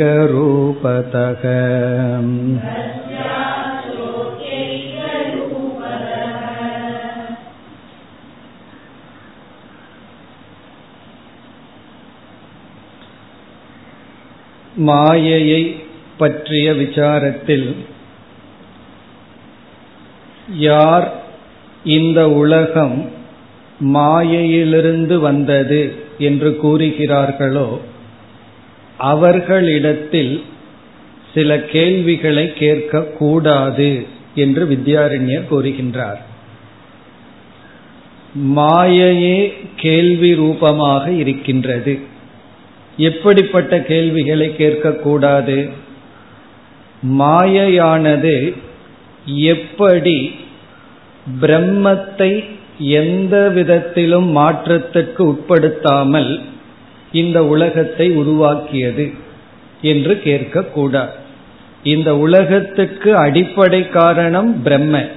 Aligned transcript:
तस्याश्चोद्यैकरूपतः 0.00 1.42
மாயையை 14.76 15.62
பற்றிய 16.18 16.72
விசாரத்தில் 16.72 17.68
யார் 20.58 21.06
இந்த 21.84 22.30
உலகம் 22.30 22.96
மாயையிலிருந்து 23.80 25.20
வந்தது 25.20 25.82
என்று 26.17 26.59
கூறுகிறார்களோ 26.63 27.79
அவர்களிடத்தில் 28.97 30.43
சில 31.33 31.59
கேள்விகளை 31.59 32.53
கேட்கக்கூடாது 32.59 34.05
என்று 34.35 34.65
வித்யாரண்யர் 34.65 35.43
கூறுகின்றார். 35.51 36.19
மாயையே 38.55 39.53
கேள்வி 39.75 40.35
ரூபமாக 40.35 41.11
இருக்கின்றது. 41.11 41.99
எப்படிப்பட்ட 42.97 43.81
கேள்விகளை 43.81 44.55
கேட்கக்கூடாது? 44.57 45.69
மாயையானது 47.09 48.55
எப்படி 49.25 50.35
பிரம்மத்தை 51.41 52.45
எந்த 52.79 53.49
விதத்திலும் 53.49 54.31
மாற்றத்திற்கு 54.31 55.25
உட்படுத்தாமல் 55.27 56.41
இந்த 57.11 57.45
உலகத்தை 57.45 58.11
உருவாக்கியது 58.11 59.13
என்று 59.81 60.21
கேட்கக்கூடாது. 60.23 61.09
இந்த 61.83 62.17
உலகத்துக்கு 62.17 63.15
அடிப்படை 63.15 63.89
காரணம் 63.89 64.61
பிரம்ம. 64.61 65.07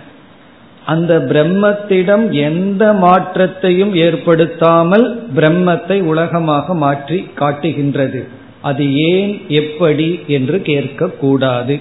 அந்த 0.84 1.18
பிரம்மத்திடம் 1.18 2.30
எந்த 2.30 2.92
மாற்றத்தையும் 2.92 3.94
ஏற்படுத்தாமல் 3.94 5.22
பிரம்மத்தை 5.36 6.02
உலகமாக 6.02 6.74
மாற்றி 6.74 7.30
காட்டுகின்றது. 7.34 8.28
அது 8.62 8.94
ஏன் 8.94 9.40
எப்படி 9.48 10.20
என்று 10.26 10.58
கேட்கக்கூடாது. 10.58 11.80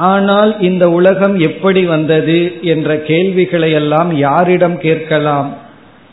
ஆனால் 0.00 0.60
இந்த 0.60 0.90
உலகம் 0.90 1.38
எப்படி 1.38 1.84
வந்தது 1.84 2.52
என்ற 2.62 2.96
கேள்விகளை 2.96 3.72
எல்லாம் 3.72 4.16
யாரிடம் 4.16 4.78
கேட்கலாம்? 4.78 5.56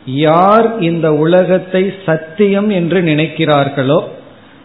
யார் 0.06 0.80
இந்த 0.80 1.14
உலகத்தை 1.14 1.94
சத்தியம் 2.06 2.70
என்று 2.70 3.02
நினைக்கிறார்களோ 3.02 4.00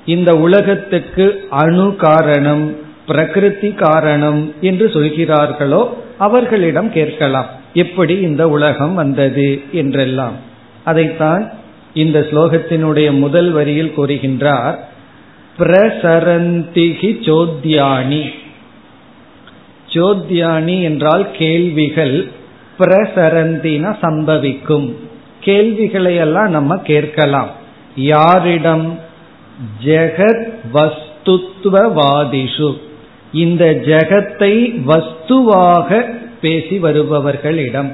இந்த 0.05 0.31
உலகத்துக்கு 0.37 1.27
அணு 1.49 1.97
காரணம் 1.97 2.77
பிரகிருதி 3.07 3.71
காரணம் 3.73 4.55
என்று 4.61 4.87
சொல்கிறார்களோ 4.89 5.83
அவர்களிடம் 6.19 6.93
கேட்கலாம். 6.93 7.51
எப்படி 7.75 8.15
இந்த 8.21 8.49
உலகம் 8.49 8.95
வந்தது 8.95 9.63
என்றெல்லாம். 9.73 10.37
அதைத்தான் 10.85 11.53
இந்த 11.95 12.19
ஸ்லோகத்தினுடைய 12.31 13.19
முதல் 13.19 13.51
வரியில் 13.51 13.95
கூறுகின்றார். 13.97 14.77
பிரசரந்திகி 15.59 17.11
சோத்யானி. 17.27 18.23
ஜோத்யானி 19.93 20.83
என்றால் 20.83 21.31
கேள்விகள் 21.31 22.31
பிரசரந்தின 22.79 23.97
சம்பவிக்கும். 24.03 24.95
கேள்விகளை 25.41 26.17
எல்லாம் 26.17 26.51
நம்ம 26.51 26.77
கேட்கலாம். 26.77 27.51
யாரிடம்? 27.97 28.99
ஜெகத் 29.85 30.53
வஸ்துத்வவாதிஷு. 30.75 32.77
இந்த 33.33 33.81
ஜெகத்தை 33.85 34.83
வஸ்துவாக 34.87 36.15
பேசி 36.41 36.83
வருபவர்களிடம். 36.83 37.93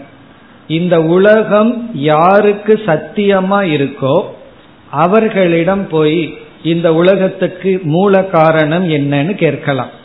இந்த 0.69 1.03
உலகம் 1.03 1.91
யாருக்கு 1.94 2.81
சத்தியமா 2.87 3.76
இருக்கோ 3.76 4.22
அவர்களிடம் 4.91 5.88
போய் 5.88 6.38
இந்த 6.62 6.94
உலகத்துக்கு 6.94 7.81
மூல 7.82 8.25
காரணம் 8.25 8.88
என்னன்னு 8.88 9.34
கேட்கலாம். 9.34 9.97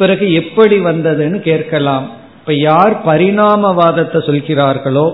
பிறகு 0.00 0.26
எப்படி 0.40 0.76
வந்ததுன்னு 0.88 1.38
கேட்கலாம். 1.50 2.06
இப்ப 2.40 2.52
யார் 2.68 2.94
பரிணாமவாதத்தை 3.08 4.20
சொல்கிறார்களோ 4.28 5.06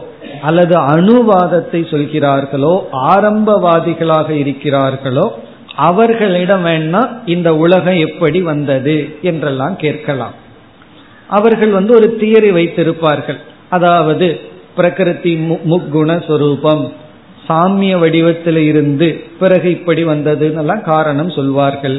அல்லது 0.49 0.75
அணுவாதத்தை 0.93 1.81
சொல்கிறார்களோ 1.93 2.75
ஆரம்பவாதிகளாக 3.15 4.29
இருக்கிறார்களோ 4.43 5.27
அவர்களிடம் 5.89 6.65
வேணா 6.67 7.01
இந்த 7.35 7.49
உலகம் 7.65 7.99
எப்படி 8.07 8.41
வந்தது 8.51 8.97
என்றெல்லாம் 9.31 9.77
கேட்கலாம். 9.85 10.37
அவர்கள் 11.31 11.73
வந்து 11.79 11.93
ஒரு 11.99 12.09
தியரி 12.21 12.51
வைத்திருப்பார்கள். 12.59 13.41
அதாவது 13.77 14.27
பிரகிருதி 14.79 15.33
முக்குணஸ்வரூபம் 15.73 16.85
சாமிய 17.47 17.95
வடிவத்தில் 18.03 18.61
இருந்து 18.71 19.09
பிறகு 19.41 19.69
இப்படி 19.77 20.03
வந்ததுன்னெல்லாம் 20.05 20.83
காரணம் 20.93 21.31
சொல்வார்கள். 21.39 21.99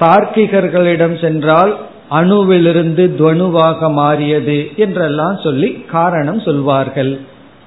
தார்க்கிகர்களிடம் 0.00 1.16
சென்றால் 1.24 1.72
அணுவிலிருந்து 2.14 3.04
துவனுவாக 3.18 3.90
மாறியது 3.92 4.58
என்றெல்லாம் 4.76 5.38
சொல்லி 5.42 5.70
காரணம் 5.72 6.40
சொல்வார்கள். 6.40 7.12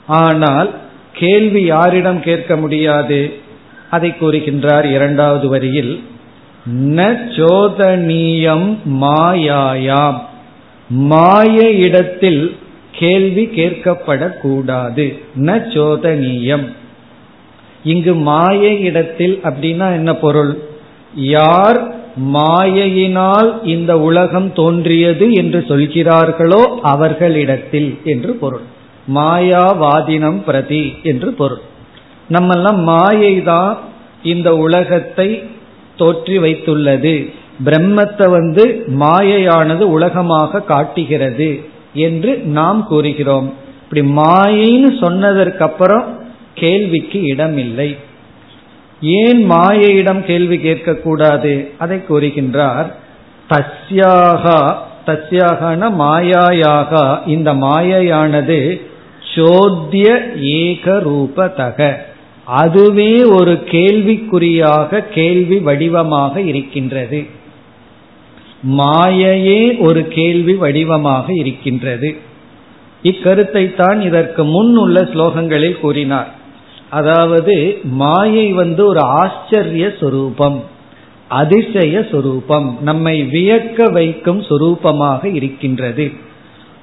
ஆனால் 0.07 0.69
கேள்வி 1.13 1.61
யாரிடம் 1.63 2.19
கேட்க 2.19 2.55
முடியாது? 2.57 3.19
அதை 3.89 4.09
கூறுகின்றார் 4.19 4.85
இரண்டாவது 4.91 5.47
வரியில் 5.49 5.93
ந 6.95 7.01
சோதனீயம் 7.35 8.67
மாயாயாம். 9.01 10.19
மாய 11.13 11.57
இடத்தில் 11.69 12.55
கேள்வி 12.91 13.45
கேட்கப்படக்கூடாது. 13.55 15.05
ந 15.35 15.57
சோதனீயம். 15.73 16.65
இங்கு 17.83 18.13
மாய 18.29 18.61
இடத்தில் 18.89 19.35
அப்படின்னா 19.43 19.87
என்ன 19.93 20.11
பொருள்? 20.13 20.53
யார் 21.13 21.79
மாயையினால் 22.17 23.61
இந்த 23.63 23.99
உலகம் 23.99 24.53
தோன்றியது 24.53 25.31
என்று 25.31 25.65
சொல்கிறார்களோ 25.67 26.61
அவர்களிடத்தில் 26.81 27.97
என்று 28.03 28.33
பொருள். 28.33 28.61
மாயாவாதினம் 29.13 30.39
பிரதி 30.43 30.93
என்று 31.03 31.33
பொருள். 31.33 31.61
நம்மெல்லாம் 32.29 32.83
மாயை 32.83 33.43
தான் 33.43 33.77
இந்த 34.23 34.55
உலகத்தை 34.55 35.49
தோற்றி 35.95 36.37
வைத்துள்ளது. 36.39 37.29
பிரம்மத்தை 37.65 38.29
வந்து 38.29 38.85
மாயையானது 38.99 39.81
உலகமாக 39.81 40.61
காட்டுகிறது 40.61 41.59
என்று 41.93 42.37
நாம் 42.37 42.87
கூறுகிறோம். 42.87 43.53
இப்படி 43.83 44.01
மாயைன்னு 44.07 44.99
சொன்னதற்கு 44.99 45.63
அப்புறம் 45.63 46.05
கேள்விக்கு 46.53 47.21
இடமில்லை. 47.21 47.97
ஏன் 49.01 49.51
மாயையிடம் 49.51 50.25
கேள்வி 50.25 50.57
கேட்கக்கூடாது? 50.57 51.67
அதை 51.77 52.01
கூறுகின்றார் 52.09 52.87
தஸ்யாகா 53.49 54.85
தஸ்யாகன 55.05 55.89
மாயாயாக 55.99 57.19
இந்த 57.25 57.53
மாயையானது 57.53 58.81
சோத்திய 59.35 60.07
ஏக 60.39 60.99
ரூபதக 60.99 61.97
அதுவே 62.45 63.25
ஒரு 63.25 63.51
கேள்விக்குறியாக 63.51 64.99
கேள்வி 64.99 65.59
வடிவமாக 65.59 66.41
இருக்கின்றது. 66.41 67.27
மாயையே 68.63 69.77
ஒரு 69.77 70.07
கேள்வி 70.07 70.53
வடிவமாக 70.53 71.33
இருக்கின்றது. 71.33 72.15
இக்கருத்தை 73.03 73.75
தான் 73.75 74.01
இதற்கு 74.01 74.43
முன் 74.43 74.75
உள்ள 74.77 75.01
ஸ்லோகங்களில் 75.01 75.79
கூறினார். 75.79 76.31
அதாவது 76.89 77.79
மாயை 77.83 78.53
வந்து 78.53 78.85
ஒரு 78.87 78.99
ஆச்சரிய 78.99 79.93
சொரூபம் 79.99 80.63
அதிசய 81.27 82.05
சொரூபம் 82.11 82.77
நம்மை 82.81 83.23
வியக்க 83.23 83.91
வைக்கும் 83.91 84.41
சொரூபமாக 84.41 85.33
இருக்கின்றது. 85.33 86.11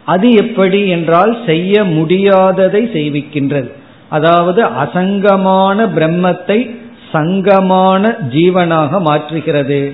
அது 0.05 0.31
எப்படி 0.31 0.89
என்றால் 0.89 1.39
செய்ய 1.47 1.85
முடியாததை 1.85 2.83
செய்விக்கின்றது. 2.93 3.71
அதாவது 4.09 4.65
அசங்கமான 4.65 5.87
பிரம்மத்தை 5.87 6.71
சங்கமான 7.12 8.19
ஜீவனாக 8.31 9.00
மாற்றுகிறது. 9.00 9.93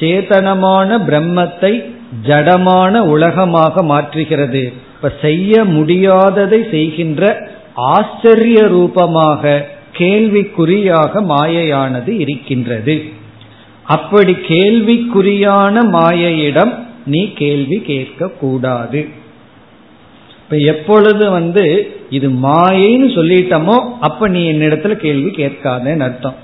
சேதனமான 0.00 0.98
பிரம்மத்தை 1.08 1.82
ஜடமான 2.26 2.98
உலகமாக 2.98 3.82
மாற்றுகிறது. 3.82 4.72
இப்ப 4.94 5.12
செய்ய 5.20 5.64
முடியாததை 5.64 6.70
செய்கின்ற 6.70 7.51
ஆச்சரிய 7.74 8.66
ரூபமாக 8.66 9.68
கேள்விக்குறியாக 9.98 11.22
மாயையானது 11.28 12.08
இருக்கின்றது. 12.08 13.02
அப்படி 13.82 14.32
கேள்விக்குறியான 14.32 15.84
மாயையிடம் 15.84 16.74
நீ 17.06 17.32
கேள்வி 17.32 17.80
கேட்க 17.80 18.28
கூடாது. 18.28 19.08
இப்ப 20.42 20.56
எப்பொழுது 20.56 21.30
வந்து 21.30 21.96
இது 22.10 22.30
மாயைன்னு 22.30 23.08
சொல்லிட்டோமோ 23.16 23.76
அப்ப 24.00 24.28
நீ 24.28 24.52
என்னிடத்துல 24.52 24.92
கேள்வி 24.92 25.30
கேட்காதன்னு 25.30 26.00
அர்த்தம். 26.00 26.34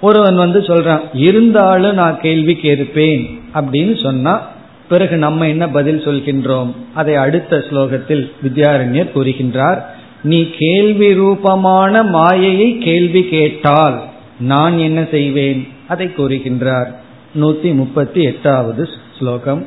ஒருவன் 0.00 0.36
வந்து 0.36 0.60
சொல்றான் 0.60 1.00
இருந்தாலும் 1.12 1.94
நான் 1.94 2.20
கேள்வி 2.20 2.54
கேட்பேன் 2.54 3.40
அப்படின்னு 3.54 4.02
சொன்னா 4.02 4.46
பிறகு 4.88 5.16
நம்ம 5.16 5.48
என்ன 5.48 5.68
பதில் 5.68 6.04
சொல்கின்றோம்? 6.04 6.72
அதை 6.94 7.14
அடுத்த 7.14 7.56
ஸ்லோகத்தில் 7.56 8.30
வித்யாரண்யர் 8.44 9.10
கூறுகின்றார் 9.14 9.82
நீ 10.23 10.39
கேள்வி 10.57 11.09
ரூபமான 11.13 12.03
மாயையை 12.15 12.69
கேள்வி 12.79 13.23
கேட்டால் 13.29 13.97
நான் 14.43 14.75
என்ன 14.79 14.99
செய்வேன் 15.11 15.61
அதை 15.87 16.07
கூறுகின்றார் 16.07 16.91
நூத்தி 17.35 17.69
முப்பத்தி 17.73 18.21
எட்டாவது 18.23 18.83
ஸ்லோகம் 19.17 19.63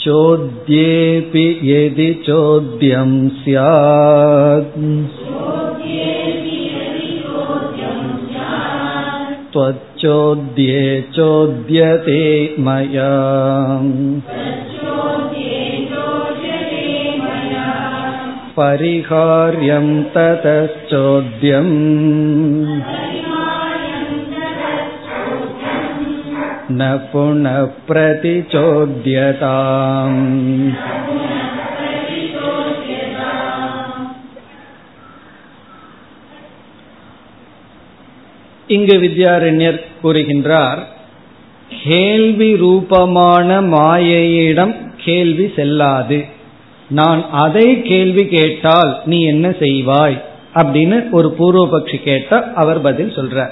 चोद्येऽपि 0.00 1.44
यदि 1.62 2.06
चोद्यं 2.26 3.12
स्यात् 3.38 4.76
त्वच्चोद्ये 9.52 10.84
चोद्यते 11.16 12.22
मया 12.66 13.10
परिहार्यं 18.56 19.88
ततश्चोद्यम् 20.14 21.74
न 26.70 26.82
पुनः 27.12 27.58
प्रतिचोद्यताम् 27.88 28.86
இங்கு 38.68 38.94
வித்யாரண்யர் 38.98 39.80
கூறுகின்றார் 40.02 40.80
கேள்வி 41.82 42.50
ரூபமான 42.56 43.48
மாயையிடம் 43.74 44.74
கேள்வி 45.04 45.46
செல்லாது 45.56 46.18
நான் 46.91 47.29
அதை 47.31 47.81
கேள்வி 47.81 48.27
கேட்டால் 48.27 49.01
நீ 49.05 49.23
என்ன 49.23 49.49
செய்வாய்? 49.49 50.21
அப்படின்னு 50.55 51.09
ஒரு 51.11 51.35
பூர்வபக்ஷி 51.39 51.97
கேட்ட 52.01 52.51
அவர் 52.55 52.81
பதில் 52.81 53.15
சொல்றார். 53.15 53.51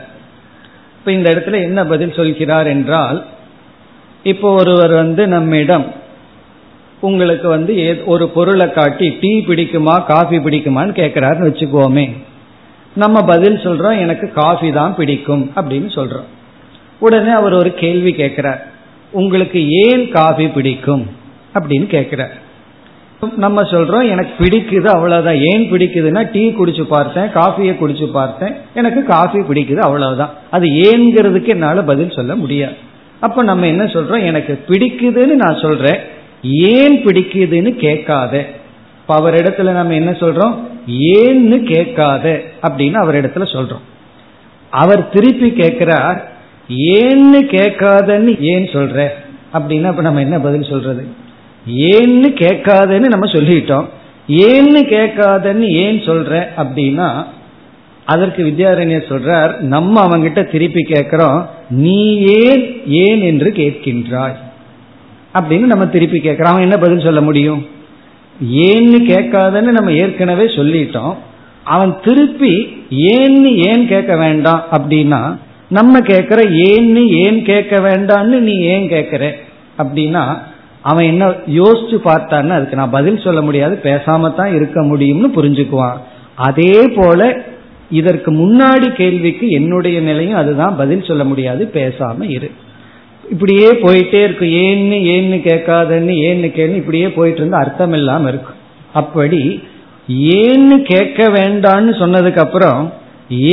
இப்ப 0.99 1.11
இந்த 1.11 1.31
இடத்துல 1.31 1.53
என்ன 1.53 1.85
பதில் 1.85 2.13
சொல்கிறார் 2.13 2.67
என்றால் 2.67 3.25
இப்போ 4.23 4.51
ஒருவர் 4.51 4.91
வந்து 4.91 5.27
நம்மிடம் 5.27 5.85
உங்களுக்கு 7.01 7.47
வந்து 7.47 8.03
ஒரு 8.05 8.29
பொருளை 8.29 8.71
காட்டி 8.71 9.17
டீ 9.21 9.43
பிடிக்குமா 9.47 10.05
காஃபி 10.05 10.37
பிடிக்குமான்னு 10.37 10.97
கேட்கிறாருன்னு 10.99 11.49
வச்சுக்கோமே. 11.49 12.17
நம்ம 12.95 13.21
பதில் 13.21 13.55
சொல்றோம் 13.55 13.99
எனக்கு 13.99 14.31
காஃபி 14.31 14.71
தான் 14.71 14.95
பிடிக்கும் 14.95 15.51
அப்படின்னு 15.55 15.89
சொல்றோம். 15.95 16.29
உடனே 16.99 17.31
அவர் 17.31 17.53
ஒரு 17.53 17.73
கேள்வி 17.73 18.13
கேட்கிறார் 18.13 18.67
உங்களுக்கு 19.11 19.69
ஏன் 19.69 20.11
காஃபி 20.11 20.47
பிடிக்கும்? 20.47 21.07
அப்படின்னு 21.53 21.85
கேட்கிறார் 21.85 22.47
நம்ம 23.35 23.61
சொல்றோம் 23.61 24.09
எனக்கு 24.09 24.45
பிடிக்குது 24.45 24.85
அவ்வளவுதான். 24.85 25.35
ஏன் 25.35 25.71
பிடிக்குதுன்னா 25.71 26.31
டீ 26.31 26.49
குடிச்சு 26.49 26.83
பார்த்தேன் 26.83 27.23
காஃபியை 27.23 27.75
குடிச்சு 27.81 28.11
பார்த்தேன் 28.11 28.53
எனக்கு 28.73 29.05
காஃபி 29.05 29.39
பிடிக்குது 29.39 29.77
அவ்வளவுதான். 29.77 30.33
அது 30.51 30.67
ஏங்கிறதுக்கு 30.67 31.47
என்னால 31.47 31.83
பதில் 31.83 32.11
சொல்ல 32.11 32.35
முடியாது. 32.35 32.73
அப்ப 33.19 33.43
நம்ம 33.43 33.67
என்ன 33.67 33.83
சொல்றோம் 33.83 34.23
எனக்கு 34.23 34.59
பிடிக்குதுன்னு 34.67 35.35
நான் 35.35 35.57
சொல்றேன் 35.57 35.99
ஏன் 36.41 37.05
பிடிக்குதுன்னு 37.05 37.75
கேட்காத. 37.75 38.45
இப்ப 39.01 39.15
அவர் 39.15 39.33
இடத்துல 39.33 39.71
நம்ம 39.71 39.93
என்ன 39.93 40.11
சொல்றோம் 40.11 40.55
ஏன்னு 40.87 41.73
கேட்காத 41.73 42.41
அப்படின்னு 42.61 42.93
அவர் 42.93 43.15
இடத்துல 43.15 43.39
சொல்றோம். 43.39 43.85
அவர் 44.69 45.09
திருப்பி 45.09 45.51
கேட்கிறார் 45.51 46.31
ஏன்னு 46.69 47.41
கேட்காதன்னு 47.55 48.39
ஏன் 48.39 48.65
சொல்ற? 48.65 49.07
அப்படின்னா 49.53 49.83
அப்ப 49.83 50.01
நம்ம 50.01 50.19
என்ன 50.19 50.39
பதில் 50.39 50.69
சொல்றது? 50.69 51.27
ஏன்னு 51.67 52.27
கேட்காதன்னு 52.27 53.07
நம்ம 53.07 53.31
சொல்லிட்டோம். 53.31 53.85
ஏன்னு 54.27 54.83
கேட்காதன்னு 54.89 55.61
ஏன் 55.61 55.99
சொல்ற 55.99 56.47
அப்படின்னா 56.57 57.25
அதற்கு 58.05 58.43
வித்யாரண்யர் 58.43 59.09
சொல்றார் 59.09 59.59
நம்ம 59.59 60.07
அவங்கிட்ட 60.07 60.51
திருப்பி 60.51 60.81
கேட்கிறோம் 60.81 61.49
நீ 61.69 62.17
ஏன் 62.17 62.87
ஏன் 62.87 63.21
என்று 63.21 63.51
கேட்கின்றாய். 63.55 64.35
அப்படின்னு 65.33 65.65
நம்ம 65.65 65.87
திருப்பி 65.87 66.19
கேட்கிறோம். 66.19 66.51
அவன் 66.51 66.63
என்ன 66.63 66.77
பதில் 66.77 67.03
சொல்ல 67.03 67.21
முடியும்? 67.21 67.67
ஏன்னு 68.53 68.95
கேட்காதன்னு 69.07 69.61
நம்ம 69.61 69.91
ஏற்கனவே 69.91 70.43
சொல்லிட்டோம். 70.43 71.15
அவன் 71.63 71.95
திருப்பி 72.03 72.83
ஏன்னு 72.91 73.55
ஏன் 73.67 73.87
கேட்க 73.87 74.17
வேண்டாம் 74.17 74.65
அப்படின்னா 74.71 75.37
நம்ம 75.69 75.99
கேட்கிற 75.99 76.41
ஏன்னு 76.41 77.07
ஏன் 77.07 77.43
கேட்க 77.43 77.79
வேண்டாம்னு 77.79 78.39
நீ 78.39 78.53
ஏன் 78.53 78.87
கேட்கிற 78.87 79.35
அப்படின்னா 79.77 80.37
அவன் 80.89 81.09
என்ன 81.11 81.25
யோசிச்சு 81.59 81.97
பார்த்தான்னு 82.09 82.55
அதுக்கு 82.57 82.79
நான் 82.81 82.95
பதில் 82.97 83.23
சொல்ல 83.25 83.41
முடியாது 83.41 83.75
பேசாம 83.83 84.31
தான் 84.35 84.51
இருக்க 84.57 84.79
முடியும்னு 84.81 85.29
புரிஞ்சுக்குவான். 85.37 85.97
அதே 86.47 86.75
போல 86.95 87.21
இதற்கு 87.89 88.29
முன்னாடி 88.31 88.87
கேள்விக்கு 88.93 89.45
என்னுடைய 89.49 89.97
நிலையும் 90.01 90.39
அதுதான் 90.41 90.75
பதில் 90.75 91.07
சொல்ல 91.09 91.23
முடியாது 91.23 91.63
பேசாம 91.73 92.29
இரு. 92.29 92.49
இப்படியே 93.31 93.69
போயிட்டே 93.83 94.19
இருக்கும் 94.23 94.53
ஏன்னு 94.65 94.97
ஏன்னு 95.15 95.37
கேட்காதன்னு 95.49 96.13
ஏன்னு 96.27 96.47
கேள்வி 96.51 96.77
இப்படியே 96.81 97.07
போயிட்டு 97.17 97.41
இருந்தா 97.41 97.59
அர்த்தம் 97.59 97.93
இல்லாம 97.93 98.29
இருக்கும் 98.29 98.59
அப்படி 98.93 99.41
ஏன்னு 100.37 100.77
கேட்க 100.91 101.23
வேண்டான்னு 101.37 101.91
சொன்னதுக்கு 102.01 102.41
அப்புறம் 102.45 102.79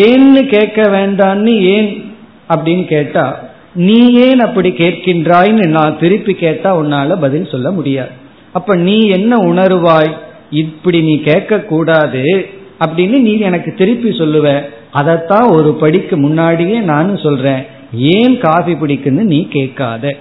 ஏன்னு 0.04 0.42
கேட்க 0.54 0.82
வேண்டான்னு 0.96 1.54
ஏன் 1.74 1.90
அப்படின்னு 2.48 2.84
கேட்டா 2.86 3.24
நீ 3.76 4.12
ஏன் 4.12 4.40
அப்படி 4.40 4.70
கேட்கின்றாய்ன்னு 4.70 5.66
நான் 5.66 5.98
திருப்பி 5.98 6.34
கேட்டா 6.34 6.78
உன்னால 6.78 7.20
பதில் 7.20 7.48
சொல்ல 7.50 7.70
முடியாது. 7.70 8.08
அப்ப 8.52 8.76
நீ 8.76 9.06
என்ன 9.06 9.36
உணர்வாய்? 9.36 10.12
இப்படி 10.50 11.00
நீ 11.00 11.20
கேட்க 11.20 11.58
கூடாது 11.58 12.46
அப்படின்னு 12.80 13.18
நீ 13.18 13.38
எனக்கு 13.38 13.74
திருப்பி 13.74 14.08
சொல்லுவ. 14.08 14.60
அதைத்தான் 14.90 15.48
ஒரு 15.48 15.72
படிக்கு 15.72 16.16
முன்னாடியே 16.16 16.78
நானும் 16.78 17.18
சொல்றேன். 17.18 17.62
ஏன் 17.94 18.38
காஃபி 18.38 18.72
பிடிக்குன்னு 18.72 19.24
நீ 19.32 19.48
கேட்காத. 19.48 20.16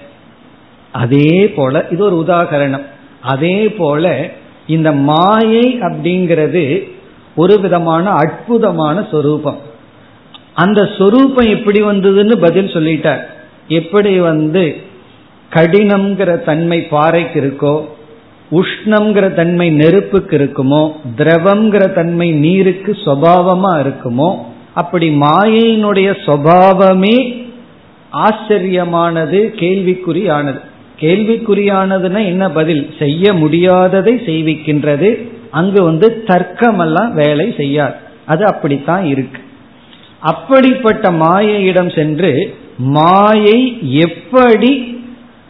அதே 0.92 1.48
போல 1.48 1.86
இது 1.90 2.04
ஒரு 2.04 2.24
உதாகரணம். 2.26 2.84
அதே 3.20 3.68
போல 3.68 4.30
இந்த 4.66 4.92
மாயை 4.92 5.78
அப்படிங்கிறது 5.80 6.88
ஒரு 7.36 7.60
விதமான 7.60 8.10
அற்புதமான 8.10 9.06
சொரூபம். 9.10 9.58
அந்த 10.54 10.88
சொரூபம் 10.98 11.46
எப்படி 11.46 11.82
வந்ததுன்னு 11.82 12.36
பதில் 12.36 12.72
சொல்லிட்டார். 12.72 13.34
எப்படி 13.68 14.20
வந்து 14.20 14.76
கடினம்ங்கிற 15.50 16.44
தன்மை 16.44 16.82
பாறைக்கு 16.82 17.40
இருக்கோ 17.40 17.86
உஷ்ணம்ங்கிற 18.50 19.34
தன்மை 19.34 19.70
நெருப்புக்கு 19.70 20.38
இருக்குமோ 20.38 20.92
திரவம்ங்கிற 21.16 21.92
தன்மை 21.92 22.32
நீருக்கு 22.32 22.92
சுவாவமா 23.04 23.72
இருக்குமோ 23.82 24.36
அப்படி 24.74 25.08
மாயையினுடைய 25.08 26.14
சுவாவமே 26.26 27.44
ஆச்சரியமானது 28.12 29.38
கேள்விக்குறியானது. 29.54 30.60
கேள்விக்குறியானதுன்னா 31.00 32.26
என்ன 32.26 32.50
பதில்? 32.50 32.94
செய்ய 32.98 33.32
முடியாததை 33.32 34.12
செய்விக்கின்றது. 34.26 35.28
அங்கு 35.50 35.82
வந்து 35.82 36.22
தர்க்கமெல்லாம் 36.26 37.12
வேலை 37.12 37.54
செய்யாது. 37.56 37.94
அது 38.26 38.46
அப்படித்தான் 38.46 39.04
இருக்கு. 39.04 39.40
அப்படிப்பட்ட 40.20 41.10
மாயையிடம் 41.10 41.94
சென்று 41.94 42.54
மாயை 42.78 43.78
எப்படி 43.82 45.04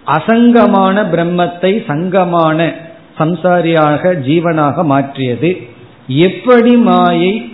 அசங்கமான 0.06 1.02
பிரம்மத்தை 1.12 1.82
சங்கமான 1.86 2.72
சம்சாரியாக 3.18 4.12
ஜீவனாக 4.14 4.84
மாற்றியது? 4.84 5.68
எப்படி 6.06 6.76
மாயை 6.76 7.50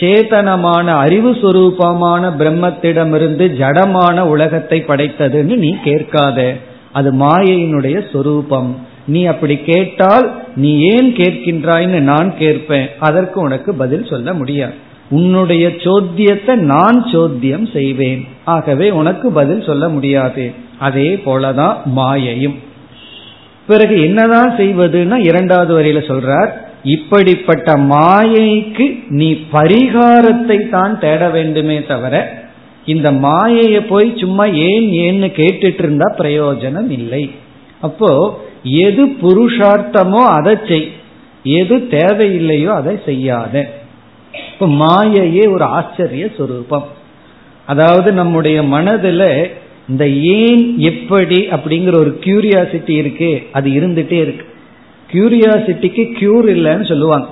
சேதனமான 0.00 0.86
அறிவு 0.86 1.32
சுரூபமான 1.32 2.22
பிரம்மத்திடமிருந்து 2.38 3.44
ஜடமான 3.60 4.20
உலகத்தை 4.20 4.84
படைத்ததுன்னு 4.86 5.56
நீ 5.56 5.76
கேட்காத. 5.84 6.56
அது 6.92 7.12
மாயையினுடைய 7.12 8.10
சொரூபம். 8.12 8.76
நீ 9.06 9.24
அப்படி 9.24 9.56
கேட்டால் 9.56 10.34
நீ 10.56 10.78
ஏன் 10.78 11.12
கேட்கின்றாய்ன்னு 11.14 12.00
நான் 12.00 12.36
கேட்பேன். 12.38 12.88
அதற்கு 12.98 13.40
உனக்கு 13.40 13.74
பதில் 13.74 14.06
சொல்ல 14.06 14.34
முடியாது. 14.34 14.74
உன்னுடைய 15.16 15.64
சோத்தியத்தை 15.84 16.54
நான் 16.72 16.98
சோத்தியம் 17.12 17.66
செய்வேன். 17.72 18.22
ஆகவே 18.54 18.86
உனக்கு 19.00 19.26
பதில் 19.38 19.66
சொல்ல 19.68 19.84
முடியாது. 19.88 20.44
அதே 20.78 21.08
போலதான் 21.26 21.76
மாயையும். 21.96 22.56
பிறகு 23.68 23.96
என்னதான் 24.06 24.50
செய்வதுன்னா 24.60 25.18
இரண்டாவது 25.30 25.72
வரையில 25.78 26.00
சொல்றார் 26.10 26.50
இப்படிப்பட்ட 26.94 27.68
மாயைக்கு 27.92 28.86
நீ 29.18 29.28
பரிகாரத்தை 29.52 30.58
தான் 30.70 30.94
தேட 31.04 31.28
வேண்டுமே 31.36 31.78
தவிர 31.92 32.14
இந்த 32.84 33.08
மாயையை 33.26 33.80
போய் 33.92 34.08
சும்மா 34.22 34.44
ஏன் 34.70 34.88
ஏன்னு 35.04 35.28
கேட்டுட்டு 35.38 35.82
இருந்தா 35.84 36.08
பிரயோஜனம் 36.18 36.90
இல்லை. 36.98 37.24
அப்போ 37.80 38.10
எது 38.86 39.02
புருஷார்த்தமோ 39.22 40.22
அதை 40.36 40.54
செய். 40.68 40.86
எது 41.60 41.76
தேவையில்லையோ 41.96 42.70
அதை 42.80 42.94
செய்யாத. 43.08 43.64
இப்ப 44.52 44.66
மாயையே 44.66 45.50
ஒரு 45.50 45.64
ஆச்சரிய 45.64 46.28
சொரூபம். 46.36 46.86
அதாவது 47.66 48.12
நம்முடைய 48.12 48.62
மனதுல 48.62 49.50
இந்த 49.88 50.08
ஏன் 50.08 50.78
எப்படி 50.78 51.46
அப்படிங்கிற 51.46 51.96
ஒரு 51.98 52.18
கியூரியாசிட்டி 52.20 52.90
இருக்கு 52.90 53.42
அது 53.52 53.70
இருந்துட்டே 53.70 54.12
இருக்கு. 54.12 54.46
கியூரியாசிட்டிக்கு 55.12 56.04
கியூர் 56.12 56.48
இல்லைன்னு 56.56 56.88
சொல்லுவாங்க. 56.88 57.26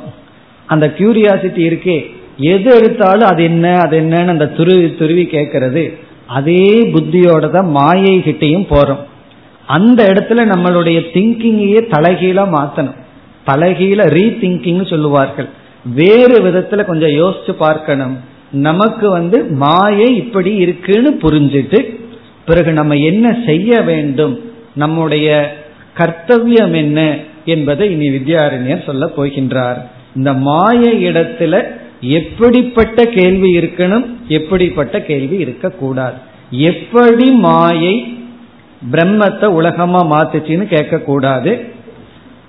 அந்த 0.67 0.93
கியூரியாசிட்டி 0.99 1.63
இருக்கே. 1.71 2.11
எது 2.37 2.75
எடுத்தாலும் 2.75 3.29
அது 3.29 3.43
என்ன 3.43 3.79
அது 3.79 4.01
என்னன்னு 4.01 4.29
அந்த 4.29 4.47
துருவி 4.47 4.95
துருவி 4.95 5.25
கேட்கறது. 5.25 5.99
அதே 6.27 6.83
புத்தியோட 6.93 7.51
தான் 7.51 7.71
மாயை 7.71 8.19
கிட்டையும் 8.19 8.69
போறோம். 8.71 9.03
அந்த 9.67 10.05
இடத்துல 10.05 10.41
நம்மளுடைய 10.41 10.99
திங்கிங்கையே 11.13 11.81
தலைகீழா 11.91 12.45
மாத்தணும். 12.57 13.01
தலைகீழ 13.47 14.01
ரீதிங்கிங் 14.07 14.87
சொல்லுவார்கள். 14.87 15.49
வேறு 15.85 16.43
விதத்துல 16.45 16.85
கொஞ்சம் 16.85 17.11
யோசிச்சு 17.11 17.53
பார்க்கணும். 17.53 18.19
நமக்கு 18.51 19.11
வந்து 19.11 19.45
மாயை 19.45 20.17
இப்படி 20.17 20.55
இருக்குன்னு 20.55 21.11
புரிஞ்சுட்டு 21.23 22.01
பிறகு 22.47 22.73
நம்ம 22.73 22.95
என்ன 22.95 23.37
செய்ய 23.47 23.81
வேண்டும்? 23.81 24.41
நம்முடைய 24.75 25.57
கர்த்தவியம் 25.97 26.75
என்ன 26.75 27.17
என்பதை 27.45 27.91
இனி 27.91 28.09
வித்யாரண்யர் 28.09 28.85
சொல்ல 28.85 29.11
போகின்றார். 29.17 29.77
இந்த 30.17 30.33
மாய 30.33 31.11
இடத்துல 31.11 31.63
எப்படிப்பட்ட 32.01 33.05
கேள்வி 33.05 33.57
இருக்கணும்? 33.57 34.07
எப்படிப்பட்ட 34.29 35.03
கேள்வி 35.03 35.37
இருக்கக்கூடாது. 35.37 36.15
எப்படி 36.51 37.31
மாயை 37.31 38.19
பிரம்மத்தை 38.93 39.45
உலகமா 39.45 40.01
மாத்துச்சின்னு 40.11 40.65
கேட்கக்கூடாது. 40.65 41.67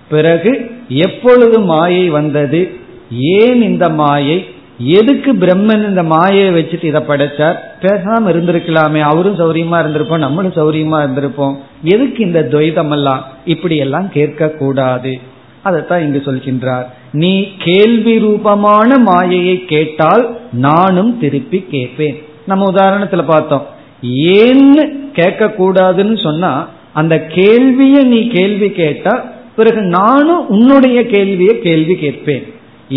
பிறகு 0.09 0.71
எப்பொழுது 0.87 1.59
மாயை 1.59 2.09
வந்தது? 2.09 2.81
ஏன் 3.19 3.61
இந்த 3.61 3.89
மாயை 3.89 4.45
எதுக்கு 4.79 5.33
பிரம்மன் 5.33 5.87
இந்த 5.87 6.03
மாயையை 6.03 6.49
வச்சுட்டு 6.49 6.83
இதை 6.83 7.01
படைச்சார்? 7.01 7.55
பேசாம 7.81 8.27
இருந்திருக்கலாமே. 8.27 8.99
அவரும் 8.99 9.39
சௌரியமா 9.39 9.75
இருந்திருப்போம் 9.75 10.17
நம்மளும் 10.17 10.53
சௌரியமா 10.53 10.97
இருந்திருப்போம். 10.97 11.55
எதுக்கு 11.83 12.25
இந்த 12.25 12.47
துவைதம் 12.51 12.91
எல்லாம் 12.91 13.25
இப்படி 13.45 13.77
எல்லாம் 13.77 14.09
கேட்க 14.09 14.49
கூடாது 14.49 15.19
அதைத்தான் 15.63 16.01
இங்கு 16.01 16.21
சொல்கின்றார். 16.25 16.85
நீ 17.11 17.47
கேள்வி 17.57 18.19
ரூபமான 18.19 18.97
மாயையை 18.97 19.65
கேட்டால் 19.65 20.39
நானும் 20.53 21.19
திருப்பி 21.19 21.65
கேட்பேன். 21.71 22.21
நம்ம 22.45 22.71
உதாரணத்துல 22.71 23.23
பார்த்தோம். 23.23 23.65
ஏன்னு 24.11 25.11
கேட்க 25.13 25.53
கூடாதுன்னு 25.57 26.23
சொன்னா 26.23 26.69
அந்த 26.93 27.19
கேள்வியை 27.19 28.03
நீ 28.03 28.27
கேள்வி 28.27 28.69
கேட்டா 28.69 29.25
பிறகு 29.55 29.81
நானும் 29.81 30.47
உன்னுடைய 30.47 31.05
கேள்வியை 31.05 31.59
கேள்வி 31.59 31.95
கேட்பேன். 31.95 32.43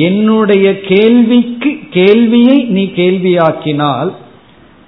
என்னுடைய 0.04 0.66
கேள்விக்கு 0.80 1.70
கேள்வியை 1.90 2.58
நீ 2.76 2.84
கேள்வியாக்கினால் 3.00 4.10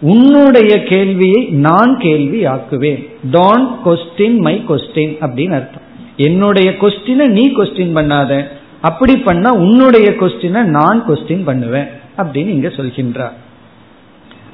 உன்னுடைய 0.03 0.73
கேள்வியை 0.83 1.41
நான் 1.67 1.93
கேள்வி 1.99 2.41
ஆக்குவேன் 2.55 3.00
டோன்ட் 3.33 3.71
கொஸ்டின் 3.85 4.38
மை 4.47 4.55
கொஸ்டின் 4.69 5.15
அப்படின்னு 5.25 5.57
அர்த்தம். 5.59 5.87
என்னுடைய 6.27 6.69
கொஸ்டினை 6.83 7.27
நீ 7.38 7.45
கொஸ்டின் 7.59 7.97
பண்ணாத. 7.99 8.33
அப்படி 8.81 9.15
பண்ணா 9.29 9.50
உன்னுடைய 9.65 10.09
கொஸ்டினை 10.21 10.62
நான் 10.77 11.00
கொஸ்டின் 11.09 11.45
பண்ணுவேன் 11.45 11.88
அப்படின்னு 12.21 12.55
இங்க 12.57 12.71
சொல்கின்றார். 12.79 13.37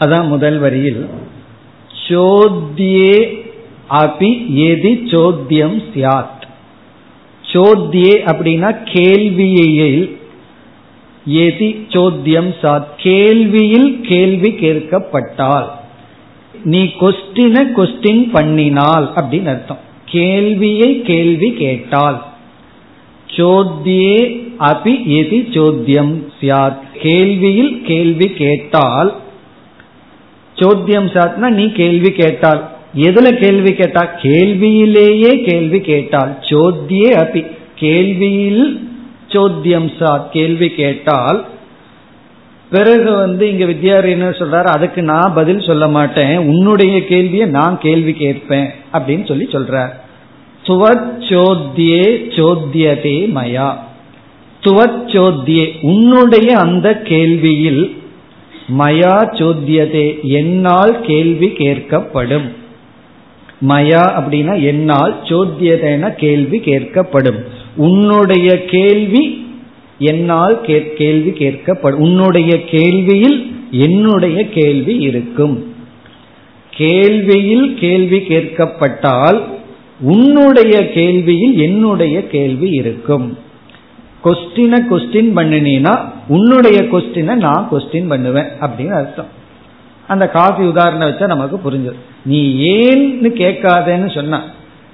அதான் 0.02 0.28
முதல் 0.28 0.58
வரியில் 0.58 1.02
சோத்தியே 2.06 3.16
அபி 4.02 4.30
எதி 4.70 4.92
சோத்தியம் 5.12 5.78
சியாத் 5.92 6.42
சோத்தியே 7.44 8.14
அப்படின்னா 8.30 8.70
கேள்வியில் 8.92 10.00
எதி 11.28 11.86
சோத்தியம் 11.88 12.54
சாத். 12.62 12.84
கேள்வியில் 13.02 14.00
கேள்வி 14.00 14.50
கேட்கப்பட்டால். 14.50 15.66
நீ 16.64 16.84
கொஸ்டின 17.00 17.66
கொஸ்டின் 17.76 18.28
பண்ணினால் 18.32 19.08
அப்படின்னு 19.16 19.46
அர்த்தம். 19.46 19.78
கேள்வியை 20.04 21.02
கேள்வி 21.02 21.52
கேட்டால். 21.52 22.26
சோத்தியே 23.36 24.42
அபி 24.58 24.96
எதி 25.06 25.48
சோத்தியம் 25.50 26.26
சாத். 26.40 26.78
கேள்வியில் 27.02 27.82
கேள்வி 27.82 28.26
கேட்டால். 28.26 29.16
சோத்தியம் 30.56 31.08
சாத்னா 31.08 31.48
நீ 31.48 31.72
கேள்வி 31.72 32.10
கேட்டால். 32.10 32.72
எதுல 32.96 33.40
கேள்வி 33.42 33.72
கேட்டா? 33.72 34.10
கேள்வியிலேயே 34.22 35.42
கேள்வி 35.42 35.80
கேட்டால். 35.80 36.38
சோத்தியே 36.40 37.12
அபி. 37.12 37.46
கேள்வியில் 37.80 38.92
சோத்தியம் 39.34 39.88
சாத் 39.98 40.28
கேள்வி 40.32 40.68
கேட்டால் 40.68 41.44
பிறகு 42.70 43.12
வந்து 43.12 43.50
இங்க 43.50 43.64
வித்யாரியனர் 43.64 44.38
சொல்றாரு 44.38 44.64
அதுக்கு 44.64 45.02
நான் 45.02 45.32
பதில் 45.34 45.60
சொல்ல 45.60 45.88
மாட்டேன் 45.88 46.38
உன்னுடைய 46.38 47.04
கேள்வியை 47.04 47.46
நான் 47.46 47.78
கேள்வி 47.80 48.12
கேட்பேன் 48.12 48.70
அப்படின்னு 48.92 49.26
சொல்லி 49.26 49.44
சொல்றார். 49.44 49.92
துவச்சோத்தியே 50.64 52.06
சோத்தியதே 52.36 53.16
மயா. 53.34 53.74
துவச்சோத்தியே 54.62 55.72
உன்னுடைய 55.82 56.56
அந்த 56.56 57.00
கேள்வியில் 57.04 57.96
மயா 58.78 59.14
சோத்தியதே 59.38 60.22
என்னால் 60.22 61.00
கேள்வி 61.00 61.46
கேட்கப்படும். 61.46 62.48
மயா 63.68 64.04
அப்படின்னா 64.20 64.62
என்னால் 64.62 65.16
சோத்தியதேன 65.22 66.10
கேள்வி 66.14 66.58
கேட்கப்படும். 66.58 67.53
உன்னுடைய 67.76 68.64
கேள்வி 68.64 69.46
என்னால் 69.98 70.60
கேள்வி 70.96 71.30
கேட்கப்படும் 71.30 72.02
உன்னுடைய 72.06 72.60
கேள்வியில் 72.70 73.52
என்னுடைய 73.70 74.48
கேள்வி 74.48 74.96
இருக்கும். 74.96 75.72
கேள்வியில் 76.76 77.74
கேள்வி 77.74 78.18
கேட்கப்பட்டால் 78.18 79.42
உன்னுடைய 80.00 80.90
கேள்வியில் 80.94 81.56
என்னுடைய 81.56 82.26
கேள்வி 82.26 82.70
இருக்கும். 82.70 83.38
கொஸ்டினை 84.24 84.78
கொஸ்டின் 84.90 85.30
பண்ணினா 85.36 86.00
உன்னுடைய 86.28 86.82
கொஸ்டினை 86.82 87.34
நான் 87.34 87.68
கொஸ்டின் 87.72 88.08
பண்ணுவேன் 88.08 88.46
அப்படின்னு 88.60 88.94
அர்த்தம். 88.94 89.42
அந்த 90.08 90.28
காஃபி 90.28 90.64
உதாரணம் 90.64 91.08
வச்சா 91.08 91.26
நமக்கு 91.26 91.70
புரிஞ்சது 91.70 91.94
நீ 92.24 92.40
ஏன்னு 92.72 93.28
கேட்காதேன்னு 93.42 94.14
சொன்ன 94.14 94.40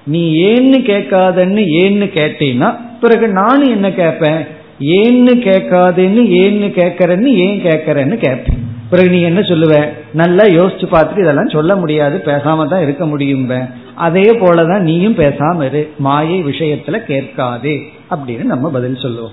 நீ 0.05 0.43
ஏன்னு 0.43 0.79
கேட்காதன்னு 0.79 1.61
ஏன்னு 1.81 2.09
கேட்டீங்கன்னா 2.13 2.75
பிறகு 3.01 3.27
நானும் 3.27 3.69
என்ன 3.69 3.91
கேட்பேன்? 3.91 4.59
ஏன்னு 4.79 5.37
கேட்காதுன்னு 5.37 6.21
ஏன்னு 6.41 6.69
கேட்கறன்னு 6.69 7.25
ஏன் 7.25 7.61
கேட்கறன்னு 7.63 8.17
கேட்பேன். 8.17 8.69
பிறகு 8.89 9.09
நீ 9.09 9.21
என்ன 9.21 9.39
சொல்லுவ? 9.39 9.87
நல்லா 10.13 10.43
யோசிச்சு 10.43 10.83
பார்த்துட்டு 10.91 11.19
இதெல்லாம் 11.19 11.49
சொல்ல 11.49 11.75
முடியாது 11.75 12.21
பேசாம 12.25 12.67
தான் 12.67 12.81
இருக்க 12.81 13.05
முடியும் 13.05 13.49
அதே 13.95 14.21
போலதான் 14.21 14.79
நீயும் 14.79 15.15
பேசாம 15.15 15.65
இரு. 15.65 15.89
மாயை 15.97 16.43
விஷயத்துல 16.43 17.03
கேட்காதே. 17.03 17.81
அப்படின்னு 18.09 18.43
நம்ம 18.43 18.69
பதில் 18.69 18.95
சொல்லுவோம். 18.95 19.31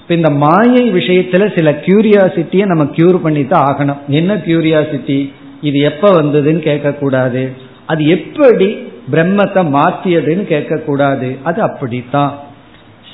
இப்ப 0.00 0.14
இந்த 0.14 0.30
மாயை 0.30 0.92
விஷயத்துல 0.92 1.54
சில 1.54 1.70
கியூரியாசிட்டியை 1.70 2.66
நம்ம 2.66 2.84
கியூர் 2.84 3.16
பண்ணி 3.16 3.46
தான் 3.46 3.74
ஆகணும். 3.74 3.98
என்ன 4.08 4.34
கியூரியாசிட்டி 4.34 5.32
இது 5.62 5.78
எப்ப 5.78 6.22
வந்ததுன்னு 6.22 6.58
கேட்க 6.58 6.92
கூடாது 6.92 7.52
அது 7.86 8.06
எப்படி 8.06 8.76
பிரம்மத்தை 9.12 9.66
மாற்றியதுன்னு 9.68 10.42
கேட்கக்கூடாது. 10.48 11.36
அது 11.42 11.62
அப்படித்தான். 11.62 12.38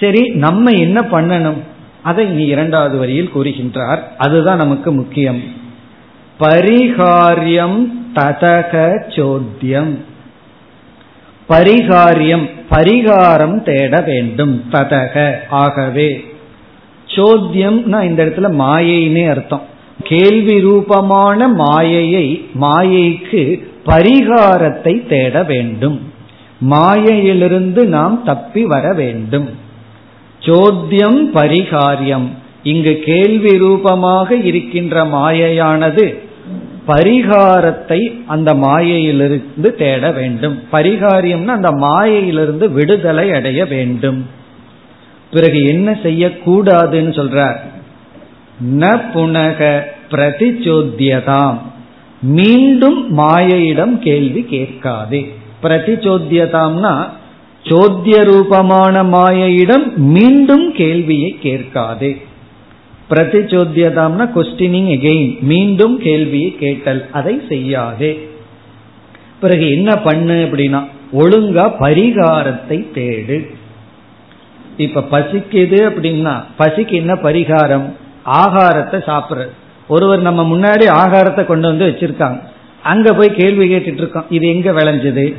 சரி 0.00 0.28
நம்ம 0.28 0.70
என்ன 0.70 1.00
பண்ணணும்? 1.00 1.58
அதை 2.02 2.30
இனி 2.30 2.44
இரண்டாவது 2.44 2.98
வரியில் 2.98 3.30
கூறுகின்றார். 3.34 3.98
அதுதான் 4.18 4.56
நமக்கு 4.56 4.92
முக்கியம். 4.92 5.42
பரிகாரியம் 6.40 7.88
ததக 8.14 9.02
சோத்தியம் 9.08 9.98
பரிகாரியம் 11.48 12.50
பரிகாரம் 12.70 13.62
தேட 13.62 14.00
வேண்டும். 14.00 14.64
ததக 14.72 15.34
ஆகவே. 15.50 16.34
சோத்தியம்னா 17.06 18.02
இந்த 18.02 18.24
இடத்துல 18.24 18.54
மாயைன்னே 18.58 19.30
அர்த்தம். 19.30 19.62
கேள்வி 20.02 20.60
ரூபமான 20.60 21.48
மாயையை 21.48 22.48
மாயைக்கு 22.60 23.69
பரிகாரத்தை 23.86 25.08
தேட 25.08 25.42
வேண்டும். 25.42 26.12
மாயையிலிருந்து 26.58 27.86
நாம் 27.86 28.24
தப்பி 28.24 28.64
வர 28.64 28.92
வேண்டும். 28.92 29.48
சோத்தியம் 30.40 31.20
பரிகாரியம். 31.34 32.26
இங்கு 32.62 33.00
கேள்வி 33.04 33.58
ரூபமாக 33.58 34.36
இருக்கின்ற 34.36 35.04
மாயையானது 35.04 36.18
பரிகாரத்தை 36.88 38.22
அந்த 38.26 38.54
மாயையிலிருந்து 38.54 39.74
தேட 39.74 40.10
வேண்டும். 40.10 40.62
பரிகாரியம்னா 40.72 41.46
அந்த 41.46 41.72
மாயையிலிருந்து 41.72 42.72
விடுதலை 42.72 43.32
அடைய 43.32 43.64
வேண்டும். 43.64 44.26
பிறகு 45.30 45.64
என்ன 45.64 45.98
செய்யக்கூடாதுன்னு 46.02 47.12
சொல்றார். 47.20 47.56
ந 48.78 49.00
புனக 49.14 49.80
பிரதிச்சோத்தியதாம். 50.10 51.58
மீண்டும் 52.20 53.18
மாயையிடம் 53.18 53.98
கேள்வி 53.98 54.42
கேட்காதே. 54.42 55.34
பிரதிச்சோத்தியதாம்னா 55.62 57.08
சோத்திய 57.64 58.24
ரூபமான 58.24 59.02
மாயையிடம் 59.02 59.94
மீண்டும் 59.94 60.72
கேள்வியை 60.72 61.38
கேட்காதே. 61.42 62.22
பிரதிச்சோத்தியதாம்னா 63.10 64.26
கொஸ்டினிங் 64.36 64.90
எகெயின் 64.96 65.40
மீண்டும் 65.40 65.98
கேள்வியை 65.98 66.56
கேட்டல் 66.58 67.06
அதை 67.10 67.42
செய்யாதே. 67.48 68.28
பிறகு 69.40 69.70
என்ன 69.70 69.96
பண்ணு 69.96 70.32
அப்படின்னா 70.32 70.88
ஒழுங்கா 71.12 71.72
பரிகாரத்தை 71.80 72.86
தேடு. 72.94 73.46
இப்ப 74.76 75.04
பசிக்குது 75.10 75.80
அப்படின்னா 75.90 76.44
பசிக்கு 76.58 76.92
என்ன 76.92 77.14
பரிகாரம்? 77.14 77.92
ஆகாரத்தை 78.24 78.98
சாப்பிடுறது 79.10 79.52
ஒருவர் 79.90 80.20
நம்ம 80.20 80.42
முன்னாடி 80.42 80.86
ஆகாரத்தை 80.88 81.44
கொண்டு 81.44 81.68
வந்து 81.68 81.86
வச்சிருக்காங்க. 81.86 82.40
அங்க 82.82 83.12
போய் 83.12 83.34
கேள்வி 83.34 83.74
கேட்டுட்டு 83.74 84.00
இருக்கோம். 84.00 84.24
இது 84.30 84.48
எங்க 84.48 84.70
விளைஞ்சது? 84.70 85.34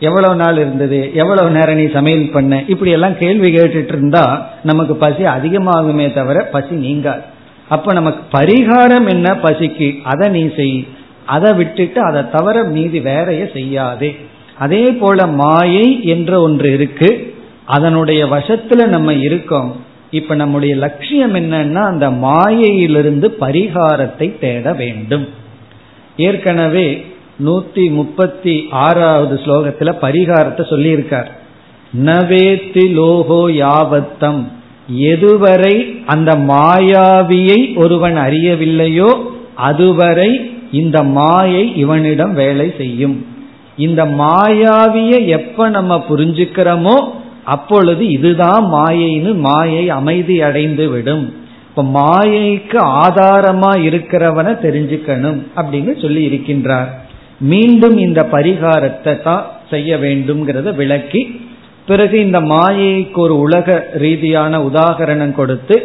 எவ்வளவு 0.00 0.36
நாள் 0.36 0.54
இருந்தது? 0.54 1.10
எவ்வளவு 1.14 1.50
நேரம் 1.50 1.74
நீ 1.74 1.86
சமையல் 1.92 2.30
பண்ண? 2.30 2.62
இப்படி 2.66 2.90
எல்லாம் 2.90 3.18
கேள்வி 3.18 3.54
கேட்டுட்டு 3.54 3.88
இருந்தா 3.88 4.48
நமக்கு 4.62 4.96
பசி 4.96 5.22
அதிகமாகுமே 5.22 6.14
தவிர 6.14 6.44
பசி 6.44 6.74
நீங்காது. 6.74 7.22
அப்ப 7.68 7.92
நமக்கு 7.92 8.38
பரிகாரம் 8.38 9.08
என்ன 9.08 9.34
பசிக்கு? 9.34 10.02
அதை 10.02 10.28
நீ 10.28 10.50
செய். 10.56 10.86
அதை 11.26 11.52
விட்டுட்டு 11.52 12.00
அதை 12.00 12.22
தவிர 12.32 12.62
மீதி 12.62 13.00
வேறைய 13.00 13.48
செய்யாதே. 13.52 14.16
அதே 14.58 14.82
போல 14.82 15.26
மாயை 15.26 16.04
என்ற 16.04 16.40
ஒன்று 16.40 16.72
இருக்கு. 16.72 17.34
அதனுடைய 17.64 18.26
வசத்துல 18.26 18.86
நம்ம 18.86 19.12
இருக்கோம். 19.12 19.85
இப்ப 20.10 20.34
நம்முடைய 20.34 20.74
லட்சியம் 20.74 21.34
என்னன்னா 21.34 21.82
அந்த 21.84 22.10
மாயையிலிருந்து 22.10 23.36
பரிகாரத்தை 23.40 24.38
தேட 24.38 24.72
வேண்டும். 24.72 25.28
ஏற்கனவே 26.16 27.06
நூத்தி 27.46 27.90
முப்பத்தி 27.90 28.66
ஆறாவது 28.70 29.40
ஸ்லோகத்துல 29.44 29.94
பரிகாரத்தை 30.00 30.62
சொல்லியிருக்கார். 30.70 31.26
நவேத்தி 32.04 32.92
லோகோ 32.92 33.50
யாவத்தம். 33.50 34.44
எதுவரை 34.96 36.02
அந்த 36.06 36.34
மாயாவியை 36.34 37.76
ஒருவன் 37.76 38.16
அறியவில்லையோ 38.16 39.20
அதுவரை 39.54 40.50
இந்த 40.72 41.02
மாயை 41.02 41.76
இவனிடம் 41.76 42.34
வேலை 42.34 42.74
செய்யும். 42.76 43.26
இந்த 43.76 44.04
மாயாவிய 44.04 45.26
எப்ப 45.26 45.68
நம்ம 45.68 46.04
புரிஞ்சுக்கிறோமோ 46.08 46.96
அப்பொழுது 47.54 48.04
இதுதான் 48.16 48.64
மாயைன்னு 48.76 49.32
மாயை 49.48 49.84
அமைதி 49.98 50.36
அடைந்து 50.48 50.86
விடும் 50.92 51.26
இப்ப 51.68 51.82
மாயைக்கு 51.98 52.78
ஆதாரமா 53.02 53.72
இருக்கிறவனை 53.88 54.52
தெரிஞ்சுக்கணும் 54.64 55.40
அப்படின்னு 55.58 55.92
சொல்லி 56.02 56.22
இருக்கின்றார். 56.28 56.88
மீண்டும் 57.52 57.96
இந்த 58.04 58.20
பரிகாரத்தை 58.34 59.14
தான் 59.26 59.44
செய்ய 59.72 59.96
வேண்டும்ங்கிறத 60.04 60.72
விளக்கி 60.80 61.22
பிறகு 61.88 62.16
இந்த 62.26 62.38
மாயைக்கு 62.52 63.20
ஒரு 63.24 63.34
உலக 63.46 63.76
ரீதியான 64.04 64.60
உதாகரணம் 64.68 65.34
கொடுத்து 65.40 65.76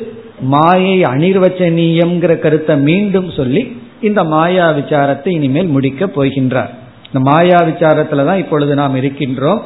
மாயை 0.54 0.96
அனிர்வச்சனீயம்ங்கிற 1.14 2.34
கருத்தை 2.46 2.76
மீண்டும் 2.90 3.30
சொல்லி 3.40 3.64
இந்த 4.10 4.22
மாயா 4.34 4.68
விசாரத்தை 4.80 5.32
இனிமேல் 5.38 5.74
முடிக்க 5.76 6.06
போகின்றார். 6.16 6.72
இந்த 7.08 7.20
மாயா 7.30 7.60
விசாரத்துல 7.70 8.26
தான் 8.30 8.42
இப்பொழுது 8.44 8.74
நாம் 8.82 8.98
இருக்கின்றோம். 9.02 9.62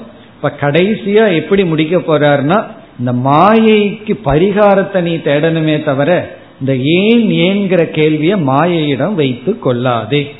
இப்ப 0.46 0.68
கடைசியா 0.68 1.36
எப்படி 1.36 1.64
முடிக்க 1.66 1.98
போறாருன்னா 1.98 2.64
இந்த 3.00 3.12
மாயைக்கு 3.12 4.14
பரிகாரத்தை 4.26 5.02
நீ 5.02 5.16
தேடணுமே 5.16 5.84
தவிர 5.84 6.38
இந்த 6.60 6.76
ஏன் 6.76 7.24
ஏங்கிற 7.46 7.84
கேள்வியை 7.92 8.38
மாயையிடம் 8.48 9.14
வைத்து 9.14 9.60
கொள்ளாதே. 9.60 10.36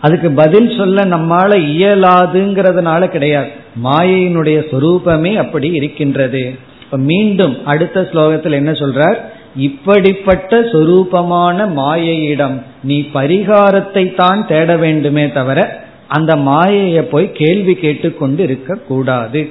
அதுக்கு 0.00 0.30
பதில் 0.30 0.76
சொல்ல 0.76 1.04
நம்மால 1.04 1.50
இயலாதுங்கிறதுனால 1.74 3.06
கிடையாது. 3.06 3.50
மாயையினுடைய 3.84 4.58
சொரூபமே 4.70 5.36
அப்படி 5.36 5.70
இருக்கின்றது. 5.72 6.54
இப்ப 6.82 6.96
மீண்டும் 6.96 7.64
அடுத்த 7.64 8.08
ஸ்லோகத்தில் 8.12 8.52
என்ன 8.52 8.70
சொல்றார்? 8.70 9.18
இப்படிப்பட்ட 9.56 10.60
சொரூபமான 10.60 11.66
மாயையிடம் 11.76 12.62
நீ 12.82 13.08
பரிகாரத்தை 13.14 14.14
தான் 14.14 14.46
தேட 14.46 14.76
வேண்டுமே 14.76 15.32
தவிர 15.32 15.86
அந்த 16.07 16.31
மாயையை 16.47 17.03
போய் 17.07 17.27
கேள்வி 17.33 17.73
கேட்டுக்கொண்டு 17.75 18.41
இருக்க 18.43 18.79
கூடாது 18.89 19.41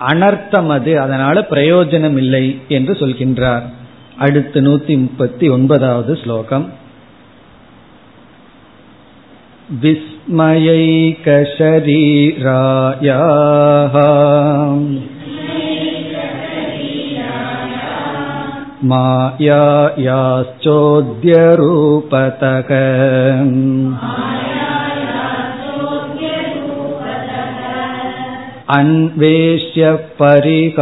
அனர்த்தம் 0.00 0.70
அது 0.70 0.92
அதனால 1.00 1.46
பிரயோஜனம் 1.50 2.16
இல்லை 2.16 2.44
என்று 2.68 2.94
சொல்கின்றார் 2.94 3.66
அடுத்து 4.18 4.60
நூத்தி 4.60 4.96
முப்பத்தி 4.98 5.46
ஒன்பதாவது 5.48 6.14
ஸ்லோகம் 6.16 6.66
विस्मयैकशरीरायाः 12.54 13.94
मायायाश्चोद्यरूपतक 21.36 22.70
अन्वेष्य 28.70 29.84
परिकारोऽस्याः 30.18 30.76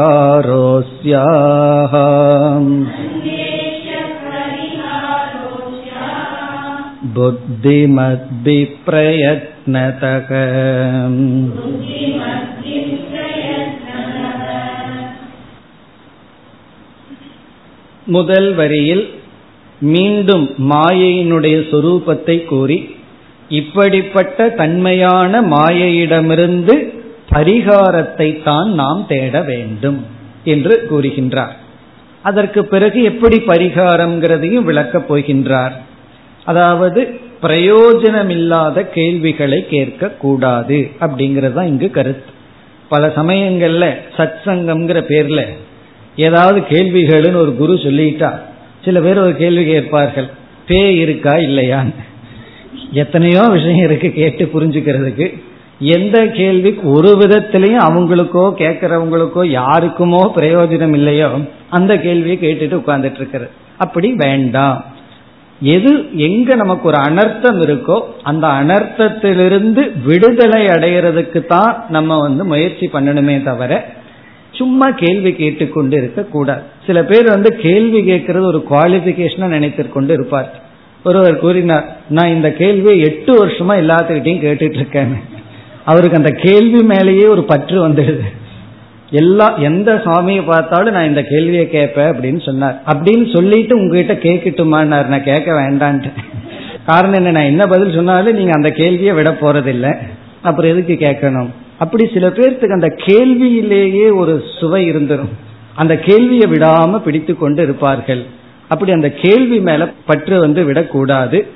बुद्धिमद्भिप्रयत्नतः 9.03 10.29
முதல் 18.07 18.55
வரியில் 18.55 19.05
மீண்டும் 19.81 20.47
மாயையினுடைய 20.71 21.57
சொரூபத்தை 21.71 22.37
கூறி 22.45 22.79
இப்படிப்பட்ட 23.51 24.49
தன்மையான 24.51 25.41
மாயையிடமிருந்து 25.55 26.75
பரிகாரத்தை 27.32 28.44
தான் 28.44 28.70
நாம் 28.74 29.06
தேட 29.08 29.42
வேண்டும் 29.42 30.06
என்று 30.44 30.88
கூறுகின்றார். 30.90 31.56
அதற்கு 32.22 32.66
பிறகு 32.66 33.04
எப்படி 33.04 33.38
பரிகாரம்ங்கிறதையும் 33.48 34.68
விளக்கப் 34.70 35.14
போகின்றார். 35.14 35.72
அதாவது 36.46 37.20
பிரயோஜனமில்லாத 37.42 38.84
கேள்விகளை 38.84 39.66
கேட்க 39.68 40.10
கூடாது 40.10 40.92
அப்படிங்கிறது 41.00 41.54
தான் 41.54 41.68
இங்கு 41.68 41.90
கருத்து. 41.90 42.32
பல 42.88 43.08
சமயங்கள்ல 43.08 43.86
சத் 44.18 44.40
சங்கம்ங்கிற 44.46 45.00
பேர்ல 45.12 45.42
ஏதாவது 46.16 46.60
கேள்விகள்னு 46.60 47.36
ஒரு 47.36 47.56
குரு 47.56 47.74
சொல்லிட்டா 47.74 48.32
சில 48.86 49.00
பேர் 49.00 49.18
ஒரு 49.18 49.36
கேள்வி 49.36 49.66
கேட்பார்கள் 49.66 50.28
பே 50.68 50.96
இருக்கா 50.96 51.34
இல்லையான்னு? 51.34 52.04
எத்தனையோ 52.92 53.42
விஷயம் 53.42 53.84
இருக்கு 53.84 54.14
கேட்டு 54.14 54.50
புரிஞ்சுக்கிறதுக்கு. 54.54 55.28
எந்த 55.80 56.28
கேள்விக்கு 56.28 56.90
ஒரு 56.92 57.18
விதத்திலையும் 57.18 57.86
அவங்களுக்கோ 57.88 58.46
கேட்கறவங்களுக்கோ 58.58 59.44
யாருக்குமோ 59.52 60.22
பிரயோஜனம் 60.36 60.94
இல்லையோ 60.94 61.30
அந்த 61.70 62.00
கேள்வியை 62.00 62.38
கேட்டுட்டு 62.42 62.82
உட்கார்ந்துட்டு 62.82 63.16
இருக்கிறது. 63.16 63.52
அப்படி 63.78 64.14
வேண்டாம். 64.14 64.86
எது 65.62 66.06
எங்க 66.14 66.56
நமக்கு 66.56 66.88
ஒரு 66.88 66.98
அனர்த்தம் 66.98 67.62
இருக்கோ 67.62 68.04
அந்த 68.24 68.48
அனர்த்தத்திலிருந்து 68.48 70.04
விடுதலை 70.06 70.66
அடைகிறதுக்கு 70.66 71.46
தான் 71.46 71.86
நம்ம 71.90 72.20
வந்து 72.20 72.46
முயற்சி 72.46 72.90
பண்ணணுமே 72.94 73.44
தவிர 73.44 73.86
சும்மா 74.52 74.90
கேள்வி 74.90 75.34
கேட்டுக்கொண்டு 75.34 75.98
இருக்க 75.98 76.24
கூடாது 76.24 76.62
சில 76.86 77.04
பேர் 77.04 77.30
வந்து 77.30 77.56
கேள்வி 77.56 78.00
கேட்கறது 78.02 78.42
ஒரு 78.42 78.64
குவாலிபிகேஷனா 78.70 79.48
நினைத்து 79.48 79.90
கொண்டு 79.90 80.14
இருப்பார் 80.14 80.50
ஒருவர் 81.04 81.40
கூறினார் 81.40 81.98
நான் 82.10 82.28
இந்த 82.28 82.52
கேள்வியை 82.52 83.00
எட்டு 83.00 83.46
வருஷமா 83.46 83.76
எல்லாத்துக்கிட்டையும் 83.84 84.46
கேட்டுட்டு 84.46 84.74
இருக்கேன் 84.74 85.16
அவருக்கு 85.88 86.18
அந்த 86.18 86.32
கேள்வி 86.32 86.84
மேலேயே 86.84 87.26
ஒரு 87.28 87.44
பற்று 87.44 87.78
வந்துடுது. 87.88 88.26
எல்லா 89.10 89.58
எந்த 89.58 90.02
சாமியை 90.06 90.46
பார்த்தாலும் 90.46 90.94
நான் 90.94 91.08
இந்த 91.08 91.22
கேள்வியை 91.22 91.70
கேட்பேன் 91.70 92.12
அப்படின்னு 92.12 92.46
சொன்னார். 92.46 92.82
அப்படின்னு 92.88 93.36
சொல்லிட்டு 93.36 93.78
உங்ககிட்ட 93.78 94.14
கேட்கட்டுமான்னார். 94.14 95.06
நான் 95.06 95.24
கேட்க 95.24 95.52
வேண்டான்ட்டு. 95.52 96.12
காரணம் 96.86 97.16
என்ன 97.16 97.32
நான் 97.32 97.52
என்ன 97.52 97.66
பதில் 97.66 97.94
சொன்னாலும் 97.94 98.36
நீங்க 98.36 98.52
அந்த 98.54 98.70
கேள்வியை 98.70 99.14
விட 99.14 99.38
போறதில்லை. 99.42 99.98
அப்புறம் 100.42 100.72
எதுக்கு 100.72 100.96
கேட்கணும்? 101.06 101.50
அப்படி 101.78 102.10
சில 102.14 102.28
பேர்த்துக்கு 102.28 102.78
அந்த 102.80 102.90
கேள்வியிலேயே 103.06 104.10
ஒரு 104.10 104.44
சுவை 104.60 104.92
இருந்துடும் 104.92 105.32
அந்த 105.76 105.98
கேள்வியை 105.98 106.52
விடாம 106.52 107.00
பிடித்து 107.00 107.38
கொண்டு 107.38 107.64
இருப்பார்கள். 107.64 108.24
அப்படி 108.68 108.92
அந்த 108.92 109.10
கேள்வி 109.10 109.60
மேல 109.60 109.90
பற்று 110.06 110.40
வந்து 110.40 110.64
விடக்கூடாது. 110.64 111.48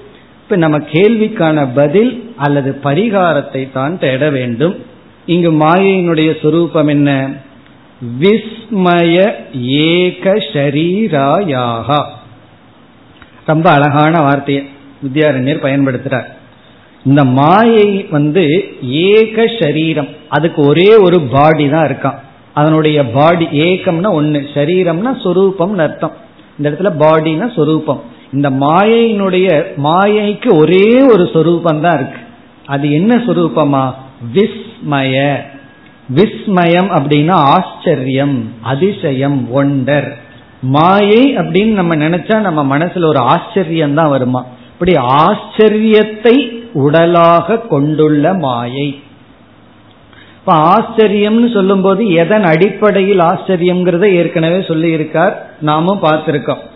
இப்ப 0.52 0.64
நம்ம 0.64 0.86
கேள்விக்கான 0.92 1.68
பதில் 1.74 2.34
அல்லது 2.38 2.80
பரிகாரத்தை 2.84 3.72
தான் 3.72 4.00
தேட 4.00 4.30
வேண்டும். 4.30 4.86
இங்கு 5.26 5.52
மாயையினுடைய 5.52 6.42
சொரூபம் 6.42 6.88
என்ன? 6.88 7.30
விஸ்மய 8.20 9.34
ஏக 9.62 10.36
ஷரீராயாக. 10.36 12.04
ரொம்ப 13.46 13.70
அழகான 13.70 14.22
வார்த்தையை 14.22 14.70
வித்யாரண்யர் 15.04 15.64
பயன்படுத்துறார். 15.68 16.26
இந்த 17.06 17.26
மாயை 17.26 18.08
வந்து 18.10 18.74
ஏக 18.82 19.44
ஷரீரம். 19.44 20.10
அதுக்கு 20.30 20.66
ஒரே 20.66 20.96
ஒரு 20.96 21.22
பாடி 21.22 21.70
தான் 21.70 21.88
இருக்கான். 21.88 22.20
அதனுடைய 22.54 23.06
பாடி 23.06 23.46
ஏகம்னா 23.46 24.12
ஒன்று 24.12 24.48
சரீரம்னா 24.54 25.16
சொரூபம்னு 25.24 25.78
அர்த்தம். 25.78 26.14
இந்த 26.58 26.70
இடத்துல 26.70 27.04
பாடினா 27.06 27.54
சொரூபம். 27.54 28.11
இந்த 28.32 28.50
மாயையினுடைய 28.50 29.48
மாயைக்கு 29.84 30.58
ஒரே 30.58 31.02
ஒரு 31.02 31.30
சொரூபம் 31.34 31.82
தான் 31.82 31.94
இருக்கு. 31.94 32.20
அது 32.66 32.92
என்ன 32.92 33.16
சொரூபமா? 33.18 33.94
விஸ்மய. 34.34 35.36
விஸ்மயம் 36.16 36.90
அப்படின்னா 36.98 37.32
ஆச்சரியம் 37.32 38.54
அதிசயம் 38.62 39.48
ஒண்டர் 39.56 40.10
மாயை 40.62 41.38
அப்படின்னு 41.38 41.72
நம்ம 41.72 41.96
நினைச்சா 41.96 42.40
நம்ம 42.40 42.78
மனசுல 42.78 43.06
ஒரு 43.06 43.20
ஆச்சரியம் 43.20 43.94
தான் 43.94 44.10
வருமா? 44.10 44.46
இப்படி 44.74 44.94
ஆச்சரியத்தை 44.98 46.36
உடலாக 46.74 47.58
கொண்டுள்ள 47.58 48.34
மாயை. 48.34 49.00
இப்ப 50.36 50.54
ஆச்சரியம்னு 50.54 51.54
சொல்லும் 51.54 51.82
போது 51.82 52.12
எதன் 52.14 52.44
அடிப்படையில் 52.44 53.20
ஆச்சரியம்ங்கிறத 53.20 54.06
ஏற்கனவே 54.06 54.62
சொல்லி 54.62 54.92
இருக்கார் 54.92 55.50
நாமும் 55.62 56.04
பார்த்திருக்கோம். 56.04 56.70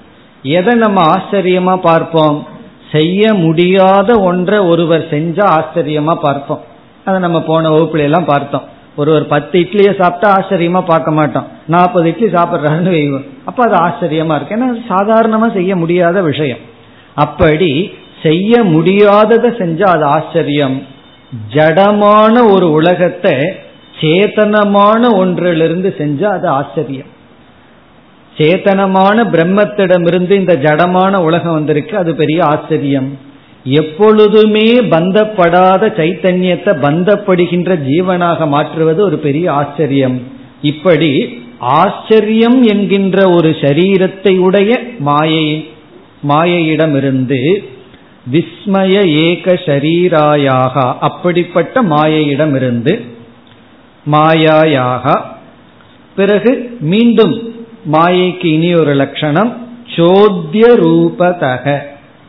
எதை 0.45 0.73
நம்ம 0.73 1.01
ஆச்சரியமா 1.15 1.75
பார்ப்போம்? 1.77 2.47
செய்ய 2.91 3.34
முடியாத 3.34 4.19
ஒன்றை 4.19 4.60
ஒருவர் 4.60 5.05
செஞ்சா 5.10 5.45
ஆச்சரியமா 5.58 6.15
பார்ப்போம். 6.15 6.62
அதை 7.05 7.19
நம்ம 7.19 7.41
போன 7.41 7.69
வகுப்புல 7.69 7.99
எல்லாம் 7.99 8.25
பார்த்தோம். 8.25 8.62
ஒருவர் 8.95 9.27
பத்து 9.27 9.60
இட்லியை 9.60 10.01
சாப்பிட்டா 10.01 10.27
ஆச்சரியமா 10.38 10.81
பார்க்க 10.81 11.12
மாட்டோம். 11.12 11.47
நாற்பது 11.67 12.08
இட்லி 12.08 12.27
சாப்பிட்றாருன்னு 12.27 12.93
வைவோம் 12.97 13.25
அப்ப 13.45 13.63
அது 13.63 13.75
ஆச்சரியமா 13.75 14.36
இருக்கு. 14.36 14.58
ஏன்னா 14.58 14.69
சாதாரணமா 14.89 15.53
செய்ய 15.53 15.75
முடியாத 15.75 16.21
விஷயம். 16.21 16.60
அப்படி 17.15 17.91
செய்ய 18.23 18.63
முடியாததை 18.63 19.49
செஞ்சா 19.62 19.84
அது 19.84 20.03
ஆச்சரியம். 20.03 20.84
ஜடமான 21.55 22.51
ஒரு 22.51 22.71
உலகத்தை 22.71 23.55
சேத்தனமான 24.01 25.17
ஒன்றிலிருந்து 25.17 25.95
செஞ்சா 25.97 26.23
அது 26.23 26.47
ஆச்சரியம். 26.47 27.12
சேத்தனமான 28.38 29.17
பிரம்மத்திடமிருந்து 29.34 30.32
இந்த 30.32 30.54
ஜடமான 30.56 31.15
உலகம் 31.15 31.54
வந்திருக்கு. 31.54 31.98
அது 31.98 32.15
பெரிய 32.15 32.43
ஆச்சரியம். 32.43 33.17
எப்பொழுதுமே 33.63 34.67
பந்தப்படாத 34.74 35.84
சைத்தன்யத்தை 36.00 36.74
பந்தப்படுகின்ற 36.86 37.78
ஜீவனாக 37.89 38.48
மாற்றுவது 38.48 39.04
ஒரு 39.04 39.17
பெரிய 39.17 39.52
ஆச்சரியம். 39.52 40.17
இப்படி 40.62 41.43
ஆச்சரியம் 41.60 42.63
என்கின்ற 42.63 43.17
ஒரு 43.30 43.50
சரீரத்தை 43.62 44.38
உடைய 44.38 44.80
மாயை 45.00 45.48
மாயையிடமிருந்து 46.28 47.39
விஸ்மய 48.32 48.95
ஏக 49.28 49.54
ஷரீராயாக 49.65 50.76
அப்படிப்பட்ட 51.00 51.84
மாயையிடமிருந்து 51.84 52.93
மாயாயாக 54.12 55.21
பிறகு 56.15 56.78
மீண்டும் 56.80 57.54
மாயைக்கு 57.91 58.45
இனி 58.45 58.74
ஒரு 58.74 58.93
லட்சணம் 58.93 59.67
சோத்திய 59.95 60.65
ரூபதக. 60.76 61.80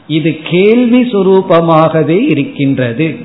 இது 0.07 0.37
கேள்வி 0.51 1.03
சுரூபமாகவே 1.03 2.31
இருக்கின்றது. 2.31 3.16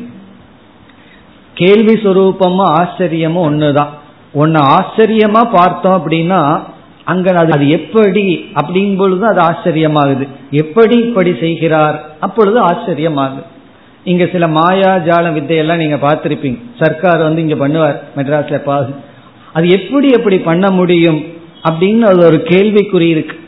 கேள்வி 1.53 1.93
சுரூபமும் 1.93 2.71
ஆச்சரியமும் 2.79 3.47
ஒண்ணுதான். 3.49 3.87
ஒன்னு 4.33 4.59
ஆச்சரியமா 4.59 5.49
பார்த்தோம் 5.51 6.05
அப்படின்னா 6.05 6.63
அங்க 7.03 7.35
அது 7.35 7.51
அது 7.51 7.69
எப்படி? 7.69 8.45
அப்படிங்கும் 8.55 8.97
பொழுது 8.97 9.25
அது 9.25 9.41
ஆச்சரியமாகுது. 9.41 10.27
எப்படி 10.51 10.97
இப்படி 10.97 11.35
செய்கிறார்? 11.39 12.09
அப்பொழுது 12.19 12.65
ஆச்சரியமாகுது. 12.65 13.43
இங்க 14.03 14.29
சில 14.31 14.47
மாயா 14.47 14.95
ஜால 14.95 15.33
வித்தையெல்லாம் 15.33 15.75
நீங்க 15.75 15.95
பார்த்திருப்பீங்க. 15.95 16.61
சர்க்கார் 16.79 17.21
வந்து 17.21 17.47
இங்க 17.47 17.67
பண்ணுவார் 17.67 18.19
மெட்ராஸ்ல 18.19 18.57
பாஸ். 18.57 18.89
அது 19.53 19.69
எப்படி 19.69 20.07
எப்படி 20.11 20.39
பண்ண 20.39 20.71
முடியும்? 20.71 21.39
அப்படின்னு 21.69 21.99
அது 21.99 22.25
ஒரு 22.25 22.37
கேள்விக்குறி 22.49 23.07
இருக்கு. 23.15 23.39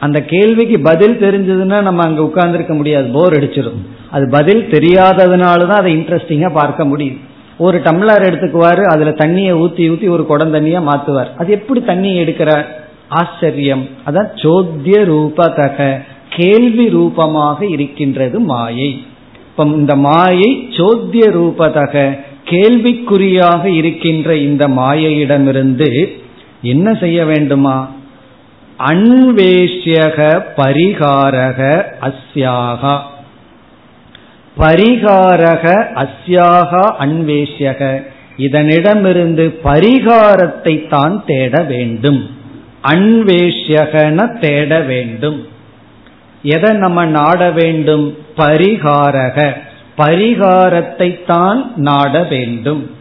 அந்த 0.00 0.24
கேள்விக்கு 0.24 0.80
பதில் 0.80 1.20
தெரிஞ்சதுன்னா 1.20 1.82
நம்ம 1.82 2.02
அங்க 2.02 2.22
உட்கார்ந்துருக்க 2.22 2.76
முடியாது. 2.76 3.08
போர் 3.08 3.32
அடிச்சிடும் 3.32 3.80
அது 4.10 4.28
பதில் 4.30 4.70
தெரியாததுனால 4.70 5.38
தான் 5.38 5.80
அதை 5.80 5.96
இன்ட்ரெஸ்டிங்கா 5.96 6.52
பார்க்க 6.52 6.84
முடியும். 6.84 7.20
ஒரு 7.58 7.78
டம்ளர் 7.78 8.24
எடுத்துக்குவாரு 8.28 8.82
அதுல 8.82 9.10
தண்ணியை 9.10 9.52
ஊத்தி 9.54 9.88
ஊத்தி 9.92 10.08
ஒரு 10.08 10.26
குடம் 10.26 10.54
தண்ணியா 10.54 10.82
மாத்துவார். 10.90 11.28
அது 11.38 11.52
எப்படி 11.52 11.82
தண்ணி 11.82 12.18
எடுக்கிறார்? 12.18 12.64
ஆச்சரியம். 13.08 13.88
அதான் 14.06 14.28
சோத்திய 14.42 14.98
ரூபதக. 15.04 16.00
கேள்வி 16.28 16.88
ரூபமாக 16.88 17.66
இருக்கின்றது 17.66 18.40
மாயை. 18.40 19.04
இப்போ 19.50 19.64
இந்த 19.64 19.96
மாயை 19.96 20.68
சோத்திய 20.70 21.24
ரூபதக. 21.38 22.18
கேள்விக்குறியாக 22.50 23.64
இருக்கின்ற 23.64 24.36
இந்த 24.36 24.68
மாயையிடமிருந்து 24.68 26.20
என்ன 26.62 26.94
செய்ய 26.94 27.24
வேண்டுமா? 27.24 27.90
அன்வேஷ்யக 28.78 30.44
பரிகாரக 30.56 31.84
அஸ்யாகா. 32.00 32.98
பரிகாரக 34.58 35.86
அஸ்யாகா 35.94 36.92
அன்வேஷ்யக. 37.00 38.02
இதனிடமிருந்து 38.36 39.58
பரிகாரத்தை 39.64 40.88
தான் 40.88 41.24
தேட 41.26 41.62
வேண்டும். 41.62 42.30
அன்வேஷ்யகன 42.82 44.38
தேட 44.40 44.80
வேண்டும். 44.80 45.46
எதை 46.42 46.76
நம்ம 46.76 47.04
நாட 47.04 47.50
வேண்டும்? 47.50 48.18
பரிகாரக. 48.36 49.52
பரிகாரத்தை 49.98 51.24
தான் 51.26 51.72
நாட 51.76 52.22
வேண்டும். 52.22 53.00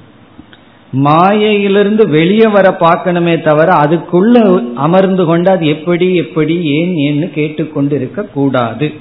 மாயையிலிருந்து 0.94 2.10
வெளியே 2.10 2.48
வர 2.48 2.78
பார்க்கணுமே 2.80 3.42
தவிர 3.42 3.74
அதுக்குள்ள 3.74 4.64
அமர்ந்து 4.76 5.26
கொண்டு 5.26 5.52
அது 5.52 5.68
எப்படி 5.68 6.16
எப்படி 6.16 6.64
ஏன் 6.64 6.94
ஏன்னு 6.96 7.32
கேட்டுக்கொண்டு 7.32 7.96
இருக்க 7.96 8.24
கூடாது. 8.24 8.94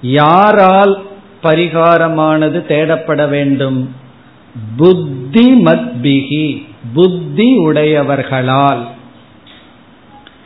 யாரால் 0.00 1.02
பரிகாரமானது 1.42 2.58
தேடப்பட 2.68 3.28
வேண்டும்? 3.28 3.94
புத்தி 4.76 5.52
மத்பிகி 5.52 6.62
புத்தி 6.94 7.56
உடையவர்களால். 7.56 8.86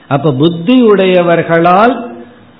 அப்ப 0.08 0.32
புத்தி 0.32 0.82
உடையவர்களால் 0.82 2.10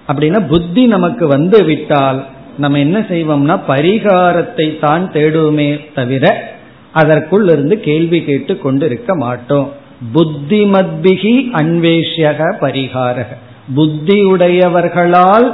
அப்படின்னா 0.09 0.49
புத்தி 0.49 0.87
நமக்கு 0.87 1.27
வந்து 1.27 1.65
விட்டால் 1.65 2.27
நம்ம 2.59 2.79
என்ன 2.79 2.99
செய்வோம்னா 2.99 3.61
பரிகாரத்தை 3.69 4.79
தான் 4.79 5.11
தேடுவோமே 5.13 5.81
தவிர 5.95 6.52
அதற்குள் 6.93 7.49
இருந்து 7.49 7.81
கேள்வி 7.81 8.25
கேட்டு 8.25 8.59
கொண்டிருக்க 8.59 9.15
மாட்டோம். 9.15 9.73
புத்திமத்பிகி 10.15 11.51
அன்வேஷக 11.53 12.55
பரிகாரக. 12.61 13.27
புத்தியுடையவர்களால் 13.77 15.53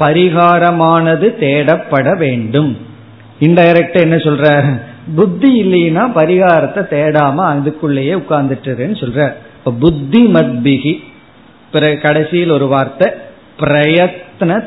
பரிகாரமானது 0.00 1.38
தேடப்பட 1.40 2.16
வேண்டும். 2.16 2.78
இன்டைரக்டா 3.40 4.00
என்ன 4.00 4.16
சொல்ற? 4.16 4.76
புத்தி 5.14 5.62
இல்லைன்னா 5.62 6.00
பரிகாரத்தை 6.00 6.82
தேடாம 6.92 7.34
அதுக்குள்ளேயே 7.54 8.18
உட்கார்ந்துட்டுன்னு 8.18 8.96
சொல்ற. 9.00 9.32
புத்தி 9.80 10.26
மத்பிகி 10.26 11.02
பிறகு 11.72 12.00
கடைசியில் 12.00 12.50
ஒரு 12.50 12.66
வார்த்தை 12.66 13.12
பிரயத்ன 13.60 14.62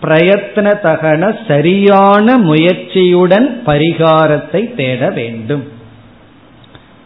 தக 0.00 0.08
பிரயத்ன 0.08 0.74
தகன 0.82 1.36
சரியான 1.48 2.38
முயற்சியுடன் 2.38 3.48
பரிகாரத்தை 3.66 4.74
தேட 4.74 5.10
வேண்டும். 5.10 5.68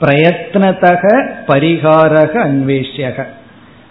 பிரயத்னதக 0.01 1.03
பரிகாரக 1.47 2.33
அன்வேஷக 2.49 3.27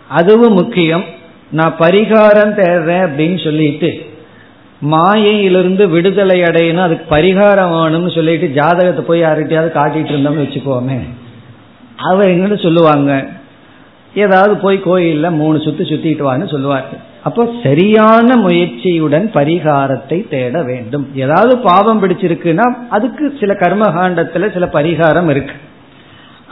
அதுவும் 0.07 0.53
முக்கியம். 0.53 1.03
நான் 1.51 1.75
பரிகாரம் 1.79 2.55
தேடுறேன் 2.59 3.05
அப்படின்னு 3.07 3.43
சொல்லிட்டு 3.43 4.11
மாயையிலிருந்து 4.81 5.89
விடுதலை 5.89 6.41
அடையணும் 6.41 6.81
அதுக்கு 6.81 7.15
பரிகாரம் 7.15 7.73
வேணும்னு 7.73 8.15
சொல்லிட்டு 8.15 8.47
ஜாதகத்தை 8.47 9.05
போய் 9.05 9.21
யார்கிட்டயாவது 9.21 9.71
காட்டிட்டு 9.79 10.11
இருந்தோம்னு 10.13 10.45
வச்சுக்கோமே. 10.45 10.99
அவர் 11.97 12.27
என்னன்னு 12.27 12.63
சொல்லுவாங்க. 12.63 13.27
ஏதாவது 14.15 14.57
போய் 14.57 14.81
கோயிலில் 14.81 15.29
மூணு 15.29 15.59
சுற்றி 15.59 15.83
சுத்திட்டு 15.83 16.29
வான்னு 16.29 16.51
சொல்லுவார். 16.51 17.11
அப்போ 17.27 17.43
சரியான 17.65 18.35
முயற்சியுடன் 18.45 19.27
பரிகாரத்தை 19.35 20.17
தேட 20.31 20.55
வேண்டும். 20.69 21.05
ஏதாவது 21.23 21.53
பாவம் 21.67 22.01
பிடிச்சிருக்குன்னா 22.03 22.65
அதுக்கு 22.95 23.25
சில 23.41 23.53
கர்மகாண்டத்துல 23.61 24.49
சில 24.55 24.65
பரிகாரம் 24.77 25.29
இருக்கு. 25.33 25.55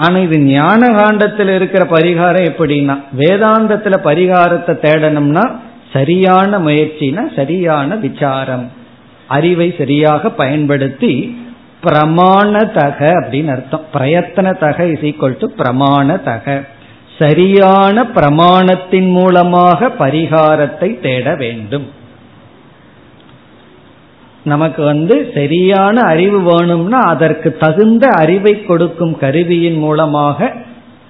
ஆனா 0.03 0.17
இது 0.27 0.37
ஞான 0.45 0.81
காண்டத்தில் 0.99 1.51
இருக்கிற 1.57 1.83
பரிகாரம் 1.95 2.47
எப்படின்னா 2.51 2.95
வேதாந்தத்துல 3.21 3.95
பரிகாரத்தை 4.09 4.75
தேடணும்னா 4.85 5.45
சரியான 5.95 6.59
முயற்சினா 6.67 7.23
சரியான 7.39 7.95
விசாரம். 8.05 8.65
அறிவை 9.37 9.67
சரியாக 9.79 10.29
பயன்படுத்தி 10.41 11.13
பிரமாணதக 11.85 12.99
அப்படின்னு 13.19 13.51
அர்த்தம். 13.55 13.85
பிரயத்தனதக 13.95 14.79
இஸ் 14.93 15.05
ஈக்வல் 15.09 15.39
டு 15.41 15.47
பிரமாணதக 15.59 16.45
சரியான 17.21 18.03
பிரமாணத்தின் 18.17 19.09
மூலமாக 19.17 19.89
பரிகாரத்தை 20.03 20.89
தேட 20.99 21.35
வேண்டும். 21.35 21.87
நமக்கு 24.43 24.81
வந்து 24.83 25.15
சரியான 25.33 25.95
அறிவு 26.13 26.39
வேணும்னா 26.41 26.99
அதற்கு 27.13 27.49
தகுந்த 27.63 28.05
அறிவை 28.21 28.53
கொடுக்கும் 28.61 29.15
கருவியின் 29.23 29.79
மூலமாக 29.83 30.49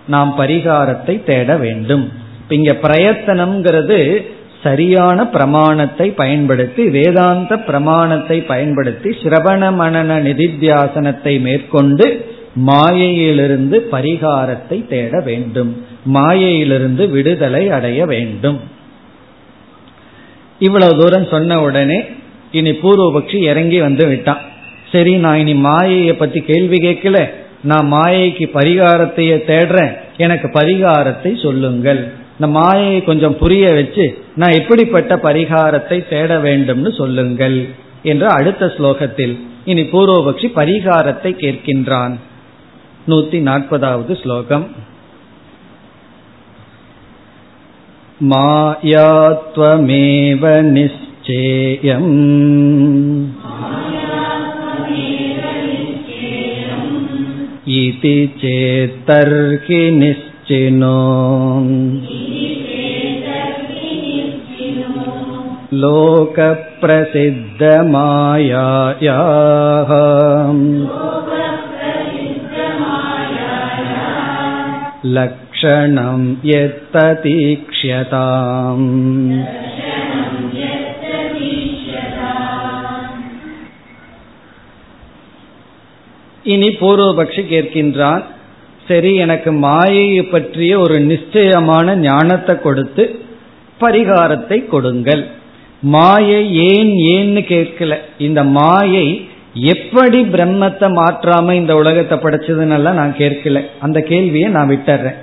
நாம் 0.07 0.31
பரிகாரத்தை 0.37 1.15
தேட 1.23 1.49
வேண்டும். 1.57 2.05
இங்க 2.57 2.71
பிரயத்தனம்ங்கிறது 2.85 3.99
சரியான 4.63 5.19
பிரமாணத்தை 5.35 6.07
பயன்படுத்தி 6.21 6.83
வேதாந்த 6.89 7.53
பிரமாணத்தை 7.69 8.37
பயன்படுத்தி 8.51 9.09
சிரவண 9.21 9.71
மனன 9.79 10.17
நிதித்தியாசனத்தை 10.27 11.33
மேற்கொண்டு 11.47 12.07
மாயையிலிருந்து 12.67 13.77
பரிகாரத்தை 13.91 14.77
தேட 14.93 15.13
வேண்டும். 15.29 15.71
மாயையிலிருந்து 16.03 17.09
விடுதலை 17.09 17.69
அடைய 17.69 18.05
வேண்டும். 18.05 18.59
இவ்வளவு 20.59 20.97
தூரம் 20.97 21.27
சொன்ன 21.27 21.61
உடனே 21.61 22.05
இனி 22.51 22.71
பூர்வபக்ஷி 22.71 23.35
இறங்கி 23.35 23.79
வந்து 23.79 24.07
விட்டான். 24.07 24.41
சரி 24.91 25.15
நான் 25.15 25.37
இனி 25.37 25.53
மாயையை 25.53 26.13
பத்தி 26.13 26.41
கேள்வி 26.41 26.77
கேட்கல. 26.77 27.29
நான் 27.63 27.93
மாயைக்கு 27.93 28.45
பரிகாரத்தையே 28.53 29.37
தேடுறேன். 29.51 29.93
எனக்கு 30.17 30.47
பரிகாரத்தை 30.47 31.41
சொல்லுங்கள். 31.41 32.11
இந்த 32.31 32.59
மாயையை 32.59 33.03
கொஞ்சம் 33.03 33.37
புரிய 33.37 33.71
வச்சு 33.71 34.23
நான் 34.35 34.51
எப்படிப்பட்ட 34.51 35.15
பரிகாரத்தை 35.15 36.07
தேட 36.07 36.37
வேண்டும்னு 36.37 36.97
சொல்லுங்கள் 36.97 37.65
என்று 38.03 38.27
அடுத்த 38.27 38.73
ஸ்லோகத்தில் 38.77 39.39
இனி 39.65 39.81
பூர்வபக்ஷி 39.81 40.47
பரிகாரத்தை 40.55 41.31
கேட்கின்றான். 41.43 42.15
நூத்தி 43.07 43.39
நாற்பதாவது 43.49 44.21
ஸ்லோகம். 44.21 44.69
मायात्वमेव 48.29 49.83
निश्चेयम् 50.73 52.11
इति 57.77 58.13
चेत्तर्हि 58.41 59.81
निश्चिनो 59.97 60.97
लोकप्रसिद्धमायायाः 65.81 66.71
लक् 75.17 75.40
लक्षणं 75.60 76.22
यत्ततीक्ष्यताम् 76.44 77.14
இனி 86.44 86.68
பூர்வபக்ஷி 86.80 87.42
கேட்கின்றான் 87.44 88.24
சரி 88.86 89.10
எனக்கு 89.24 89.50
மாயையை 89.62 90.20
பற்றிய 90.26 90.72
ஒரு 90.78 90.96
நிச்சயமான 91.08 91.96
ஞானத்தை 92.04 92.54
கொடுத்து 92.58 93.04
பரிகாரத்தை 93.80 94.58
கொடுங்கள் 94.66 95.24
மாயை 95.94 96.42
ஏன் 96.68 96.92
ஏன்னு 97.10 97.42
கேட்கல 97.50 97.96
இந்த 98.18 98.40
மாயை 98.54 99.06
எப்படி 99.72 100.20
பிரம்மத்தை 100.34 100.88
மாற்றாம 100.96 101.54
இந்த 101.58 101.74
உலகத்தை 101.76 102.18
படைச்சதுன்னெல்லாம் 102.18 103.00
நான் 103.00 103.20
கேட்கல 103.20 103.62
அந்த 103.80 103.98
கேள்வியை 104.10 104.50
நான் 104.50 104.72
விட்டுறேன் 104.72 105.18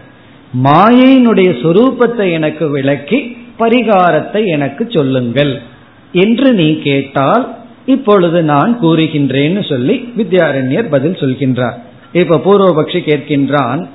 மாயையினுடைய 0.54 1.50
சொரூபத்தை 1.62 2.32
எனக்கு 2.32 2.70
விளக்கி 2.70 3.36
பரிகாரத்தை 3.58 4.46
எனக்கு 4.46 4.90
சொல்லுங்கள். 4.90 5.60
என்று 6.12 6.52
நீ 6.52 6.78
கேட்டால் 6.78 7.56
இப்பொழுது 7.86 8.42
நான் 8.42 8.78
கூறுகின்றேன்னு 8.82 9.68
சொல்லி 9.68 10.12
வித்யாரண்யர் 10.16 10.88
பதில் 10.90 11.12
சொல்கின்றார். 11.12 11.78
இப்ப 12.12 12.36
பூர்வபக்ஷி 12.36 13.00
கேட்கின்றான் 13.10 13.86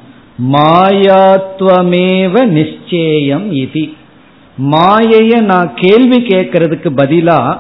மாயாத்வமேவ 0.51 2.35
நிச்சேயம் 2.59 3.51
இது. 3.51 3.93
மாயைய 4.57 5.41
நான் 5.41 5.73
கேள்வி 5.75 6.19
கேட்கறதுக்கு 6.21 6.89
பதிலா 7.01 7.57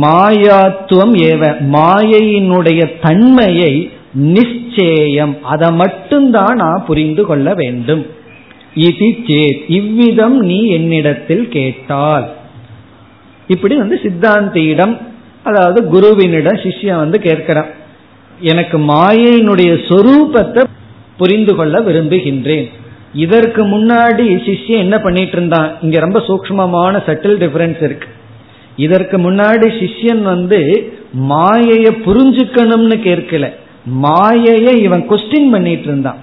மாயாத்துவம் 0.00 1.14
ஏவ 1.30 1.42
மாயையினுடைய 1.72 2.90
தன்மையை 3.00 3.90
நிச்சயம் 4.12 5.36
அதை 5.42 5.70
மட்டும்தான் 5.70 6.56
நான் 6.56 6.84
புரிந்து 6.86 7.24
கொள்ள 7.24 7.54
வேண்டும். 7.54 8.20
இது 8.74 9.06
சேத் 9.06 9.62
இவ்விதம் 9.68 10.38
நீ 10.40 10.66
என்னிடத்தில் 10.66 11.48
கேட்டால். 11.48 12.32
இப்படி 13.48 13.76
வந்து 13.76 14.00
சித்தாந்தியிடம் 14.02 14.98
அதாவது 15.42 15.80
குருவினிடம் 15.92 16.60
சிஷ்யன் 16.62 16.96
வந்து 16.96 17.18
கேட்கிறான். 17.18 17.66
எனக்கு 18.40 18.78
மாயையினுடைய 18.78 19.72
சொரூபத்தை 19.88 20.64
புரிந்து 21.16 21.54
கொள்ள 21.54 21.80
விரும்புகின்றேன். 21.80 22.68
இதற்கு 23.14 23.64
முன்னாடி 23.64 24.26
சிஷ்யன் 24.48 24.78
என்ன 24.78 24.98
பண்ணிட்டு 24.98 25.32
இருந்தான்? 25.32 25.72
இங்க 25.82 26.00
ரொம்ப 26.00 26.18
சூக்மமான 26.18 27.02
சட்டில் 27.06 27.38
டிஃபரன்ஸ் 27.38 27.82
இருக்கு. 27.82 28.08
இதற்கு 28.76 29.18
முன்னாடி 29.18 29.68
சிஷ்யன் 29.80 30.22
வந்து 30.22 30.92
மாயைய 31.28 31.88
புரிஞ்சுக்கணும்னு 32.06 32.96
கேட்கல. 33.08 33.52
மாயைய 34.02 34.76
இவன் 34.76 35.08
கொஸ்டின் 35.08 35.50
பண்ணிட்டு 35.50 35.84
இருந்தான். 35.84 36.16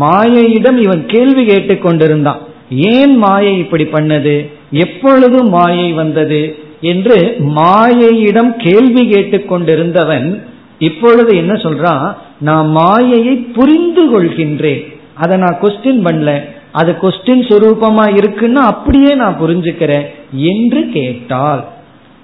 மாயையிடம் 0.00 0.76
இவன் 0.76 1.06
கேள்வி 1.06 1.46
கேட்டுக்கொண்டிருந்தான் 1.46 2.38
ஏன் 2.70 3.16
மாயை 3.16 3.58
இப்படி 3.58 3.84
பண்ணது? 3.84 4.50
எப்பொழுது 4.70 5.44
மாயை 5.44 5.92
வந்தது? 5.92 6.58
என்று 6.80 7.36
மாயையிடம் 7.38 8.50
கேள்வி 8.56 9.10
கேட்டுக்கொண்டிருந்தவன் 9.10 10.42
இப்பொழுது 10.78 11.36
என்ன 11.36 11.52
சொல்றான்? 11.52 12.16
நான் 12.40 12.68
மாயையை 12.68 13.34
புரிந்து 13.34 14.02
கொள்கின்றேன். 14.10 14.94
அதை 15.14 15.38
நான் 15.38 15.58
கொஸ்டின் 15.62 16.04
பண்ணல. 16.04 16.40
அது 16.72 16.96
கொஸ்டின் 17.02 17.42
சுரூபமா 17.48 18.04
இருக்குன்னா 18.14 18.54
அப்படியே 18.54 19.14
நான் 19.14 19.36
புரிஞ்சுக்கிறேன் 19.42 20.06
என்று 20.32 20.88
கேட்டால் 20.88 21.64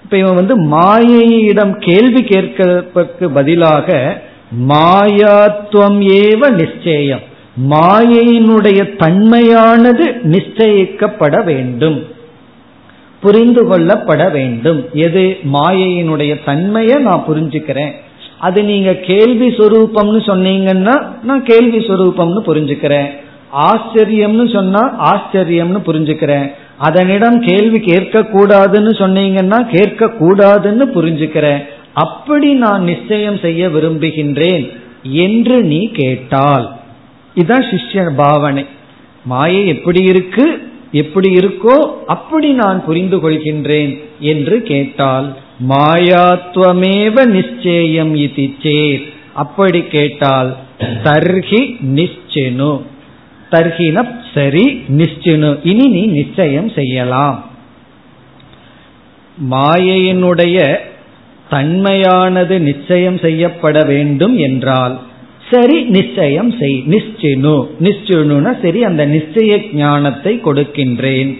இப்ப 0.04 0.16
இவன் 0.18 0.34
வந்து 0.34 0.62
மாயையிடம் 0.62 1.74
கேள்வி 1.78 2.22
கேட்கிறதுக்கு 2.22 3.28
பதிலாக 3.28 4.22
மாயாத்துவம் 4.68 6.00
ஏவ 6.00 6.50
நிச்சயம். 6.50 7.30
மாயையினுடைய 7.70 8.80
தன்மையானது 8.98 10.20
நிச்சயிக்கப்பட 10.22 11.44
வேண்டும். 11.44 12.06
புரிந்து 13.20 13.68
கொள்ளப்பட 13.68 14.30
வேண்டும். 14.30 14.84
எது? 14.92 15.38
மாயையினுடைய 15.52 16.38
தன்மையை 16.44 17.02
நான் 17.02 17.24
புரிஞ்சுக்கிறேன். 17.28 17.90
அது 18.38 18.62
நீங்க 18.62 18.94
கேள்வி 18.94 19.48
சொரூபம்னு 19.48 20.20
சொன்னீங்கன்னா 20.26 21.06
நான் 21.22 21.44
கேள்வி 21.44 21.78
சொரூபம்னு 21.78 22.40
புரிஞ்சுக்கிறேன். 22.46 23.06
ஆச்சரியம்னு 23.52 24.52
சொன்னா 24.52 25.12
ஆச்சரியம்னு 25.12 25.80
புரிஞ்சுக்கிறேன். 25.86 26.52
அதனிடம் 26.76 27.40
கேள்வி 27.40 27.80
கேட்க 27.80 28.20
கூடாதுன்னு 28.20 28.92
சொன்னீங்கன்னா 28.98 29.76
கேட்க 29.76 30.06
கூடாதுன்னு 30.06 30.82
புரிஞ்சுக்கிறேன். 30.94 31.58
அப்படி 31.92 32.52
நான் 32.52 32.82
நிச்சயம் 32.82 33.38
செய்ய 33.38 33.68
விரும்புகின்றேன் 33.68 34.68
என்று 35.02 35.62
நீ 35.62 35.90
கேட்டால். 35.92 36.80
இதுதான் 37.36 37.66
சிஷ்ய 37.70 38.02
பாவனை. 38.16 38.64
மாயை 39.24 39.62
எப்படி 39.66 40.00
இருக்கு 40.04 40.44
எப்படி 40.92 41.28
இருக்கோ 41.40 41.76
அப்படி 42.06 42.48
நான் 42.52 42.84
புரிந்து 42.84 43.18
கொள்கின்றேன் 43.18 43.92
என்று 44.20 44.62
கேட்டால் 44.62 45.28
மாயாத்வமேவ 45.68 47.24
நிச்சயம் 47.28 48.14
இது 48.16 48.44
சேர் 48.62 49.02
அப்படி 49.34 49.80
கேட்டால் 49.86 50.50
தர்ஹி 51.06 51.62
நிச்சினு 51.96 52.72
தர்ஹின 53.52 53.98
சரி 54.34 54.64
நிச்சினு 54.98 55.50
இனி 55.62 55.86
நீ 55.88 56.02
நிச்சயம் 56.18 56.70
செய்யலாம். 56.70 57.38
மாயையினுடைய 59.50 60.58
தன்மையானது 61.50 62.58
நிச்சயம் 62.60 63.18
செய்யப்பட 63.18 63.78
வேண்டும் 63.84 64.36
என்றால் 64.38 64.94
சரி 65.52 65.76
நிச்சயம் 65.96 66.50
செய் 66.60 66.76
நிச்சினு. 66.92 67.56
நிச்சினுனா 67.86 68.52
சரி 68.62 68.80
அந்த 68.90 69.02
நிச்சய 69.06 69.52
ஞானத்தை 69.74 70.32
கொடுக்கின்றேன் 70.44 71.32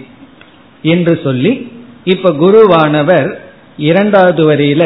என்று 0.93 1.13
சொல்லி 1.23 1.51
இப்ப 2.13 2.31
குருவானவர் 2.43 3.29
இரண்டாவது 3.89 4.43
வரியில 4.51 4.85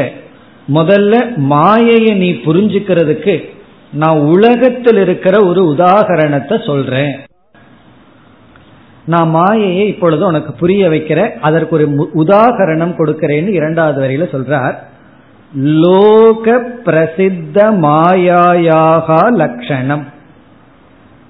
முதல்ல 0.73 1.13
மாயையை 1.53 2.11
நீ 2.23 2.29
புரிஞ்சுக்கிறதுக்கு 2.45 3.35
நான் 3.93 4.19
உலகத்தில் 4.33 4.99
இருக்கிற 5.03 5.35
ஒரு 5.49 5.61
உதாகரணத்தை 5.73 6.55
சொல்றேன். 6.65 7.13
நான் 9.05 9.29
மாயையை 9.29 9.85
இப்பொழுது 9.87 10.23
உனக்கு 10.25 10.51
புரிய 10.53 10.89
வைக்கிறேன் 10.89 11.31
அதற்கு 11.41 11.75
ஒரு 11.75 11.85
உதாகரணம் 12.23 12.95
கொடுக்கிறேன்னு 12.99 13.51
இரண்டாவது 13.59 13.99
வரையில 14.03 14.25
சொல்றார். 14.33 14.75
லோக 15.53 16.61
பிரசித்த 16.85 17.57
மாயாயாக 17.81 19.35
லட்சணம் 19.35 20.05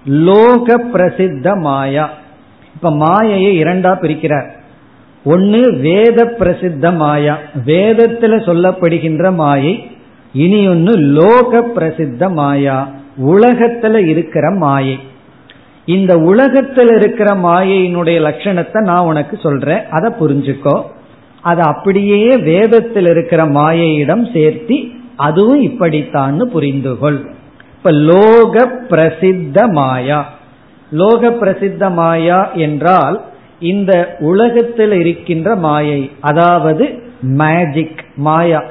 லோக 0.06 0.78
பிரசித்த 0.78 1.60
மாயா 1.60 2.10
இப்ப 2.76 2.92
மாயையை 2.96 3.64
இரண்டா 3.64 3.92
பிரிக்கிறார். 4.02 4.48
ஒன்னு 5.24 5.78
வேத 5.78 6.36
பிரசித்த 6.40 6.96
மாயா 6.96 7.38
வேதத்துல 7.66 8.40
சொல்லப்படுகின்ற 8.48 9.34
மாயை 9.34 9.92
இனி 10.34 10.68
ஒன்னு 10.68 10.92
லோக 10.98 11.60
பிரசித்த 11.76 12.34
மாயா 12.34 12.90
உலகத்துல 13.26 14.06
இருக்கிற 14.08 14.52
மாயை. 14.52 15.00
இந்த 15.86 16.18
உலகத்தில் 16.18 16.88
இருக்கிற 16.88 17.34
மாயையினுடைய 17.34 18.18
லட்சணத்தை 18.28 18.82
நான் 18.82 19.06
உனக்கு 19.06 19.38
சொல்றேன். 19.38 19.86
அதை 19.90 20.14
புரிஞ்சுக்கோ. 20.20 20.84
அதை 21.50 21.64
அப்படியே 21.74 22.22
வேதத்தில் 22.50 23.10
இருக்கிற 23.14 23.42
மாயையிடம் 23.58 24.24
சேர்த்தி 24.36 24.78
அதுவும் 25.28 25.62
இப்படித்தான்னு 25.68 26.44
புரிந்துகொள். 26.56 27.20
இப்ப 27.76 27.92
லோக 28.10 28.56
பிரசித்த 28.90 29.58
மாயா. 29.72 30.20
லோக 30.92 31.30
பிரசித்த 31.42 31.84
மாயா 31.94 32.40
என்றால் 32.66 33.18
இந்த 33.72 33.92
உலகத்தில் 34.32 34.96
இருக்கின்ற 35.02 35.50
மாயை 35.66 36.02
அதாவது 36.30 36.86
மேஜிக் 37.42 38.02
மாயா. 38.28 38.62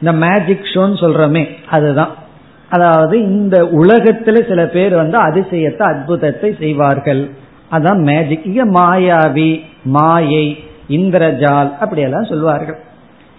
இந்த 0.00 0.12
மேஜிக் 0.24 0.70
ஷோன்னு 0.72 0.98
சொல்றோமே 1.04 1.44
அதுதான். 1.70 2.14
அதாவது 2.68 3.16
இந்த 3.32 3.56
உலகத்துல 3.80 4.36
சில 4.48 4.60
பேர் 4.74 4.94
வந்து 4.94 5.18
அதிசயத்தை 5.28 5.84
அற்புதத்தை 5.92 6.50
செய்வார்கள். 6.58 7.22
அதான் 7.70 8.00
மேஜிக் 8.08 8.46
இங்க 8.50 8.64
மாயாவி 8.78 9.50
மாயை 9.96 10.46
இந்திரஜால் 10.96 11.70
அப்படியெல்லாம் 11.82 12.30
சொல்வார்கள் 12.32 12.78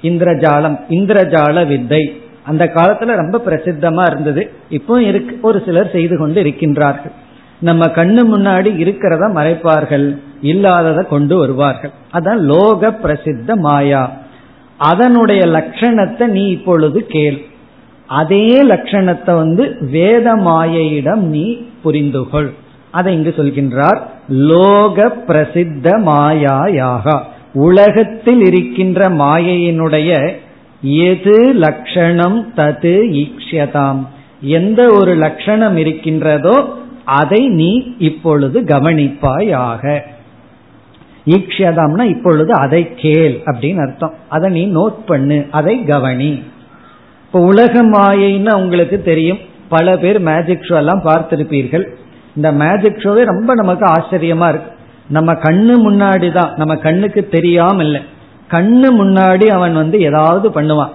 இந்திரஜாலம் 0.09 0.77
இந்திரஜால 0.97 1.67
வித்தை. 1.67 2.03
அந்த 2.43 2.63
காலத்துல 2.75 3.15
ரொம்ப 3.21 3.37
பிரசித்தமா 3.45 4.03
இருந்தது. 4.11 4.43
இப்போ 4.77 4.95
இருக்கு 5.01 5.33
ஒரு 5.41 5.57
சிலர் 5.65 5.91
செய்து 5.91 6.15
கொண்டு 6.17 6.37
இருக்கின்றார்கள். 6.43 7.13
நம்ம 7.59 7.85
கண்ணு 7.97 8.21
முன்னாடி 8.33 8.69
இருக்கிறத 8.83 9.25
மறைப்பார்கள் 9.37 10.07
இல்லாததை 10.41 11.03
கொண்டு 11.05 11.35
வருவார்கள். 11.37 11.93
அதான் 12.13 12.39
லோக 12.51 12.89
பிரசித்த 13.03 13.55
மாயா. 13.55 14.03
அதனுடைய 14.77 15.41
லட்சணத்தை 15.57 16.27
நீ 16.27 16.43
இப்பொழுது 16.47 16.99
கேள். 17.05 17.37
அதே 18.09 18.47
லட்சணத்தை 18.63 19.33
வந்து 19.35 19.63
வேத 19.91 20.27
மாயையிடம் 20.47 21.23
நீ 21.35 21.45
புரிந்துகொள். 21.83 22.49
அதை 22.91 23.11
இங்கு 23.17 23.33
சொல்கின்றார் 23.37 23.99
லோக 24.49 25.05
பிரசித்த 25.27 25.93
மாயாயாக. 26.09 27.05
உலகத்தில் 27.53 28.41
இருக்கின்ற 28.41 29.09
மாயையினுடைய 29.09 30.35
எது 30.81 31.53
லட்சணம் 31.53 32.53
தது 32.55 32.95
ஈக்ஷதாம் 33.23 34.05
எந்த 34.41 34.87
ஒரு 34.87 35.15
லட்சணம் 35.15 35.77
இருக்கின்றதோ 35.77 36.79
அதை 37.05 37.47
நீ 37.47 37.95
இப்பொழுது 37.97 38.61
கவனிப்பாயாக. 38.61 40.01
ஈக்ஷதாம்னா 41.25 42.01
இப்பொழுது 42.01 42.53
அதை 42.53 42.95
கேள் 42.95 43.39
அப்படின்னு 43.45 43.81
அர்த்தம். 43.81 44.13
அதை 44.29 44.51
நீ 44.51 44.71
நோட் 44.73 44.99
பண்ணு 45.05 45.45
அதை 45.51 45.83
கவனி. 45.83 46.43
இப்போ 47.25 47.39
உலக 47.39 47.83
மாயைன்னு 47.83 48.53
உங்களுக்கு 48.53 49.01
தெரியும். 49.01 49.39
பல 49.69 49.97
பேர் 49.97 50.19
மேஜிக் 50.19 50.65
ஷோ 50.69 50.75
எல்லாம் 50.75 51.01
பார்த்திருப்பீர்கள். 51.05 51.85
இந்த 52.35 52.51
மேஜிக் 52.51 52.97
ஷோவே 52.97 53.23
ரொம்ப 53.25 53.53
நமக்கு 53.53 53.85
ஆச்சரியமா 53.85 54.49
இருக்கு. 54.49 54.79
நம்ம 55.15 55.33
கண்ணு 55.45 55.73
முன்னாடி 55.87 56.29
தான் 56.31 56.51
நம்ம 56.55 56.73
கண்ணுக்கு 56.85 57.21
தெரியாம 57.35 57.83
இல்லை 57.83 58.01
கண்ணு 58.53 58.87
முன்னாடி 59.01 59.45
அவன் 59.57 59.75
வந்து 59.81 59.97
ஏதாவது 60.07 60.47
பண்ணுவான். 60.49 60.93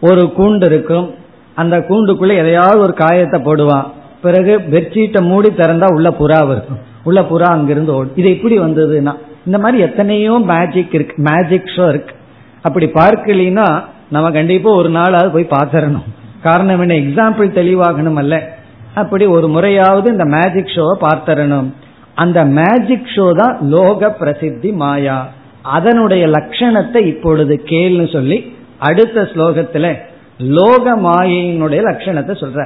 ஒரு 0.00 0.22
கூண்டு 0.36 0.64
இருக்கும். 0.70 1.08
அந்த 1.60 1.76
கூண்டுக்குள்ள 1.88 2.32
எதையாவது 2.42 2.78
ஒரு 2.78 2.94
காயத்தை 3.02 3.38
போடுவான். 3.42 3.86
பிறகு 4.24 4.52
பெட்ஷீட்டை 4.72 5.20
மூடி 5.30 5.48
திறந்தா 5.48 5.88
உள்ள 5.96 6.08
புறா 6.20 6.40
இருக்கும் 6.52 6.80
உள்ள 7.04 7.20
புறா 7.30 7.48
அங்கிருந்து 7.56 7.92
ஓடும். 7.94 8.16
இது 8.20 8.28
எப்படி 8.30 8.56
வந்ததுன்னா 8.58 9.14
இந்த 9.46 9.58
மாதிரி 9.62 9.78
எத்தனையோ 9.82 10.34
மேஜிக் 10.50 10.94
இருக்கு. 10.98 11.14
மேஜிக் 11.28 11.72
ஷோ 11.76 11.88
இருக்கு. 11.88 12.14
அப்படி 12.62 12.86
பார்க்கலினா 13.00 13.66
நம்ம 14.10 14.30
கண்டிப்பா 14.30 14.70
ஒரு 14.80 14.88
நாளாவது 14.98 15.30
போய் 15.32 15.54
பார்த்துடணும். 15.54 16.08
காரணம் 16.42 16.82
என்ன? 16.84 16.94
எக்ஸாம்பிள் 17.04 17.56
தெளிவாகணும் 17.58 18.20
அல்ல 18.22 18.34
அப்படி 18.94 19.24
ஒரு 19.36 19.46
முறையாவது 19.48 20.06
இந்த 20.10 20.24
மேஜிக் 20.36 20.74
ஷோவை 20.74 20.96
பார்த்தரணும் 21.06 21.68
அந்த 22.16 22.38
மேஜிக் 22.58 23.12
ஷோ 23.14 23.26
தான் 23.40 23.54
லோக 23.74 24.10
பிரசித்தி 24.20 24.70
மாயா. 24.82 25.18
அதனுடைய 25.76 26.24
லட்சணத்தை 26.36 27.00
இப்பொழுது 27.12 27.54
கேள்னு 27.70 28.06
சொல்லி 28.12 28.38
அடுத்த 28.88 29.24
ஸ்லோகத்துல 29.32 29.86
லோக 30.56 30.94
மாயையினுடைய 31.06 31.80
லட்சணத்தை 31.88 32.34
சொல்ற. 32.42 32.60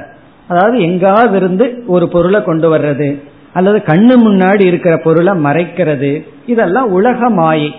அதாவது 0.47 0.77
எங்காவது 0.81 1.35
இருந்து 1.37 1.65
ஒரு 1.87 2.05
பொருளை 2.13 2.39
கொண்டு 2.43 2.67
வர்றது 2.75 3.09
அல்லது 3.53 3.79
கண்ணு 3.89 4.15
முன்னாடி 4.25 4.63
இருக்கிற 4.71 4.93
பொருளை 5.05 5.33
மறைக்கிறது 5.45 6.11
இதெல்லாம் 6.45 6.89
உலக 6.91 7.29
மாயை. 7.39 7.71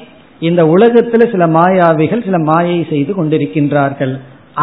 இந்த 0.48 0.62
உலகத்துல 0.74 1.26
சில 1.31 1.44
மாயாவிகள் 1.57 2.26
சில 2.26 2.38
மாயை 2.50 2.81
செய்து 2.90 3.12
கொண்டிருக்கின்றார்கள். 3.14 4.14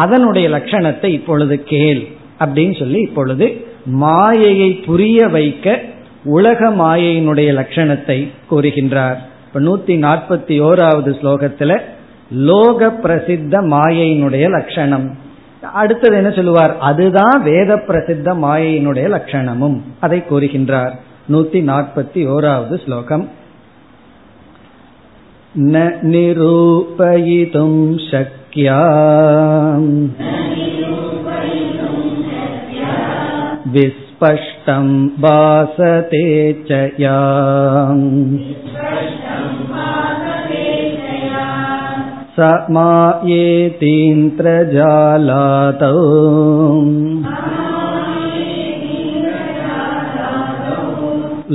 அதனுடைய 0.04 0.46
லட்சணத்தை 0.48 1.10
இப்பொழுது 1.18 1.56
கேள் 1.72 2.02
அப்படின்னு 2.40 2.74
சொல்லி 2.78 2.98
இப்பொழுது 3.00 3.46
மாயையை 4.02 4.70
புரிய 4.86 5.28
வைக்க 5.36 5.76
உலக 6.27 6.69
மாயையினுடைய 6.75 7.49
லட்சணத்தை 7.53 8.17
கூறுகின்றார் 8.49 9.19
இப்ப 9.45 9.59
நூத்தி 9.59 9.95
நாற்பத்தி 10.05 10.55
ஓராவது 10.61 11.11
ஸ்லோகத்துல 11.19 11.73
லோக 12.45 12.89
பிரசித்த 13.03 13.63
மாயையினுடைய 13.73 14.45
லட்சணம் 14.49 15.07
அடுத்தது 15.73 16.15
என்ன 16.17 16.29
சொல்லுவார் 16.29 16.73
அதுதான் 16.81 17.37
வேத 17.41 17.71
பிரசித்த 17.87 18.33
மாயையினுடைய 18.37 19.07
லட்சணமும் 19.09 19.77
அதை 19.99 20.19
கூறுகின்றார் 20.29 20.95
நூத்தி 21.29 21.59
நாற்பத்தி 21.63 22.21
ஓராவது 22.27 22.75
ஸ்லோகம் 22.85 23.25
न 25.55 25.75
निरूपयितुं 26.03 27.71
शक्या 28.01 28.77
विस्पष्टं 34.15 34.85
भासते 35.21 36.25
च 36.67 36.71
या 36.99 37.17
स 42.35 42.39
मायेतीन्द्रजालातौ 42.71 43.61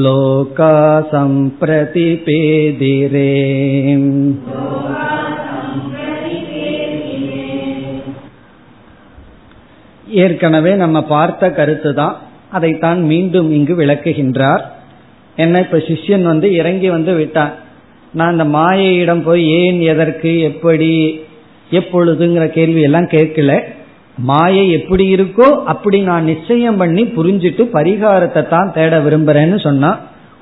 लोका 0.04 0.74
सम्प्रतिपेदिरे 1.12 2.12
ஏற்கனவே 10.24 10.72
நம்ம 10.76 10.98
பார்த்த 11.08 11.48
கருத்து 11.50 11.90
தான் 11.94 12.14
அதைத்தான் 12.51 12.99
மீண்டும் 13.11 13.49
இங்கு 13.57 13.73
விளக்குகின்றார். 13.81 14.63
என்ன 15.37 15.59
இப்ப 15.65 15.77
சிஷ்யன் 15.89 16.25
வந்து 16.31 16.47
இறங்கி 16.53 16.89
வந்து 16.89 17.13
விட்டான். 17.13 17.53
நான் 18.13 18.31
அந்த 18.33 18.45
மாயையிடம் 18.57 19.21
போய் 19.27 19.43
ஏன் 19.59 19.79
எதற்கு 19.91 20.31
எப்படி 20.49 20.89
எப்பொழுதுங்கிற 21.71 22.45
கேள்வி 22.57 22.81
எல்லாம் 22.87 23.07
கேட்கல. 23.13 23.51
மாயை 24.29 24.63
எப்படி 24.71 25.05
இருக்கோ 25.15 25.47
அப்படி 25.63 25.97
நான் 26.09 26.23
நிச்சயம் 26.23 26.79
பண்ணி 26.81 27.03
புரிஞ்சிட்டு 27.17 27.63
பரிகாரத்தை 27.77 28.41
தான் 28.47 28.73
தேட 28.73 28.99
விரும்புறேன்னு 28.99 29.59
சொன்னா 29.67 29.91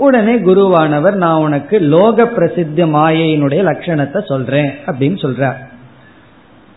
உடனே 0.06 0.34
குருவானவர் 0.48 1.16
நான் 1.24 1.44
உனக்கு 1.46 1.76
லோக 1.94 2.26
பிரசித்த 2.36 2.86
மாயையினுடைய 2.96 3.62
லட்சணத்தை 3.70 4.20
சொல்றேன் 4.32 4.70
அப்படின்னு 4.88 5.18
சொல்றார். 5.26 5.58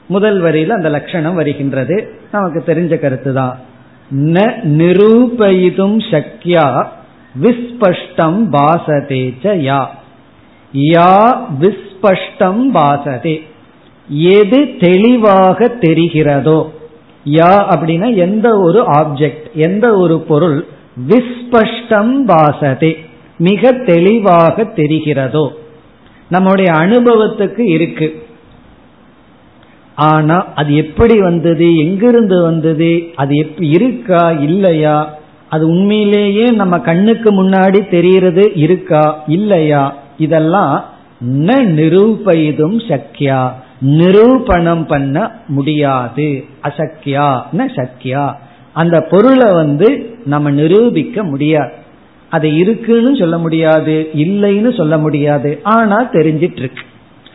முதல் 0.09 0.38
வரியில 0.42 0.76
அந்த 0.78 0.88
லட்சணம் 0.88 1.38
வருகின்றது. 1.40 1.96
நமக்கு 2.32 2.61
தெரிஞ்ச 2.72 2.94
கருத்து 3.00 3.32
தான் 3.32 3.54
ந 4.16 4.54
நிரூபயிதும் 4.64 5.98
சக்யா 6.10 6.86
விஸ்பஷ்டம் 7.42 8.40
பாசதே 8.52 9.34
யா. 9.42 9.86
யா 10.74 11.36
விஸ்பஷ்டம் 11.60 12.64
பாசதே. 12.74 13.42
எது 14.08 14.76
தெளிவாக 14.80 15.72
தெரிகிறதோ 15.80 16.70
யா 17.24 17.72
அப்படின்னா 17.74 18.16
எந்த 18.16 18.58
ஒரு 18.58 18.82
ஆப்ஜெக்ட் 18.82 19.52
எந்த 19.54 19.96
ஒரு 19.96 20.20
பொருள் 20.20 20.66
விஸ்பஷ்டம் 21.08 22.14
பாசதே. 22.26 22.96
மிக 23.38 23.72
தெளிவாக 23.72 24.62
தெரிகிறதோ. 24.62 25.48
நம்முடைய 26.28 26.72
அனுபவத்துக்கு 26.72 27.60
இருக்கு. 27.60 28.26
ஆனா 29.97 30.47
அது 30.55 30.74
எப்படி 30.74 31.20
வந்தது 31.20 31.76
எங்கிருந்து 31.76 32.43
வந்தது 32.43 32.90
அது 33.16 33.34
எப்படி 33.36 33.68
இருக்கா 33.68 34.30
இல்லையா? 34.40 34.97
அது 35.49 35.68
உண்மையிலேயே 35.68 36.51
நம்ம 36.51 36.78
கண்ணுக்கு 36.80 37.30
முன்னாடி 37.32 37.88
தெரியறது 37.88 38.53
இருக்கா 38.57 39.05
இல்லையா? 39.28 39.82
இதெல்லாம் 40.18 40.74
ந 41.40 41.51
நிரூபயிதும் 41.76 42.78
சக்கியா 42.88 43.40
நிரூபணம் 43.97 44.86
பண்ண 44.86 45.16
முடியாது. 45.49 46.28
அசக்கியா 46.62 47.26
ந 47.53 47.66
சக்கியா 47.76 48.24
அந்த 48.76 49.07
பொருளை 49.11 49.49
வந்து 49.55 49.88
நம்ம 50.24 50.51
நிரூபிக்க 50.51 51.22
முடியாது. 51.24 51.72
அது 52.32 52.57
இருக்குன்னு 52.57 53.16
சொல்ல 53.16 53.38
முடியாது 53.38 53.95
இல்லைன்னு 54.14 54.76
சொல்ல 54.76 54.99
முடியாது. 54.99 55.61
ஆனா 55.72 56.03
தெரிஞ்சிட்டு 56.12 56.57
இருக்கு 56.57 56.84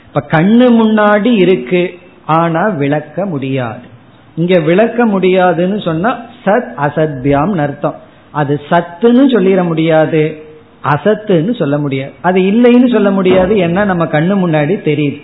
இப்ப 0.06 0.24
கண்ணு 0.32 0.68
முன்னாடி 0.82 1.32
இருக்கு. 1.38 1.82
ஆனா 2.28 2.68
விளக்க 2.68 3.26
முடியாது. 3.26 3.96
இங்க 4.36 4.60
விளக்க 4.60 5.06
முடியாதுன்னு 5.06 5.82
சொன்னா 5.82 6.20
சத் 6.46 6.70
அசத்யாம் 6.78 7.56
அர்த்தம். 7.56 7.96
அது 8.32 8.62
சத்துன்னு 8.70 9.26
சொல்லிட 9.34 9.64
முடியாது. 9.64 10.44
அசத்துன்னு 10.84 11.56
சொல்ல 11.56 11.78
முடியாது. 11.78 12.12
அது 12.22 12.42
இல்லைன்னு 12.42 12.92
சொல்ல 12.92 13.12
முடியாது 13.12 13.58
என்ன 13.58 13.86
நம்ம 13.86 14.06
கண்ணு 14.06 14.40
முன்னாடி 14.46 14.76
தெரியுது. 14.90 15.22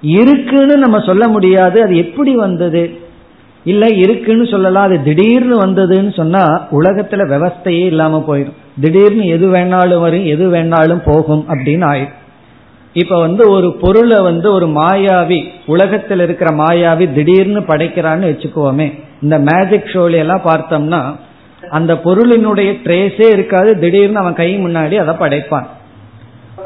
இருக்குன்னு 0.00 0.76
நம்ம 0.76 1.00
சொல்ல 1.00 1.28
முடியாது. 1.28 1.82
அது 1.82 1.96
எப்படி 1.96 2.34
வந்தது? 2.34 2.98
இல்ல 3.64 3.86
இருக்குன்னு 3.86 4.46
சொல்லலாம். 4.46 4.84
அது 4.84 5.02
திடீர்னு 5.02 5.60
வந்ததுன்னு 5.60 6.14
சொன்னா 6.14 6.68
உலகத்துல 6.70 7.26
விவஸ்தையே 7.26 7.84
இல்லாம 7.84 8.24
போயிடும். 8.28 8.56
திடீர்னு 8.80 9.26
எது 9.26 9.52
வேணாலும் 9.52 10.00
வரும் 10.00 10.24
எது 10.24 10.52
வேணாலும் 10.52 11.02
போகும் 11.04 11.44
அப்படின்னு 11.48 11.86
ஆயிடும். 11.92 12.20
இப்ப 12.94 13.18
வந்து 13.18 13.50
ஒரு 13.50 13.68
பொருளை 13.80 14.20
வந்து 14.20 14.52
ஒரு 14.52 14.66
மாயாவி 14.66 15.38
உலகத்தில் 15.66 16.20
இருக்கிற 16.20 16.50
மாயாவி 16.54 17.06
திடீர்னு 17.14 17.60
படைக்கிறான்னு 17.60 18.30
வச்சுக்கோமே 18.30 18.88
இந்த 19.20 19.38
மேஜிக் 19.38 19.92
ஷோல 19.92 20.16
எல்லாம் 20.16 20.44
பார்த்தோம்னா 20.44 21.00
அந்த 21.70 21.92
பொருளினுடைய 21.94 22.70
ட்ரேஸே 22.84 23.26
இருக்காது. 23.32 23.78
திடீர்னு 23.78 24.18
அவன் 24.18 24.34
கை 24.34 24.48
முன்னாடி 24.58 24.94
அதை 24.94 25.14
படைப்பான். 25.14 25.66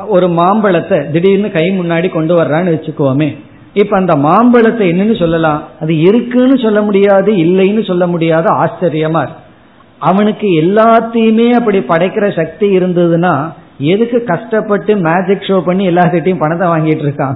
ஒரு 0.07 0.29
மாம்பழத்தை 0.29 0.99
திடீர்னு 1.11 1.51
கை 1.51 1.67
முன்னாடி 1.71 2.09
கொண்டு 2.11 2.35
வர்றான்னு 2.35 2.75
வச்சுக்கோமே 2.75 3.29
இப்ப 3.75 3.97
அந்த 3.97 4.17
மாம்பழத்தை 4.17 4.85
என்னன்னு 4.93 5.17
சொல்லலாம்? 5.19 5.61
அது 5.81 5.93
இருக்குன்னு 5.99 6.59
சொல்ல 6.59 6.83
முடியாது 6.83 7.33
இல்லைன்னு 7.33 7.87
சொல்ல 7.87 8.07
முடியாது 8.07 8.49
ஆச்சரியமா 8.55 9.25
அவனுக்கு 10.01 10.49
எல்லாத்தையுமே 10.63 11.49
அப்படி 11.51 11.79
படைக்கிற 11.79 12.27
சக்தி 12.37 12.67
இருந்ததுன்னா 12.79 13.35
எதுக்கு 13.79 14.25
கஷ்டப்பட்டு 14.25 14.97
மேஜிக் 14.97 15.47
ஷோ 15.49 15.61
பண்ணி 15.61 15.89
எல்லாத்திட்டையும் 15.89 16.39
பணத்தை 16.39 16.69
வாங்கிட்டு 16.69 17.05
இருக்கான்? 17.07 17.35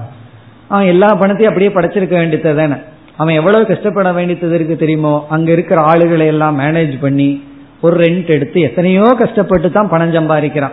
அவன் 0.69 0.87
எல்லா 0.87 1.15
பணத்தையும் 1.15 1.55
அப்படியே 1.55 1.71
படைச்சிருக்க 1.75 2.11
வேண்டியது 2.11 2.57
தானே. 2.57 2.75
அவன் 3.17 3.35
எவ்வளவு 3.35 3.67
கஷ்டப்பட 3.67 4.13
வேண்டியது 4.13 4.55
இருக்கு 4.55 4.77
தெரியுமோ? 4.77 5.27
அங்க 5.29 5.53
இருக்கிற 5.53 5.81
ஆளுகளை 5.81 6.27
எல்லாம் 6.27 6.59
மேனேஜ் 6.59 7.01
பண்ணி 7.01 7.43
ஒரு 7.81 7.97
ரெண்ட் 7.97 8.31
எடுத்து 8.31 8.61
எத்தனையோ 8.61 9.15
கஷ்டப்பட்டு 9.19 9.73
தான் 9.73 9.89
பணம் 9.89 10.13
சம்பாதிக்கிறான். 10.13 10.73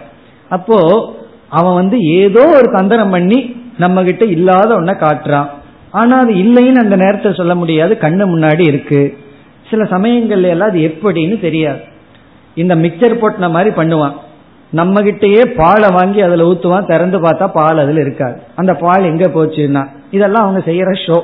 அப்போ 0.49 0.77
அவன் 1.49 1.73
வந்து 1.73 1.99
ஏதோ 1.99 2.47
ஒரு 2.47 2.71
தந்திரம் 2.71 3.09
பண்ணி 3.09 3.55
நம்ம 3.77 4.03
கிட்ட 4.03 4.25
இல்லாத 4.25 4.75
ஒன்ன 4.75 4.93
காட்டுறான். 5.01 5.45
ஆனா 5.91 6.17
அது 6.19 6.33
இல்லைன்னு 6.33 6.75
அந்த 6.75 6.95
நேரத்தை 6.95 7.33
சொல்ல 7.33 7.55
முடியாது. 7.55 7.97
கண்ணு 8.01 8.23
முன்னாடி 8.35 8.67
இருக்கு. 8.67 9.17
சில 9.69 9.83
சமயங்கள்ல 9.83 10.47
எல்லாம் 10.47 10.69
அது 10.69 10.79
எப்படின்னு 10.79 11.39
தெரியாது. 11.39 11.79
இந்த 12.55 12.75
மிக்சர் 12.75 13.21
போட்டின 13.21 13.49
மாதிரி 13.49 13.75
பண்ணுவான். 13.75 14.13
நம்ம 14.71 15.01
கிட்டயே 15.01 15.41
பாலை 15.55 15.89
வாங்கி 15.89 16.21
அதுல 16.21 16.45
ஊத்துவான் 16.51 16.89
திறந்து 16.91 17.17
பார்த்தா 17.19 17.45
பால் 17.47 17.83
அதுல 17.83 18.01
இருக்காது. 18.01 18.37
அந்த 18.55 18.73
பால் 18.73 19.03
எங்க 19.03 19.25
போச்சுன்னா 19.27 19.83
இதெல்லாம் 20.11 20.45
அவங்க 20.45 20.61
செய்யற 20.71 20.91
ஷோ 21.05 21.19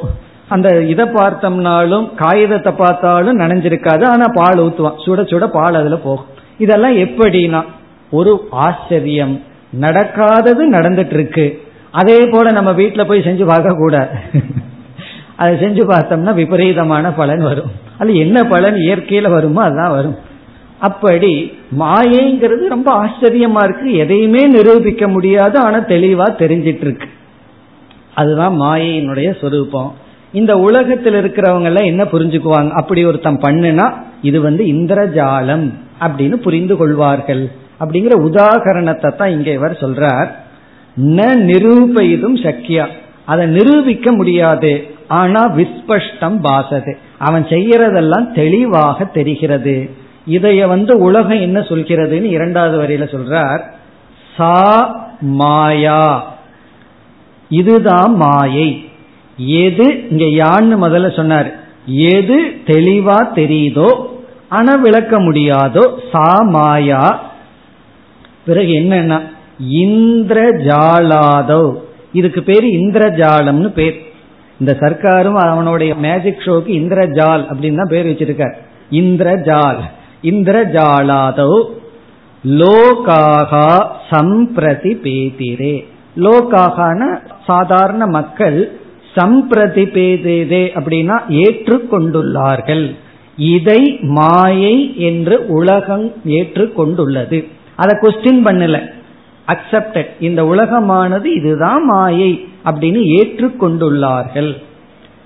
அந்த 0.49 0.81
இதை 0.83 1.05
பார்த்தோம்னாலும் 1.05 2.05
காகிதத்தை 2.15 2.71
பார்த்தாலும் 2.73 3.39
நனைஞ்சிருக்காது 3.39 4.03
ஆனா 4.05 4.25
பால் 4.33 4.63
ஊத்துவான். 4.65 4.97
சுட 5.05 5.21
சுட 5.31 5.47
பால் 5.47 5.79
அதுல 5.81 5.95
போகும். 5.95 6.29
இதெல்லாம் 6.57 6.95
எப்படின்னா 7.05 7.61
ஒரு 8.09 8.33
ஆச்சரியம் 8.49 9.35
நடக்காதது 9.79 10.63
நடந்துட்டு 10.77 11.15
இருக்கு 11.19 11.45
அதே 11.91 12.19
போல 12.31 12.51
நம்ம 12.51 12.71
வீட்டுல 12.71 13.07
போய் 13.07 13.25
செஞ்சு 13.25 13.45
பார்க்க 13.45 13.79
கூடாது 13.79 14.17
அதை 15.35 15.53
செஞ்சு 15.63 15.83
பார்த்தோம்னா 15.91 16.33
விபரீதமான 16.33 17.11
பலன் 17.11 17.41
வரும். 17.41 17.71
அது 17.97 18.15
என்ன 18.15 18.43
பலன்? 18.43 18.75
இயற்கையில 18.75 19.29
வருமோ 19.29 19.61
அதுதான் 19.61 19.91
வரும். 19.91 20.15
அப்படி 20.87 21.33
மாயைங்கிறது 21.79 22.63
ரொம்ப 22.75 22.89
ஆச்சரியமா 23.03 23.61
இருக்கு. 23.63 23.89
எதையுமே 24.03 24.43
நிரூபிக்க 24.47 25.07
முடியாது. 25.07 25.57
ஆனா 25.59 25.79
தெளிவா 25.93 26.27
தெரிஞ்சிட்டு 26.41 26.85
இருக்கு 26.87 27.07
அதுதான் 28.13 28.55
மாயையினுடைய 28.61 29.29
சொரூபம். 29.41 29.91
இந்த 30.33 30.53
உலகத்தில் 30.67 31.17
இருக்கிறவங்க 31.21 31.69
எல்லாம் 31.71 31.89
என்ன 31.91 32.03
புரிஞ்சுக்குவாங்க? 32.03 32.71
அப்படி 32.71 33.01
ஒருத்தன் 33.05 33.41
பண்ணுனா 33.41 33.87
இது 34.21 34.41
வந்து 34.41 34.63
இந்திரஜாலம் 34.65 35.65
அப்படின்னு 35.99 36.35
புரிந்து 36.45 36.75
கொள்வார்கள். 36.77 37.43
அப்படிங்கிற 37.79 38.15
உதாகரணத்தை 38.29 39.09
தான் 39.15 39.33
இங்க 39.35 39.49
இவர் 39.51 39.81
சொல்றார். 39.81 40.29
ந 41.17 41.21
நிரூபயிதும் 41.49 42.37
சக்கியா. 42.45 42.85
அதை 43.25 43.45
நிரூபிக்க 43.47 44.11
முடியாது. 44.11 44.71
ஆனா 45.07 45.41
விஸ்பஷ்டம் 45.57 46.37
பாசது 46.43 46.93
அவன் 47.17 47.43
செய்யறதெல்லாம் 47.43 48.27
தெளிவாக 48.31 49.03
தெரிகிறது. 49.17 49.75
இதைய 50.27 50.67
வந்து 50.67 50.97
உலகம் 50.97 51.39
என்ன 51.39 51.59
சொல்கிறதுன்னு 51.59 52.21
இரண்டாவது 52.21 52.83
வரையில 52.83 53.01
சொல்றார். 53.01 53.61
சா 54.37 54.95
மாயா. 55.19 56.33
இதுதான் 57.49 58.15
மாயை. 58.15 58.89
எது 59.37 60.09
இங்க 60.09 60.43
யான்னு 60.43 60.85
முதல்ல 60.85 61.15
சொன்னார். 61.15 61.53
எது 61.85 62.53
தெளிவா 62.65 63.27
தெரியுதோ 63.35 64.07
ஆனா 64.49 64.75
விளக்க 64.75 65.19
முடியாதோ 65.19 65.95
சா 66.11 66.43
மாயா. 66.43 67.31
பிறகு 68.45 68.67
என்னன்னா 68.67 69.21
இந்திரஜாலாதோ 69.71 71.75
இதுக்கு 72.13 72.43
பேர் 72.43 72.63
இந்திரஜாலம்னு 72.63 73.67
பேர். 73.67 74.01
இந்த 74.59 74.77
சர்க்காரும் 74.79 75.33
அவனுடைய 75.33 75.95
மேஜிக் 75.95 76.43
ஷோக்கு 76.45 76.79
இந்திரஜால் 76.79 77.51
அப்படின்னு 77.51 77.75
தான் 77.75 77.89
பேர் 77.89 78.05
வச்சிருக்க 78.05 78.55
இந்திரஜால். 78.91 79.77
இந்திரஜாலாதோ 80.23 81.63
லோகாகா 82.43 83.67
சம்பிரதி 84.09 84.93
பேதிரே 85.05 85.75
லோகாகான 86.15 87.19
சாதாரண 87.45 88.07
மக்கள் 88.07 88.57
சம்பிரதி 89.15 89.85
பேதிரே 89.95 90.63
அப்படின்னா 90.79 91.17
ஏற்றுக்கொண்டுள்ளார்கள். 91.29 92.95
இதை 93.37 93.97
மாயை 94.01 94.99
என்று 94.99 95.47
உலகம் 95.47 96.13
ஏற்றுக்கொண்டுள்ளது. 96.25 97.47
அதை 97.75 97.97
கொஸ்டின் 98.01 98.41
பண்ணல. 98.45 98.77
அக்செப்டட் 99.47 100.09
இந்த 100.19 100.43
உலகமானது 100.43 101.25
இதுதான் 101.25 101.83
மாயை 101.85 102.47
அப்படின்னு 102.65 103.01
ஏற்றுக்கொண்டுள்ளார்கள். 103.19 104.51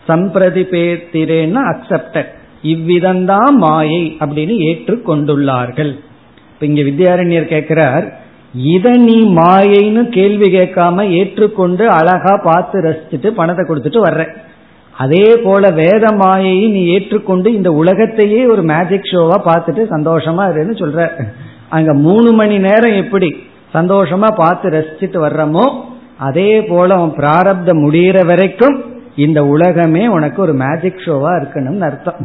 சம்பிரதிபேத்திரேன்னா 0.08 1.62
அக்செப்டட் 1.74 2.32
இவ்விதம்தான் 2.64 3.55
மாயை 3.66 4.03
அப்படின்னு 4.20 4.55
ஏற்றுக்கொண்டுள்ளார்கள். 4.70 5.91
இப்ப 6.53 6.66
இங்க 6.66 6.82
வித்யாரண்யர் 6.82 7.53
கேட்கிறார் 7.53 8.05
இத 8.74 8.89
நீ 8.89 9.18
மாயைன்னு 9.39 10.03
கேள்வி 10.10 10.47
கேட்காம 10.58 11.03
ஏற்றுக்கொண்டு 11.20 11.84
அழகா 11.89 12.34
பார்த்து 12.43 12.78
ரசிச்சுட்டு 12.88 13.30
பணத்தை 13.39 13.64
கொடுத்துட்டு 13.66 14.01
வர்ற. 14.05 14.24
அதே 14.93 15.28
போல 15.43 15.70
வேத 15.72 16.05
மாயை 16.16 16.55
நீ 16.70 16.82
ஏற்றுக்கொண்டு 16.93 17.53
இந்த 17.53 17.70
உலகத்தையே 17.72 18.39
ஒரு 18.45 18.64
மேஜிக் 18.64 19.12
ஷோவா 19.12 19.38
பார்த்துட்டு 19.49 19.84
சந்தோஷமா 19.95 20.45
இருன்னு 20.53 20.76
சொல்ற. 20.82 21.10
அங்க 21.70 21.93
மூணு 21.93 22.32
மணி 22.32 22.58
நேரம் 22.58 22.95
எப்படி 23.03 23.30
சந்தோஷமா 23.74 24.30
பார்த்து 24.36 24.70
ரசிச்சுட்டு 24.70 25.20
வர்றமோ 25.26 25.66
அதே 26.18 26.51
போல 26.62 26.95
அவன் 26.95 27.14
பிராரப்த 27.18 27.74
முடிகிற 27.84 28.26
வரைக்கும் 28.26 28.78
இந்த 29.16 29.39
உலகமே 29.45 30.08
உனக்கு 30.08 30.41
ஒரு 30.41 30.53
மேஜிக் 30.53 31.03
ஷோவா 31.05 31.32
இருக்கணும்னு 31.39 31.88
அர்த்தம். 31.89 32.20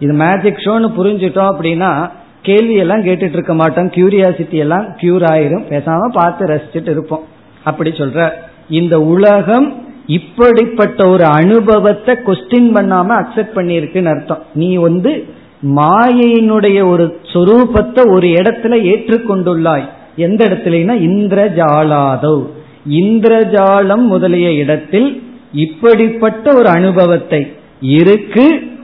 இது 0.00 0.12
மேஜிக் 0.12 0.62
ஷோன்னு 0.64 0.88
புரிஞ்சுட்டோம் 0.98 1.50
அப்படின்னா 1.52 2.10
கேள்வி 2.42 2.74
எல்லாம் 2.74 3.02
கேட்டுட்டு 3.02 3.36
இருக்க 3.38 3.54
மாட்டோம். 3.54 3.88
கியூரியாசிட்டி 3.88 4.58
எல்லாம் 4.64 4.84
கியூர் 4.84 5.24
ஆயிரும். 5.32 5.64
பேசாம 5.70 6.08
பார்த்து 6.12 6.46
ரசிச்சுட்டு 6.46 6.90
இருப்போம். 6.90 7.24
அப்படி 7.64 7.90
சொல்ற. 7.90 8.30
இந்த 8.68 9.00
உலகம் 9.00 9.86
இப்படிப்பட்ட 10.06 11.08
ஒரு 11.08 11.24
அனுபவத்தை 11.24 12.14
கொஸ்டின் 12.26 12.70
பண்ணாம 12.74 13.08
அக்செப்ட் 13.20 13.56
பண்ணிருக்குன்னு 13.56 14.14
அர்த்தம். 14.14 14.42
நீ 14.54 14.76
வந்து 14.76 15.24
மாயையினுடைய 15.66 16.88
ஒரு 16.88 17.20
சொரூபத்தை 17.32 18.10
ஒரு 18.10 18.28
இடத்துல 18.28 18.74
ஏற்றுக்கொண்டுள்ளாய். 18.92 19.88
எந்த 20.16 20.46
இடத்துலனா 20.46 20.94
இந்திரஜாலாதோ 21.08 22.46
இந்திரஜாலம் 22.90 24.04
முதலிய 24.06 24.52
இடத்தில் 24.52 25.22
இப்படிப்பட்ட 25.52 26.54
ஒரு 26.54 26.68
அனுபவத்தை 26.68 27.52
இருக்கு. 27.80 28.76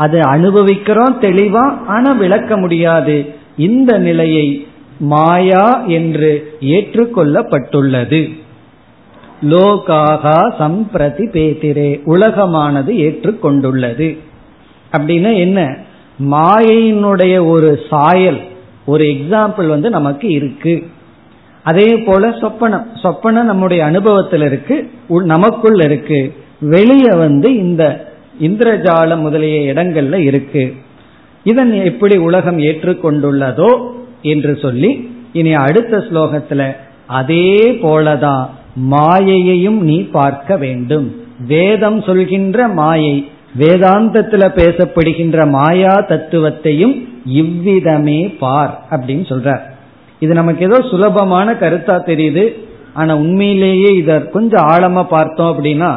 அதை 0.00 0.20
அனுபவிக்கிறோம் 0.20 1.20
தெளிவா 1.20 1.64
ஆனா 1.86 2.12
விளக்க 2.12 2.58
முடியாது. 2.58 3.16
இந்த 3.56 3.98
நிலையை 3.98 4.66
மாயா 4.98 5.82
என்று 5.86 6.30
ஏற்றுக்கொள்ளப்பட்டுள்ளது. 6.60 8.20
லோகாகா 9.50 10.36
சம்பிரதி 10.58 11.26
பேத்திரே 11.32 11.90
உலகமானது 12.06 12.92
ஏற்றுக்கொண்டுள்ளது. 13.06 14.18
அப்படின்னா 14.92 15.36
என்ன? 15.36 15.76
மாயையினுடைய 16.30 17.46
ஒரு 17.46 17.80
சாயல் 17.90 18.40
ஒரு 18.86 19.04
எக்ஸாம்பிள் 19.04 19.66
வந்து 19.68 19.90
நமக்கு 19.90 20.28
இருக்கு. 20.28 20.74
அதே 21.62 21.96
போல 21.96 22.28
சொப்பனம் 22.28 22.86
சொப்பனம் 23.02 23.50
நம்முடைய 23.52 23.84
அனுபவத்தில் 23.84 24.42
இருக்கு 24.42 24.90
நமக்குள்ள 25.06 25.84
இருக்கு. 25.84 26.20
வெளியே 26.60 27.16
வந்து 27.16 27.56
இந்த 27.56 28.09
இந்திரஜாலம் 28.40 29.24
முதலிய 29.26 29.72
இடங்கள்ல 29.72 30.18
இருக்கு. 30.30 30.64
இதன் 31.44 31.72
எப்படி 31.90 32.16
உலகம் 32.28 32.58
ஏற்றுக்கொண்டுள்ளதோ 32.58 33.70
என்று 34.22 34.52
சொல்லி 34.62 34.90
இனி 35.32 35.52
அடுத்த 35.66 35.98
ஸ்லோகத்துல 35.98 36.62
அதே 37.18 37.50
போலதான் 37.82 38.44
மாயையையும் 38.90 39.78
நீ 39.88 39.98
பார்க்க 40.16 40.56
வேண்டும். 40.56 41.06
வேதம் 41.46 42.00
சொல்கின்ற 42.02 42.68
மாயை 42.80 43.14
வேதாந்தத்துல 43.58 44.44
பேசப்படுகின்ற 44.58 45.46
மாயா 45.50 45.94
தத்துவத்தையும் 46.08 46.94
இவ்விதமே 47.40 48.20
பார் 48.42 48.74
அப்படின்னு 48.90 49.24
சொல்றார். 49.32 49.62
இது 50.20 50.32
நமக்கு 50.34 50.64
ஏதோ 50.64 50.78
சுலபமான 50.90 51.52
கருத்தா 51.60 51.96
தெரியுது. 52.10 52.44
ஆனா 52.94 53.12
உண்மையிலேயே 53.16 53.90
இதை 53.96 54.16
கொஞ்சம் 54.28 54.68
ஆழமா 54.68 55.02
பார்த்தோம் 55.08 55.50
அப்படின்னா 55.52 55.90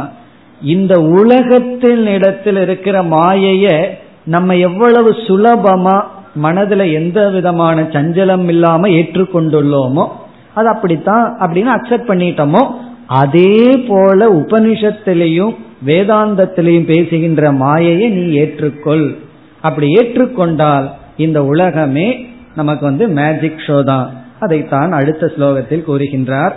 இந்த 0.61 1.01
உலகத்தின் 1.01 2.05
இடத்தில் 2.05 2.57
இருக்கிற 2.57 3.03
மாயைய 3.03 3.87
நம்ம 4.25 4.55
எவ்வளவு 4.55 5.11
சுலபமா 5.11 6.03
மனதுல 6.43 6.93
எந்த 6.93 7.29
விதமான 7.29 7.81
சஞ்சலம் 7.81 8.47
இல்லாம 8.47 8.87
ஏற்றுக்கொண்டுள்ளோமோ 8.87 10.07
அது 10.53 10.67
அப்படித்தான் 10.67 11.37
அப்படின்னு 11.39 11.71
அக்செப்ட் 11.73 12.09
பண்ணிட்டோமோ 12.09 12.67
அதே 13.07 13.85
போல 13.87 14.33
உபனிஷத்திலையும் 14.33 15.55
வேதாந்தத்திலையும் 15.85 16.85
பேசுகின்ற 16.85 17.51
மாயையை 17.51 18.09
நீ 18.09 18.39
ஏற்றுக்கொள். 18.39 19.15
அப்படி 19.61 19.87
ஏற்றுக்கொண்டால் 19.87 20.89
இந்த 21.17 21.43
உலகமே 21.43 22.25
நமக்கு 22.55 22.85
வந்து 22.85 23.07
மேஜிக் 23.07 23.63
ஷோ 23.67 23.83
தான். 23.83 24.11
அதைத்தான் 24.39 24.91
அடுத்த 24.91 25.31
ஸ்லோகத்தில் 25.37 25.87
கூறுகின்றார். 25.87 26.51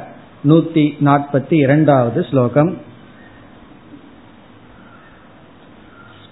நூத்தி 0.48 0.94
நாற்பத்தி 1.04 1.54
இரண்டாவது 1.54 2.26
ஸ்லோகம். 2.30 2.76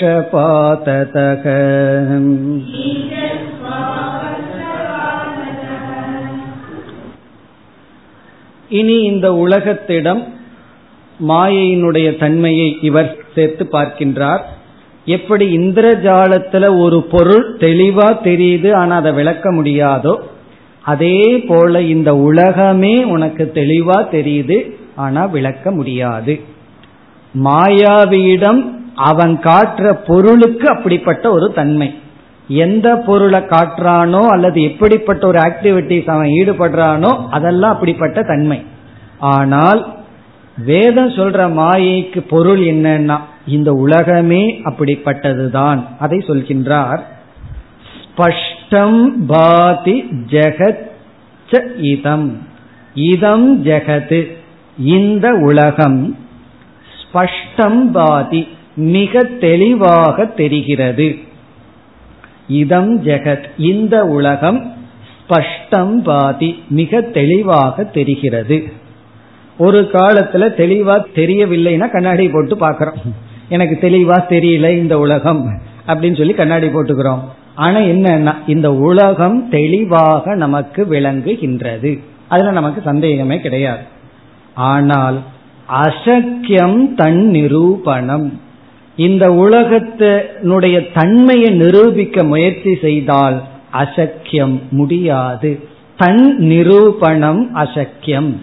ईक्षस्वापक्षपाततः 0.01 1.45
இனி 8.71 8.97
இந்த 9.03 9.27
உலகத்திடம் 9.35 10.23
மாயையினுடைய 11.21 12.09
தன்மையை 12.17 12.69
இவர் 12.81 13.11
சேர்த்து 13.35 13.65
பார்க்கின்றார் 13.73 14.43
எப்படி 15.07 15.45
இந்திரஜாலத்துல 15.59 16.65
ஒரு 16.77 16.99
பொருள் 17.11 17.45
தெளிவா 17.59 18.09
தெரியுது 18.25 18.71
ஆனா 18.75 18.95
அதை 18.97 19.13
விளக்க 19.15 19.53
முடியாதோ 19.53 20.15
அதே 20.85 21.19
போல 21.49 21.81
இந்த 21.87 22.11
உலகமே 22.23 22.95
உனக்கு 23.07 23.45
தெளிவா 23.55 23.99
தெரியுது 24.11 24.59
ஆனா 24.97 25.23
விளக்க 25.27 25.71
முடியாது 25.71 26.35
மாயாவியிடம் 27.35 28.61
அவன் 28.96 29.38
காட்டுற 29.38 29.98
பொருளுக்கு 30.08 30.68
அப்படிப்பட்ட 30.68 31.32
ஒரு 31.32 31.54
தன்மை. 31.54 32.00
எந்த 32.48 32.96
பொருளை 32.96 33.40
காட்டுறானோ 33.40 34.26
அல்லது 34.26 34.64
எப்படிப்பட்ட 34.64 35.28
ஒரு 35.28 35.40
ஆக்டிவிட்டிஸ் 35.40 36.10
அவன் 36.10 36.28
ஈடுபடுறானோ 36.28 37.28
அதெல்லாம் 37.30 37.72
அப்படிப்பட்ட 37.72 38.22
தன்மை. 38.22 38.64
ஆனால் 39.20 40.00
வேதம் 40.58 41.10
சொல்ற 41.10 41.52
மாயைக்கு 41.52 42.20
பொருள் 42.20 42.60
என்னன்னா 42.60 43.18
இந்த 43.48 43.72
உலகமே 43.72 44.62
அப்படிப்பட்டதுதான். 44.66 45.84
அதை 46.00 46.18
சொல்கின்றார். 46.18 47.00
ஸ்பஷ்டம் 48.18 49.06
பாதி 49.28 50.08
ஜெகத் 50.30 50.90
இதம். 51.78 52.48
இதம் 52.94 53.66
ஜெகத். 53.66 54.32
இந்த 54.78 55.34
உலகம் 55.34 56.18
ஸ்பஷ்டம் 57.02 57.92
பாதி 57.92 58.48
மிக 58.82 59.24
தெளிவாக 59.24 60.26
தெரிகிறது. 60.26 61.16
இதம் 62.48 63.04
ஜெகத். 63.04 63.44
இந்த 63.58 64.06
உலகம் 64.06 64.74
ஸ்பஷ்டம் 65.30 65.98
பாதி 66.04 66.64
மிக 66.70 67.02
தெளிவாக 67.02 67.84
தெரிகிறது. 67.84 68.72
ஒரு 69.58 69.90
காலத்துல 69.94 70.44
தெளிவா 70.58 71.04
தெரியவில்லைன்னா 71.16 71.92
கண்ணாடி 71.92 72.30
போட்டு 72.30 72.56
பாக்கிறோம் 72.56 73.14
எனக்கு 73.50 73.90
தெளிவா 73.90 74.18
தெரியல 74.30 74.70
இந்த 74.70 75.00
உலகம் 75.00 75.62
அப்படின்னு 75.88 76.18
சொல்லி 76.18 76.34
கண்ணாடி 76.34 76.68
போட்டுக்கிறோம். 76.68 77.20
ஆனா 77.56 77.78
என்னன்னா 77.78 78.36
இந்த 78.48 78.74
உலகம் 78.74 79.50
தெளிவாக 79.50 80.36
நமக்கு 80.36 80.88
விளங்குகின்றது. 80.90 82.00
அதுல 82.28 82.52
நமக்கு 82.52 82.82
சந்தேகமே 82.82 83.40
கிடையாது. 83.40 83.84
ஆனால் 84.54 85.20
அசக்கியம் 85.70 86.94
தன் 86.96 87.30
நிரூபணம். 87.30 88.42
இந்த 88.96 89.30
உலகத்தினுடைய 89.30 90.88
தன்மையை 90.94 91.50
நிரூபிக்க 91.50 92.24
முயற்சி 92.24 92.78
செய்தால் 92.82 93.42
அசக்கியம் 93.74 94.60
முடியாது. 94.70 95.60
தன் 95.98 96.38
நிரூபணம் 96.38 97.56
அசக்கியம். 97.56 98.36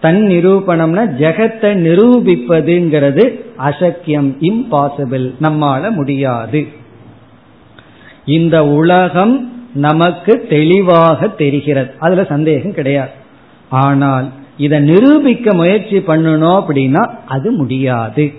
தன் 0.00 0.22
நிரூபணம்னா 0.22 1.02
ஜெகத்தை 1.18 1.70
நிரூபிப்பதுங்கிறது 1.86 3.40
அசக்கியம் 3.58 4.34
இம்பாசிபிள் 4.40 5.32
நம்மால 5.42 5.90
முடியாது. 5.90 6.66
இந்த 8.24 8.66
உலகம் 8.66 9.64
நமக்கு 9.74 10.46
தெளிவாக 10.48 11.28
தெரிகிறது. 11.28 11.90
அதுல 11.98 12.24
சந்தேகம் 12.24 12.74
கிடையாது. 12.74 13.10
ஆனால் 13.68 14.28
இதை 14.56 14.78
நிரூபிக்க 14.78 15.54
முயற்சி 15.54 15.98
பண்ணணும் 15.98 16.62
அப்படின்னா 16.62 17.10
அது 17.26 17.50
முடியாது. 17.50 18.32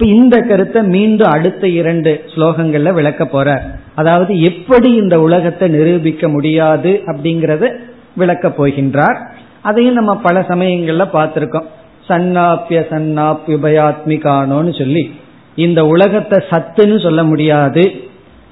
இப்ப 0.00 0.12
இந்த 0.12 0.40
கருத்தை 0.40 0.82
மீண்டும் 0.82 1.30
அடுத்த 1.30 1.68
இரண்டு 1.68 2.22
ஸ்லோகங்கள்ல 2.34 2.92
விளக்க 2.92 3.26
போற. 3.26 3.70
அதாவது 3.94 4.42
எப்படி 4.42 4.92
இந்த 4.92 5.20
உலகத்தை 5.20 5.68
நிரூபிக்க 5.68 6.28
முடியாது 6.28 7.00
அப்படிங்கறத 7.06 7.72
விளக்க 8.16 8.48
போகின்றார். 8.48 9.16
அதையும் 9.60 9.94
நம்ம 9.94 10.16
பல 10.16 10.40
சமயங்கள்ல 10.40 11.08
பார்த்திருக்கோம். 11.12 11.66
சன்னாப்பிய 12.08 12.86
சன்னாப்யுபயாத்மிகானோன்னு 12.90 14.78
சொல்லி. 14.78 15.14
இந்த 15.56 15.86
உலகத்தை 15.86 16.44
சத்துன்னு 16.50 17.02
சொல்ல 17.02 17.24
முடியாது. 17.24 17.92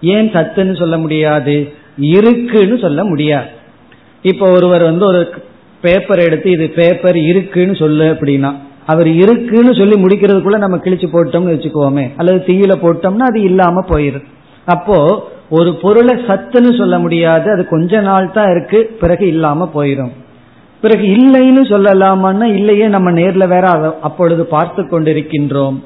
ஏன் 0.03 0.31
சத்துன்னு 0.31 0.79
சொல்ல 0.79 0.99
முடியாது? 0.99 1.73
இருக்குன்னு 1.97 2.79
சொல்ல 2.79 3.05
முடியாது. 3.05 3.49
இப்போ 4.23 4.51
ஒருவர் 4.51 4.83
வந்து 4.83 5.05
ஒரு 5.05 5.29
பேப்பர் 5.81 6.19
எடுத்து 6.19 6.51
இது 6.51 6.69
பேப்பர் 6.69 7.17
இருக்குன்னு 7.17 7.77
சொல்லு 7.77 8.17
அப்படின்னா 8.21 8.55
அவர் 8.93 9.09
இருக்குன்னு 9.23 9.73
சொல்லி 9.79 9.97
முடிக்கிறதுக்குள்ள 10.03 10.59
நம்ம 10.65 10.77
கிழிச்சு 10.85 11.09
போட்டோம்னு 11.15 11.55
வச்சுக்கோமே. 11.55 12.05
அல்லது 12.17 12.39
தீயில 12.47 12.75
போட்டோம்னா 12.85 13.27
அது 13.33 13.41
இல்லாம 13.51 13.83
போயிரு 13.91 14.21
அப்போ 14.67 14.97
ஒரு 15.59 15.71
பொருளை 15.83 16.15
சத்துன்னு 16.29 16.71
சொல்ல 16.79 16.97
முடியாது. 17.05 17.47
அது 17.55 17.63
கொஞ்ச 17.69 18.01
நாள் 18.09 18.35
தான் 18.37 18.51
இருக்கு. 18.55 18.79
பிறகு 19.03 19.25
இல்லாம 19.35 19.69
போயிடும் 19.75 20.13
பிறகு 20.83 21.05
இல்லைன்னு 21.17 21.63
சொல்லலாமான்னா 21.71 22.47
இல்லையே 22.59 22.87
நம்ம 22.95 23.09
நேர்ல 23.11 23.45
வேற 23.49 23.67
அப்பொழுது 24.09 24.43
பார்த்து 24.55 24.83
கொண்டிருக்கின்றோம். 24.83 25.79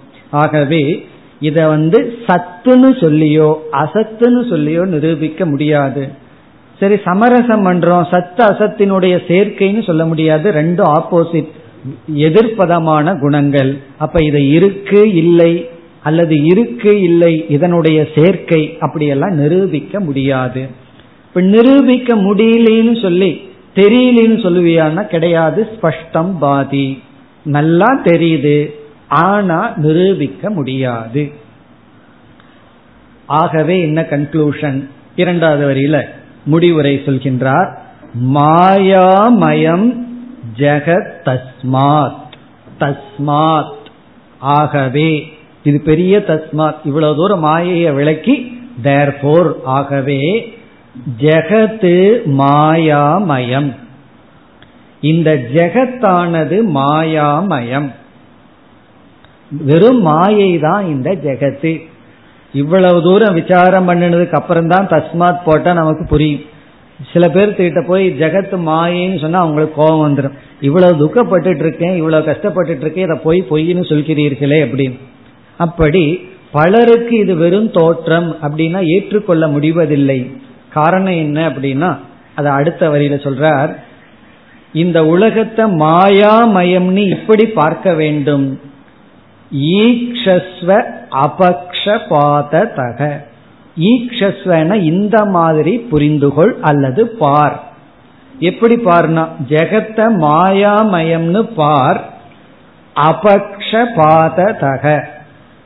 ஆகவே 0.43 0.83
இத 1.49 1.59
வந்து 1.75 1.99
சத்துன்னு 2.27 2.91
சொல்லியோ 3.05 3.49
அசத்துன்னு 3.83 4.43
சொல்லியோ 4.51 4.83
நிரூபிக்க 4.95 5.47
முடியாது. 5.47 6.03
சரி 6.81 6.97
சமரசம் 7.05 7.65
பண்றோம். 7.67 8.05
சத்து 8.13 8.43
அசத்தினுடைய 8.45 9.15
சேர்க்கைன்னு 9.31 9.83
சொல்ல 9.89 10.05
முடியாது. 10.13 10.47
ரெண்டும் 10.61 10.91
ஆப்போசிட் 10.99 11.51
எதிர்ப்பதமான 12.07 13.19
குணங்கள். 13.21 13.79
அப்ப 13.99 14.23
இது 14.23 14.49
இருக்கு 14.49 15.15
இல்லை 15.15 15.69
அல்லது 16.03 16.45
இருக்கு 16.45 17.01
இல்லை 17.01 17.45
இதனுடைய 17.49 18.09
சேர்க்கை 18.15 18.77
அப்படியெல்லாம் 18.81 19.33
நிரூபிக்க 19.33 20.01
முடியாது. 20.01 20.69
இப்ப 21.29 21.41
நிரூபிக்க 21.41 22.17
முடியலன்னு 22.17 23.03
சொல்லி 23.03 23.41
தெரியலன்னு 23.75 24.39
சொல்லுவியான்னா 24.47 25.07
கிடையாது 25.07 25.69
ஸ்பஷ்டம் 25.75 26.33
பாதி. 26.39 27.03
நல்லா 27.45 28.01
தெரியுது 28.05 28.75
ஆனா 29.09 29.73
நிரூபிக்க 29.77 30.51
முடியாது. 30.51 31.33
ஆகவே 33.27 33.81
என்ன 33.81 34.07
கன்க்ளூஷன் 34.11 34.89
இரண்டாவது 35.17 35.65
வரியில 35.71 36.05
முடிவுரை 36.45 37.03
சொல்கின்றார் 37.05 37.69
மாயாமயம் 38.35 40.02
ஜெகத் 40.57 41.13
தஸ்மாத். 41.25 42.33
தஸ்மாத். 42.81 43.75
ஆகவே 44.39 45.33
இது 45.63 45.81
பெரிய 45.85 46.19
தஸ்மாத். 46.19 46.75
இவ்வளவு 46.85 47.17
தூரம் 47.17 47.41
மாயையை 47.41 47.93
விளக்கி 47.93 48.61
தேர்போர் 48.83 49.57
ஆகவே 49.65 50.55
ஜெகத்து 51.19 52.23
மாயாமயம். 52.27 53.77
இந்த 55.01 55.31
ஜெகத்தானது 55.31 56.61
மாயாமயம். 56.75 57.93
வெறும் 59.51 60.03
மாயை 60.03 60.59
தான் 60.59 60.87
இந்த 60.87 61.11
ஜெகத்து. 61.11 61.91
இவ்வளவு 62.53 63.03
தூரம் 63.03 63.35
விசாரம் 63.35 63.89
பண்ணினதுக்கு 63.89 64.33
அப்புறம் 64.33 64.69
தான் 64.69 64.87
தஸ்மாத் 64.87 65.43
போட்டா 65.45 65.73
நமக்கு 65.73 66.07
புரியும். 66.07 66.41
சில 67.13 67.27
பேர்த்துக்கிட்ட 67.27 67.87
போய் 67.87 68.11
ஜெகத்து 68.11 68.57
மாயின்னு 68.67 69.21
சொன்னா 69.21 69.39
அவங்களுக்கு 69.39 69.75
கோபம் 69.75 70.03
வந்துடும் 70.05 70.37
இவ்வளவு 70.61 70.93
துக்கப்பட்டு 71.03 71.59
இருக்கேன் 71.59 71.97
இவ்வளவு 71.97 72.25
கஷ்டப்பட்டு 72.25 72.81
இருக்கேன் 72.81 73.05
இதை 73.05 73.17
போய் 73.23 73.45
பொய்ன்னு 73.51 73.83
சொல்கிறீர்களே 73.89 74.59
அப்படின்னு. 74.67 74.99
அப்படி 75.57 76.31
பலருக்கு 76.53 77.19
இது 77.19 77.37
வெறும் 77.37 77.71
தோற்றம் 77.71 78.37
அப்படின்னா 78.43 78.81
ஏற்றுக்கொள்ள 78.87 79.49
முடிவதில்லை. 79.49 80.31
காரணம் 80.71 81.15
என்ன 81.15 81.49
அப்படின்னா 81.49 81.97
அதை 82.35 82.53
அடுத்த 82.53 82.89
வரியில 82.89 83.17
சொல்றார் 83.27 83.73
இந்த 84.73 85.07
உலகத்தை 85.07 85.65
மாயாமயம்னு 85.65 87.09
இப்படி 87.09 87.47
பார்க்க 87.47 87.95
வேண்டும். 87.95 88.61
ஈக்ஷஸ்வ 89.53 90.85
அபக்ஷபாததக. 91.11 93.01
ஈக்ஷஸ்வன 93.77 94.83
இந்த 94.83 95.25
மாதிரி 95.25 95.87
புரிந்துகொள் 95.91 96.61
அல்லது 96.61 97.09
பார். 97.09 97.63
எப்படி 98.39 98.75
பார்னா 98.75 99.29
ஜெகத்த 99.49 100.25
மாயாமயம்னு 100.25 101.55
பார் 101.55 102.11
அபக்ஷபாததக. 102.97 105.03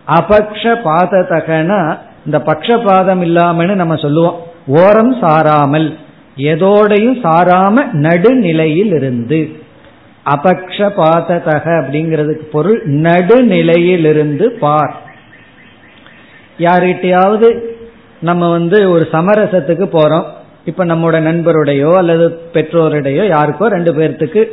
அபக்ஷபாததகனா 0.09 1.97
இந்த 2.25 2.43
பக்ஷபாதம் 2.47 3.29
இல்லாமன்னு 3.29 3.75
நம்ம 3.75 3.97
சொல்லுவோம். 3.97 4.37
ஓரம் 4.67 5.23
சாராமல் 5.23 5.97
எதோடையும் 6.37 7.23
சாராம 7.23 7.93
நடுநிலையில் 7.93 8.93
இருந்து 8.93 9.61
அபக்ஷபாததக 10.27 11.81
அப்படிங்கிறதுக்கு 11.81 12.47
பொருள் 12.53 12.91
நடுநிலையிலிருந்து 12.91 14.47
பார். 14.47 14.97
யார்கிட்டயாவது 16.59 17.76
நம்ம 18.21 18.51
வந்து 18.51 18.91
ஒரு 18.91 19.09
சமரசத்துக்கு 19.12 19.85
போறோம். 19.93 20.25
இப்ப 20.64 20.85
நம்மோட 20.85 21.14
நண்பருடையோ 21.14 21.97
அல்லது 21.97 22.41
பெற்றோருடையோ 22.53 23.29
யாருக்கோ 23.29 23.67
ரெண்டு 23.67 23.93
பேர்த்துக்கு 23.93 24.45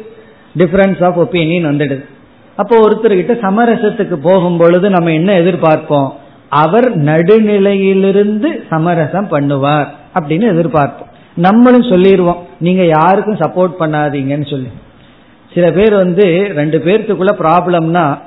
டிஃபரன்ஸ் 0.58 1.04
ஆஃப் 1.04 1.20
ஒப்பீனியன் 1.20 1.70
வந்துடுது. 1.70 2.06
அப்போ 2.56 2.90
ஒருத்தர்கிட்ட 2.90 3.34
சமரசத்துக்கு 3.42 4.14
போகும் 4.14 4.58
பொழுது 4.58 4.90
நம்ம 4.90 5.12
என்ன 5.12 5.40
எதிர்பார்ப்போம்? 5.40 6.10
அவர் 6.50 7.02
நடுநிலையிலிருந்து 7.02 8.48
சமரசம் 8.70 9.28
பண்ணுவார் 9.32 9.88
அப்படின்னு 10.14 10.46
எதிர்பார்ப்போம். 10.54 11.12
நம்மளும் 11.36 11.84
சொல்லிடுவோம் 11.84 12.48
நீங்க 12.60 12.84
யாருக்கும் 12.84 13.38
சப்போர்ட் 13.38 13.82
பண்ணாதீங்கன்னு 13.82 14.50
சொல்லி. 14.50 14.68
சில 15.54 15.72
பேர் 15.72 15.94
வந்து 15.94 16.52
ரெண்டு 16.56 16.78
பேர்த்துக்குள்ள 16.78 17.32
ப்ராப்ளம்னா 17.40 18.18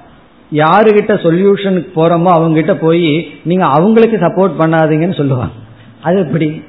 யாருகிட்ட 0.52 1.14
சொல்யூஷனுக்கு 1.22 1.90
போறோமோ 1.94 2.30
அவங்க 2.32 2.54
கிட்ட 2.54 2.74
போய் 2.76 3.30
நீங்க 3.42 3.64
அவங்களுக்கு 3.64 4.16
சப்போர்ட் 4.16 4.54
பண்ணாதீங்கன்னு 4.58 5.16
சொல்லுவாங்க. 5.16 5.54
அது 6.02 6.18
எப்படி? 6.18 6.62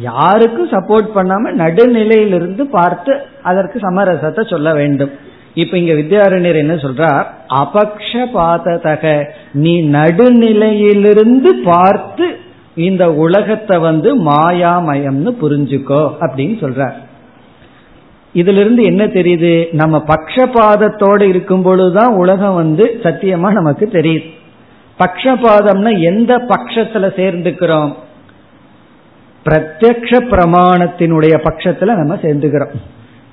யாருக்கும் 0.00 0.68
சப்போர்ட் 0.68 1.08
பண்ணாம 1.14 1.52
நடுநிலையிலிருந்து 1.52 2.62
பார்த்து 2.62 3.20
அதற்கு 3.42 3.78
சமரசத்தை 3.78 4.48
சொல்ல 4.48 4.74
வேண்டும். 4.74 5.10
இப்ப 5.54 5.78
இங்க 5.78 5.92
வித்யாரண்யர் 5.92 6.54
என்ன 6.54 6.74
சொல்றார்? 6.74 7.26
அபக்ஷபாதக 7.48 9.26
நீ 9.52 9.82
நடுநிலையிலிருந்து 9.82 11.50
பார்த்து 11.64 12.36
இந்த 12.74 13.12
உலகத்தை 13.12 13.78
வந்து 13.78 14.24
மாயாமயம்னு 14.24 15.32
புரிஞ்சுக்கோ 15.42 16.02
அப்படின்னு 16.20 16.56
சொல்றார். 16.60 16.94
இதுல 18.34 18.60
இருந்து 18.60 18.82
என்ன 18.82 19.06
தெரியுது? 19.06 19.68
நம்ம 19.72 20.04
பக்ஷபாதத்தோடு 20.06 21.22
இருக்கும் 21.22 21.62
பொழுதுதான் 21.62 22.14
உலகம் 22.14 22.54
வந்து 22.54 23.00
சத்தியமா 23.02 23.52
நமக்கு 23.52 23.88
தெரியுது. 23.92 24.30
பக்ஷபாதம்னா 24.98 26.00
எந்த 26.00 26.36
பட்சத்துல 26.36 27.06
சேர்ந்துக்கிறோம்? 27.20 27.92
பிரத்யக்ஷ 29.44 30.18
பிரமாணத்தினுடைய 30.30 31.34
பட்சத்துல 31.44 31.94
நம்ம 31.94 32.14
சேர்ந்துக்கிறோம். 32.14 32.74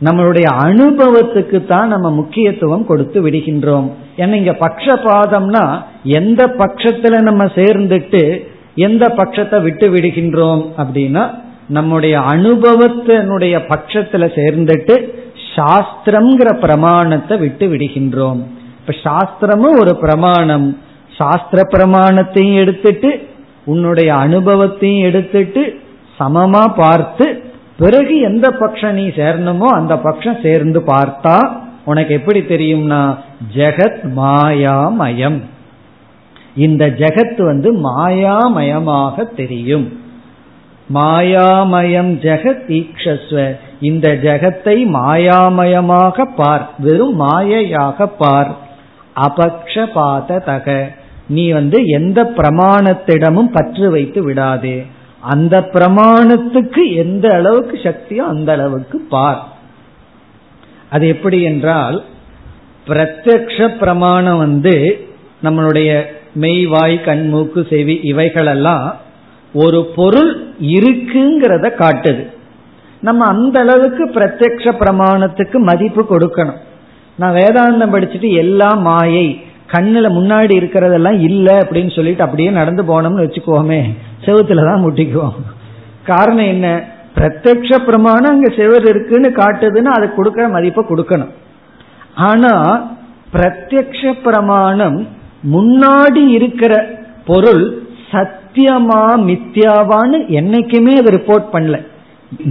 நம்மளுடைய 0.03 0.43
அனுபவத்துக்கு 0.63 1.65
தான் 1.65 1.87
நம்ம 1.87 2.11
முக்கியத்துவம் 2.11 2.85
கொடுத்து 2.85 3.29
விடுகின்றோம். 3.29 3.89
ஏன்னா 4.17 4.33
இங்க 4.33 4.51
பக்ஷபாதம்னா 4.51 5.83
எந்த 6.03 6.47
பட்சத்துல 6.47 7.21
நம்ம 7.21 7.45
சேர்ந்துட்டு 7.45 8.45
எந்த 8.75 9.07
பட்சத்தை 9.07 9.61
விட்டு 9.61 9.89
விடுகின்றோம் 9.89 10.65
அப்படின்னா 10.77 11.29
நம்முடைய 11.71 12.19
அனுபவத்தினுடைய 12.19 13.55
பட்சத்துல 13.69 14.27
சேர்ந்துட்டு 14.37 14.95
சாஸ்திரம்ங்கிற 15.55 16.53
பிரமாணத்தை 16.53 17.37
விட்டு 17.37 17.67
விடுகின்றோம். 17.67 18.41
இப்ப 18.79 18.93
சாஸ்திரமும் 19.03 19.79
ஒரு 19.79 19.95
பிரமாணம். 19.95 20.77
சாஸ்திர 21.17 21.67
பிரமாணத்தையும் 21.71 22.55
எடுத்துட்டு 22.55 23.27
உன்னுடைய 23.65 24.15
அனுபவத்தையும் 24.15 25.07
எடுத்துட்டு 25.07 25.79
சமமா 26.19 26.73
பார்த்து 26.75 27.43
பிறகு 27.77 28.19
எந்த 28.19 28.51
பட்சம் 28.51 28.93
நீ 28.93 29.07
சேரணுமோ 29.07 29.71
அந்த 29.79 29.97
பட்சம் 29.97 30.41
சேர்ந்து 30.43 30.79
பார்த்தா 30.79 31.37
உனக்கு 31.85 32.13
எப்படி 32.13 32.39
தெரியும்னா 32.39 33.17
ஜெகத் 33.55 34.01
மாயாமயம். 34.15 35.39
இந்த 36.55 36.85
ஜெகத் 36.87 37.41
வந்து 37.45 37.71
மாயாமயமாக 37.75 39.35
தெரியும். 39.35 40.00
மாயாமயம் 40.93 42.11
ஜெகத் 42.19 42.65
ஈக்ஷஸ்வ. 42.67 43.57
இந்த 43.81 44.19
ஜெகத்தை 44.23 44.77
மாயாமயமாக 44.95 46.25
பார். 46.35 46.69
வெறும் 46.79 47.21
மாயையாக 47.21 48.05
பார். 48.17 48.57
அபக்ஷபாதக 49.15 50.87
நீ 51.27 51.51
வந்து 51.51 51.85
எந்த 51.85 52.23
பிரமாணத்திடமும் 52.23 53.51
பற்று 53.51 53.89
வைத்து 53.91 54.23
விடாதே. 54.23 54.85
அந்த 55.19 55.59
பிரமாணத்துக்கு 55.59 56.95
எந்த 56.95 57.33
அளவுக்கு 57.33 57.79
சக்தியோ 57.83 58.25
அந்த 58.33 58.51
அளவுக்கு 58.51 58.99
பார். 58.99 59.47
அது 60.89 61.07
எப்படி 61.07 61.41
என்றால் 61.41 62.03
பிரத்யக்ஷ 62.87 63.77
பிரமாணம் 63.77 64.37
வந்து 64.37 65.07
நம்மளுடைய 65.43 66.05
மெய்வாய் 66.41 67.01
கண்மூக்கு 67.01 67.67
செவி 67.69 67.99
இவைகளெல்லாம் 68.01 68.95
ஒரு 69.53 69.91
பொருள் 69.95 70.47
இருக்குங்கிறத 70.59 71.69
காட்டுது. 71.79 72.23
நம்ம 73.01 73.25
அந்த 73.25 73.59
அளவுக்கு 73.59 74.05
பிரத்யக்ஷ 74.05 74.73
பிரமாணத்துக்கு 74.79 75.57
மதிப்பு 75.59 76.05
கொடுக்கணும். 76.09 76.59
நான் 77.15 77.33
வேதாந்தம் 77.33 77.93
படிச்சுட்டு 77.93 78.29
எல்லாம் 78.33 78.81
மாயை 78.81 79.41
கண்ணுல 79.71 80.07
முன்னாடி 80.17 80.53
இருக்கிறதெல்லாம் 80.59 81.19
இல்லை 81.19 81.55
அப்படின்னு 81.57 81.95
சொல்லிட்டு 81.95 82.23
அப்படியே 82.23 82.49
நடந்து 82.49 82.83
போனோம்னு 82.83 83.25
வச்சுக்கோமே 83.25 83.81
செவத்துல 84.25 84.65
தான் 84.65 84.83
முட்டிக்குவோம். 84.85 85.35
காரணம் 86.05 86.45
என்ன? 86.45 86.83
பிரத்யக்ஷ 87.15 87.85
பிரமாணம் 87.85 88.31
அங்க 88.31 88.53
செவர் 88.57 88.83
இருக்குன்னு 88.83 89.29
காட்டுதுன்னா 89.29 89.91
அதை 89.97 90.09
கொடுக்கற 90.17 90.51
மதிப்பை 90.51 90.85
கொடுக்கணும். 90.89 91.31
ஆனா 92.15 92.53
பிரத்யக்ஷ 93.33 94.13
பிரமாணம் 94.23 95.07
முன்னாடி 95.51 96.27
இருக்கிற 96.27 96.89
பொருள் 97.25 97.83
சத் 98.11 98.39
சத்தியமா 98.51 99.15
மித்யாவான்னு 99.29 100.17
என்னைக்குமே 100.27 100.91
அதை 100.91 101.13
ரிப்போர்ட் 101.13 101.45
பண்ணல. 101.53 101.85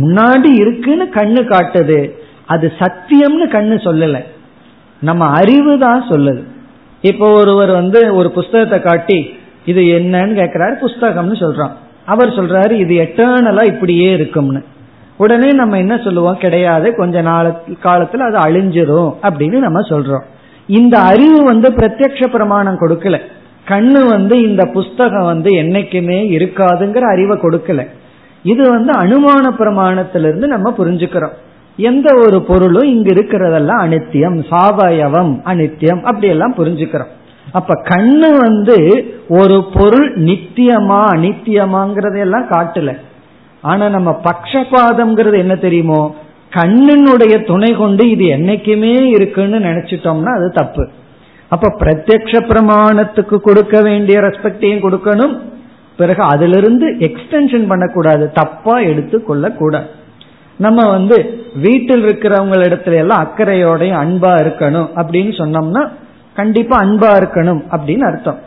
முன்னாடி 0.01 0.55
இருக்குன்னு 0.55 1.05
கண்ணு 1.05 1.43
காட்டுது. 1.49 2.11
அது 2.47 2.73
சத்தியம்னு 2.79 3.49
கண்ணு 3.49 3.77
சொல்லல. 3.85 4.25
நம்ம 5.01 5.27
அறிவு 5.27 5.79
தான் 5.79 6.09
சொல்லுது. 6.09 6.43
இப்போ 7.01 7.31
ஒருவர் 7.31 7.71
வந்து 7.71 8.15
ஒரு 8.15 8.31
புஸ்தகத்தை 8.31 8.81
காட்டி 8.81 9.39
இது 9.65 9.83
என்னன்னு 9.83 10.39
கேட்கிறாரு 10.41 10.75
புஸ்தகம்னு 10.87 11.43
சொல்றான். 11.43 11.71
அவர் 12.05 12.29
சொல்றாரு 12.29 12.71
இது 12.71 12.95
எட்டர்னலா 12.95 13.65
இப்படியே 13.65 14.13
இருக்கும்னு. 14.13 14.63
உடனே 15.17 15.51
நம்ம 15.51 15.79
என்ன 15.79 15.97
சொல்லுவோம்? 15.97 16.39
கிடையாது 16.39 16.95
கொஞ்ச 16.95 17.21
நாள் 17.21 17.55
காலத்துல 17.85 18.17
அது 18.17 18.39
அழிஞ்சிரும் 18.39 19.15
அப்படின்னு 19.23 19.59
நம்ம 19.59 19.81
சொல்றோம். 19.81 20.23
இந்த 20.67 20.99
அறிவு 20.99 21.45
வந்து 21.45 21.73
பிரத்யக்ஷ 21.73 22.27
பிரமாணம் 22.27 22.81
கொடுக்கல. 22.81 23.21
கண்ணு 23.71 24.09
வந்து 24.09 24.43
இந்த 24.43 24.65
புஸ்தகம் 24.65 25.25
வந்து 25.25 25.51
என்னைக்குமே 25.51 26.19
இருக்காதுங்கிற 26.37 27.01
அறிவை 27.01 27.37
கொடுக்கல. 27.37 27.87
இது 28.43 28.63
வந்து 28.71 28.93
அனுமான 28.93 29.45
பிரமாணத்திலிருந்து 29.59 30.47
நம்ம 30.47 30.75
புரிஞ்சுக்கிறோம். 30.79 31.37
எந்த 31.77 32.15
ஒரு 32.27 32.43
பொருளும் 32.43 32.89
இங்க 32.89 33.15
இருக்கிறதெல்லாம் 33.15 33.83
அனித்தியம் 33.87 34.39
சாவயவம் 34.51 35.33
அனித்தியம் 35.45 36.03
அப்படியெல்லாம் 36.03 36.55
புரிஞ்சுக்கிறோம். 36.55 37.13
அப்ப 37.53 37.75
கண்ணு 37.89 38.37
வந்து 38.39 38.79
ஒரு 39.29 39.65
பொருள் 39.75 40.19
நித்தியமா 40.19 41.01
அனித்தியமாங்கிறதையெல்லாம் 41.15 42.51
காட்டல. 42.51 42.97
ஆனா 43.63 43.89
நம்ம 43.89 44.21
பக்ஷபாதம்ங்கிறது 44.25 45.37
என்ன 45.37 45.55
தெரியுமோ? 45.55 46.15
கண்ணினுடைய 46.57 47.47
துணை 47.47 47.73
கொண்டு 47.73 48.11
இது 48.11 48.25
என்னைக்குமே 48.25 49.05
இருக்குன்னு 49.05 49.59
நினைச்சிட்டோம்னா 49.59 50.37
அது 50.37 50.51
தப்பு. 50.51 50.89
அப்ப 51.55 51.69
பிரத்யக்ஷ 51.79 52.33
பிரமாணத்துக்கு 52.51 53.37
கொடுக்க 53.37 53.81
வேண்டிய 53.81 54.19
ரெஸ்பெக்டையும் 54.19 54.85
கொடுக்கணும். 54.85 55.39
பிறகு 55.97 56.23
அதிலிருந்து 56.23 56.87
எக்ஸ்டென்ஷன் 56.99 57.67
பண்ணக்கூடாது. 57.69 58.33
தப்பா 58.33 58.79
எடுத்து 58.91 59.25
கொள்ளக்கூடாது. 59.25 59.89
நம்ம 60.57 60.91
வந்து 60.91 61.17
வீட்டில் 61.63 62.05
இருக்கிறவங்க 62.05 62.57
இடத்துல 62.69 62.95
எல்லாம் 62.95 63.23
அக்கறையோடையும் 63.25 64.01
அன்பா 64.03 64.33
இருக்கணும் 64.45 64.89
அப்படின்னு 65.01 65.33
சொன்னோம்னா 65.41 65.83
கண்டிப்பா 66.35 66.77
அன்பா 66.79 67.11
இருக்கணும் 67.21 67.63
அப்படின்னு 67.77 68.05
அர்த்தம். 68.11 68.39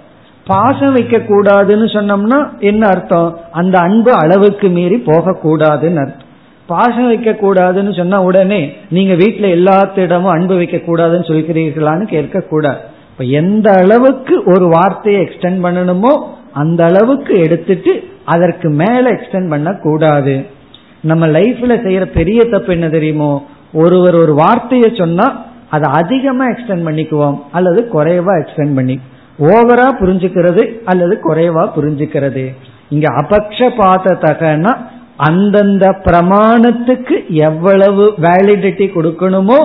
பாசம் 0.47 0.93
வைக்க 0.93 1.17
கூடாதுன்னு 1.17 1.87
சொன்னோம்னா 1.97 2.39
என்ன 2.59 2.87
அர்த்தம்? 2.87 3.29
அந்த 3.51 3.79
அன்பு 3.79 4.11
அளவுக்கு 4.13 4.69
மீறி 4.69 4.95
போகக்கூடாதுன்னு 4.95 6.01
அர்த்தம். 6.03 6.29
பாசம் 6.65 7.07
வைக்க 7.07 7.31
கூடாதுன்னு 7.31 7.97
சொன்னா 7.97 8.21
உடனே 8.21 8.77
நீங்க 8.89 9.13
வீட்டுல 9.13 9.47
எல்லாத்திடமும் 9.59 10.35
அன்பு 10.37 10.55
வைக்க 10.55 10.77
கூடாதுன்னு 10.77 11.29
சொல்கிறீர்களான்னு 11.31 12.05
கேட்க 12.05 12.39
கூடாது 12.39 12.79
இப்ப 13.13 13.25
எந்த 13.25 13.71
அளவுக்கு 13.71 14.43
ஒரு 14.45 14.67
வார்த்தையை 14.67 15.21
எக்ஸ்டெண்ட் 15.21 15.59
பண்ணணுமோ 15.65 16.11
அந்த 16.53 16.83
அளவுக்கு 16.83 17.33
எடுத்துட்டு 17.39 18.03
அதற்கு 18.25 18.69
மேல 18.69 19.03
எக்ஸ்டெண்ட் 19.11 19.49
பண்ண 19.49 19.73
கூடாது 19.73 20.45
நம்ம 21.01 21.27
லைஃப்ல 21.27 21.73
செய்யற 21.85 22.05
பெரிய 22.05 22.43
தப்பு 22.43 22.73
என்ன 22.73 22.89
தெரியுமோ? 22.89 23.45
ஒருவர் 23.73 24.15
ஒரு 24.15 24.33
வார்த்தையை 24.33 24.89
சொன்னா 24.97 25.45
அதை 25.69 25.91
அதிகமா 25.91 26.45
எக்ஸ்டெண்ட் 26.45 26.87
பண்ணிக்குவோம். 26.87 27.37
அல்லது 27.51 27.89
குறைவா 27.93 28.33
எக்ஸ்டெண்ட் 28.41 28.75
பண்ணி 28.75 28.99
ஓவரா 29.39 29.87
புரிஞ்சுக்கிறது 30.01 30.63
அல்லது 30.85 31.19
குறைவா 31.23 31.63
புரிஞ்சுக்கிறது. 31.77 32.55
இங்க 32.89 33.07
அபக்ஷபாதத்தகனா 33.21 34.73
அந்தந்த 35.17 35.85
பிரமாணத்துக்கு 36.03 37.27
எவ்வளவு 37.27 38.13
வேலிடிட்டி 38.21 38.87
கொடுக்கணுமோ 38.97 39.59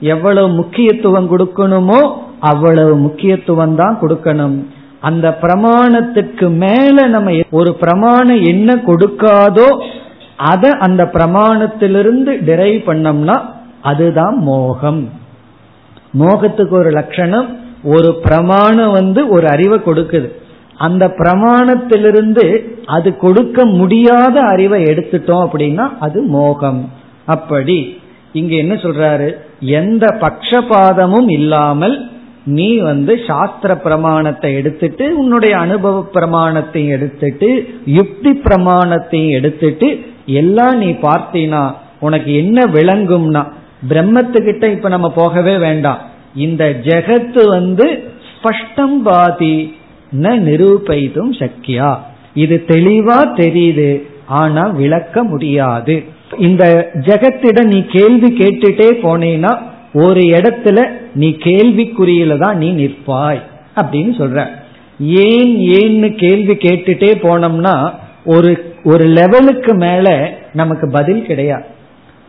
எவ்வளவு 0.00 0.48
முக்கியத்துவம் 0.48 1.30
கொடுக்கணுமோ 1.30 2.00
அவ்வளவு 2.50 2.96
முக்கியத்துவம் 2.96 3.76
தான் 3.76 3.98
கொடுக்கணும். 4.00 4.56
அந்த 5.00 5.38
பிரமாணத்துக்கு 5.42 6.46
மேல 6.50 7.06
நம்ம 7.06 7.32
ஒரு 7.50 7.74
பிரமாணம் 7.74 8.42
என்ன 8.44 8.74
கொடுக்காதோ 8.86 9.68
அதை 10.36 10.70
அந்த 10.78 11.02
பிரமாணத்திலிருந்து 11.04 12.32
டிரைவ் 12.44 12.80
பண்ணோம்னா 12.86 13.36
அதுதான் 13.82 14.36
மோகம். 14.36 15.02
மோகத்துக்கு 16.12 16.74
ஒரு 16.76 16.90
லட்சணம் 16.90 17.48
ஒரு 17.84 18.10
பிரமாணம் 18.22 18.92
வந்து 18.92 19.28
ஒரு 19.28 19.46
அறிவை 19.48 19.78
கொடுக்குது. 19.78 20.28
அந்த 20.76 21.04
பிரமாணத்திலிருந்து 21.18 22.44
அது 22.86 23.16
கொடுக்க 23.16 23.64
முடியாத 23.64 24.36
அறிவை 24.40 24.82
எடுத்துட்டோம் 24.82 25.44
அப்படின்னா 25.46 25.86
அது 25.98 26.22
மோகம். 26.22 26.80
அப்படி. 27.26 27.78
இங்க 28.32 28.54
என்ன 28.54 28.74
சொல்றாரு? 28.74 29.28
எந்த 29.60 30.06
பக்ஷபாதமும் 30.20 31.30
இல்லாமல் 31.30 31.96
நீ 32.46 32.76
வந்து 32.78 33.20
சாஸ்திர 33.26 33.76
பிரமாணத்தை 33.76 34.54
எடுத்துட்டு 34.54 35.18
உன்னுடைய 35.18 35.56
அனுபவ 35.56 36.08
பிரமாணத்தையும் 36.14 36.90
எடுத்துட்டு 36.90 37.48
யுக்தி 37.84 38.30
பிரமாணத்தையும் 38.30 39.30
எடுத்துட்டு 39.30 40.04
எல்லாம் 40.26 40.78
நீ 40.78 40.90
பார்த்தீனா 40.90 41.74
உனக்கு 42.00 42.34
என்ன 42.34 42.66
விளங்கும்னா 42.66 43.46
பிரம்மத்துக்கிட்ட 43.88 44.64
இப்ப 44.70 44.88
நம்ம 44.88 45.10
போகவே 45.10 45.56
வேண்டாம். 45.56 45.98
இந்த 46.34 46.64
ஜெகத்து 46.84 47.48
வந்து 47.48 48.02
ஸ்பஷ்டம் 48.30 48.96
பாதி 49.02 49.76
ந 50.12 50.36
நிரூபைதும் 50.38 51.32
சக்கியா 51.38 51.96
இது 52.34 52.64
தெளிவா 52.66 53.18
தெரியுது 53.36 54.02
ஆனா 54.26 54.66
விளக்க 54.66 55.24
முடியாது. 55.24 56.04
இந்த 56.38 56.90
ஜெகத்திடம் 56.94 57.64
நீ 57.64 57.82
கேள்வி 57.82 58.30
கேட்டுட்டே 58.36 58.88
போனேன்னா 59.02 59.52
ஒரு 60.02 60.20
இடத்துல 60.20 60.78
நீ 61.14 61.28
கேள்விக்குறியில 61.44 62.38
தான் 62.38 62.56
நீ 62.56 62.68
நிற்பாய் 62.72 63.40
அப்படின்னு 63.76 64.12
சொல்ற. 64.20 64.40
ஏன் 65.26 65.52
ஏன்னு 65.76 66.08
கேள்வி 66.16 66.54
கேட்டுட்டே 66.54 67.10
போனோம்னா 67.22 67.74
ஒரு 68.24 68.50
ஒரு 68.84 69.04
லெவலுக்கு 69.18 69.72
மேல 69.74 70.08
நமக்கு 70.52 70.86
பதில் 70.90 71.26
கிடையாது. 71.26 71.64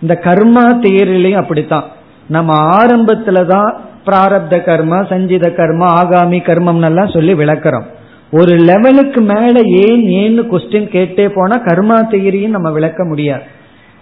இந்த 0.01 0.13
கர்மா 0.23 0.63
தேரிலையும் 0.85 1.41
அப்படித்தான். 1.41 1.85
நம்ம 2.27 2.53
ஆரம்பத்துல 2.77 3.45
தான் 3.45 3.69
பிராரப்த 4.05 4.55
கர்மா 4.69 4.99
சஞ்சித 5.09 5.45
கர்மா 5.57 5.87
ஆகாமி 6.01 6.39
கர்மம் 6.49 6.83
எல்லாம் 6.83 7.13
சொல்லி 7.13 7.33
விளக்குறோம். 7.33 7.87
ஒரு 8.31 8.53
லெவலுக்கு 8.69 9.21
மேல 9.21 9.55
ஏன் 9.83 10.03
ஏன்னு 10.21 10.43
கொஸ்டின் 10.51 10.89
கேட்டே 10.95 11.25
போனா 11.35 11.57
கர்மா 11.63 11.97
தேரியும் 12.07 12.55
நம்ம 12.57 12.71
விளக்க 12.71 13.05
முடியாது. 13.05 13.43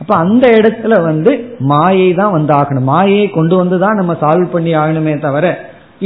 அப்ப 0.01 0.13
அந்த 0.23 0.45
இடத்துல 0.59 0.93
வந்து 1.09 1.31
மாயை 1.71 2.09
தான் 2.21 2.33
வந்து 2.37 2.53
ஆகணும் 2.59 2.89
மாயையை 2.93 3.27
கொண்டு 3.37 3.55
வந்து 3.61 3.77
தான் 3.83 3.99
நம்ம 3.99 4.13
சால்வ் 4.23 4.53
பண்ணி 4.55 4.71
ஆகணுமே 4.81 5.13
தவிர 5.27 5.45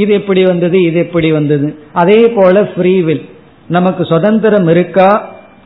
இது 0.02 0.10
எப்படி 0.20 0.42
வந்தது 0.50 0.78
இது 0.88 0.98
எப்படி 1.04 1.28
வந்தது? 1.38 1.68
அதே 2.02 2.20
போல 2.36 2.56
ஃப்ரீவில் 2.72 3.22
நமக்கு 3.68 4.02
சுதந்திரம் 4.12 4.68
இருக்கா? 4.74 5.08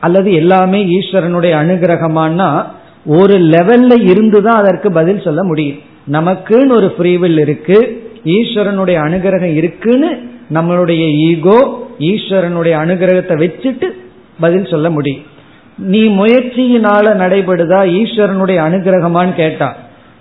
அல்லது 0.05 0.29
எல்லாமே 0.41 0.79
ஈஸ்வரனுடைய 0.97 1.53
அனுகிரகமானா 1.63 2.47
ஒரு 3.17 3.35
லெவல்ல 3.53 3.93
இருந்து 4.11 4.39
தான் 4.47 4.59
அதற்கு 4.61 4.89
பதில் 4.99 5.25
சொல்ல 5.25 5.41
முடியும். 5.49 5.79
நமக்குன்னு 6.17 6.75
ஒரு 6.79 6.89
ஃப்ரீவில் 6.95 7.39
இருக்கு 7.45 7.77
ஈஸ்வரனுடைய 8.37 8.97
அனுகிரகம் 9.07 9.55
இருக்குன்னு 9.61 10.09
நம்மளுடைய 10.57 11.03
ஈகோ 11.29 11.59
ஈஸ்வரனுடைய 12.11 12.75
அனுகிரகத்தை 12.83 13.37
வச்சுட்டு 13.43 13.89
பதில் 14.39 14.71
சொல்ல 14.73 14.89
முடியும். 14.89 15.23
நீ 15.77 16.07
முயற்சியினால 16.07 17.15
நடைபெறுதா 17.15 17.79
ஈஸ்வரனுடைய 17.99 18.57
அனுகிரகமான்னு 18.69 19.33
கேட்டா. 19.33 19.75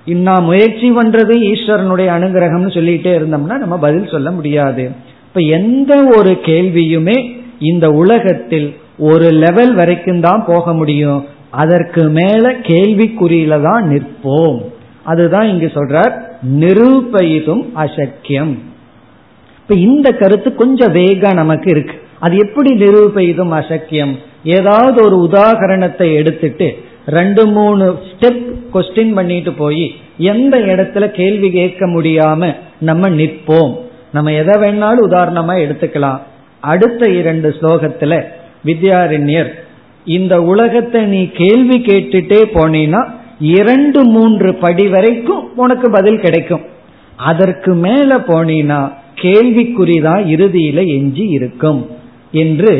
நான் 0.07 0.44
முயற்சி 0.44 0.90
பண்றது 0.90 1.34
ஈஸ்வரனுடைய 1.53 2.09
அனுகிரகம்னு 2.18 2.70
சொல்லிட்டே 2.76 3.12
இருந்தோம்னா 3.18 3.59
நம்ம 3.59 3.78
பதில் 3.78 4.09
சொல்ல 4.09 4.30
முடியாது. 4.30 4.90
இப்ப 5.26 5.40
எந்த 5.40 6.05
ஒரு 6.16 6.30
கேள்வியுமே 6.30 7.40
இந்த 7.59 7.90
உலகத்தில் 7.90 8.76
ஒரு 8.98 9.30
லெவல் 9.30 9.74
வரைக்கும் 9.74 10.20
தான் 10.20 10.44
போக 10.46 10.74
முடியும். 10.74 11.26
அதற்கு 11.50 12.03
மேல 12.09 12.53
கேள்விக்குறியில 12.53 13.62
தான் 13.62 13.90
நிற்போம். 13.90 14.61
அதுதான் 15.03 15.48
இங்கு 15.48 15.70
சொல்றார் 15.74 16.12
நிரூபயிதும் 16.59 17.64
அசக்கியம். 17.76 18.55
இப்ப 19.61 19.74
இந்த 19.74 20.11
கருத்து 20.11 20.55
கொஞ்சம் 20.55 20.94
வேகா 20.94 21.34
நமக்கு 21.34 21.70
இருக்கு. 21.70 21.94
அது 22.22 22.34
எப்படி 22.36 22.70
நிரூபிதும் 22.74 23.52
அசக்கியம்? 23.52 24.14
ஏதாவது 24.44 24.98
ஒரு 25.04 25.16
உதாகரணத்தை 25.28 26.06
எடுத்துட்டு 26.14 26.68
ரெண்டு 27.06 27.42
மூணு 27.46 27.84
ஸ்டெப் 28.10 28.42
கொஸ்டின் 28.74 29.14
பண்ணிட்டு 29.14 29.52
போய் 29.52 29.86
எந்த 30.18 30.54
இடத்துல 30.58 31.04
கேள்வி 31.10 31.48
கேட்க 31.50 31.86
முடியாம 31.86 32.50
நம்ம 32.80 33.08
நிற்போம்? 33.10 33.72
நம்ம 34.12 34.32
எதை 34.32 34.54
வேணாலும் 34.62 35.06
உதாரணமா 35.08 35.54
எடுத்துக்கலாம். 35.64 36.20
அடுத்த 36.60 37.08
இரண்டு 37.10 37.48
ஸ்லோகத்துல 37.60 38.20
வித்யாரண்யர் 38.64 39.50
இந்த 40.04 40.34
உலகத்தை 40.42 41.00
நீ 41.04 41.22
கேள்வி 41.40 41.78
கேட்டுட்டே 41.80 42.40
போனீன்னா 42.54 43.02
இரண்டு 43.54 44.00
மூன்று 44.04 44.50
படி 44.54 44.86
வரைக்கும் 44.88 45.56
உனக்கு 45.56 45.90
பதில் 45.90 46.20
கிடைக்கும். 46.20 46.64
அதற்கு 47.30 47.72
மேல 47.74 48.16
போனீனா 48.28 48.80
கேள்விக்குறிதான் 49.22 50.22
இறுதியில 50.34 50.80
எஞ்சி 50.86 51.26
இருக்கும். 51.38 51.82
என்று 52.33 52.74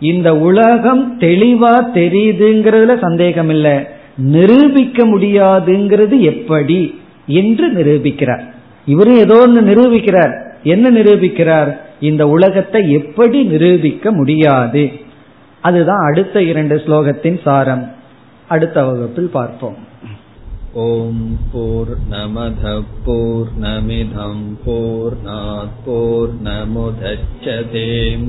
இந்த 0.00 0.28
உலகம் 0.48 1.02
தெளிவா 1.20 1.74
தெரியுதுங்கிறதுல 1.98 2.94
சந்தேகம் 3.00 3.48
இல்லை 3.48 3.76
நிரூபிக்க 4.34 4.98
முடியாதுங்கிறது 5.06 6.16
எப்படி 6.32 6.80
என்று 7.40 7.66
நிரூபிக்கிறார். 7.72 8.44
இவரும் 8.86 9.18
ஏதோ 9.18 9.38
ஒன்று 9.40 9.62
நிரூபிக்கிறார். 9.70 10.34
என்ன 10.62 10.90
நிரூபிக்கிறார்? 10.90 11.70
இந்த 12.00 12.22
உலகத்தை 12.28 12.82
எப்படி 12.92 13.38
நிரூபிக்க 13.44 14.12
முடியாது? 14.12 14.84
அதுதான் 15.60 16.02
அடுத்த 16.10 16.42
இரண்டு 16.42 16.76
ஸ்லோகத்தின் 16.76 17.38
சாரம். 17.44 17.84
அடுத்த 18.48 18.84
வகுப்பில் 18.84 19.30
பார்ப்போம். 19.32 19.78
ஓம் 20.72 21.22
போர் 21.52 21.92
நமத 22.10 22.64
போர் 23.04 23.52
நமிதம் 23.62 24.44
போர் 24.64 25.16
போர் 25.84 26.34
நமுதச்சதேம் 26.44 28.28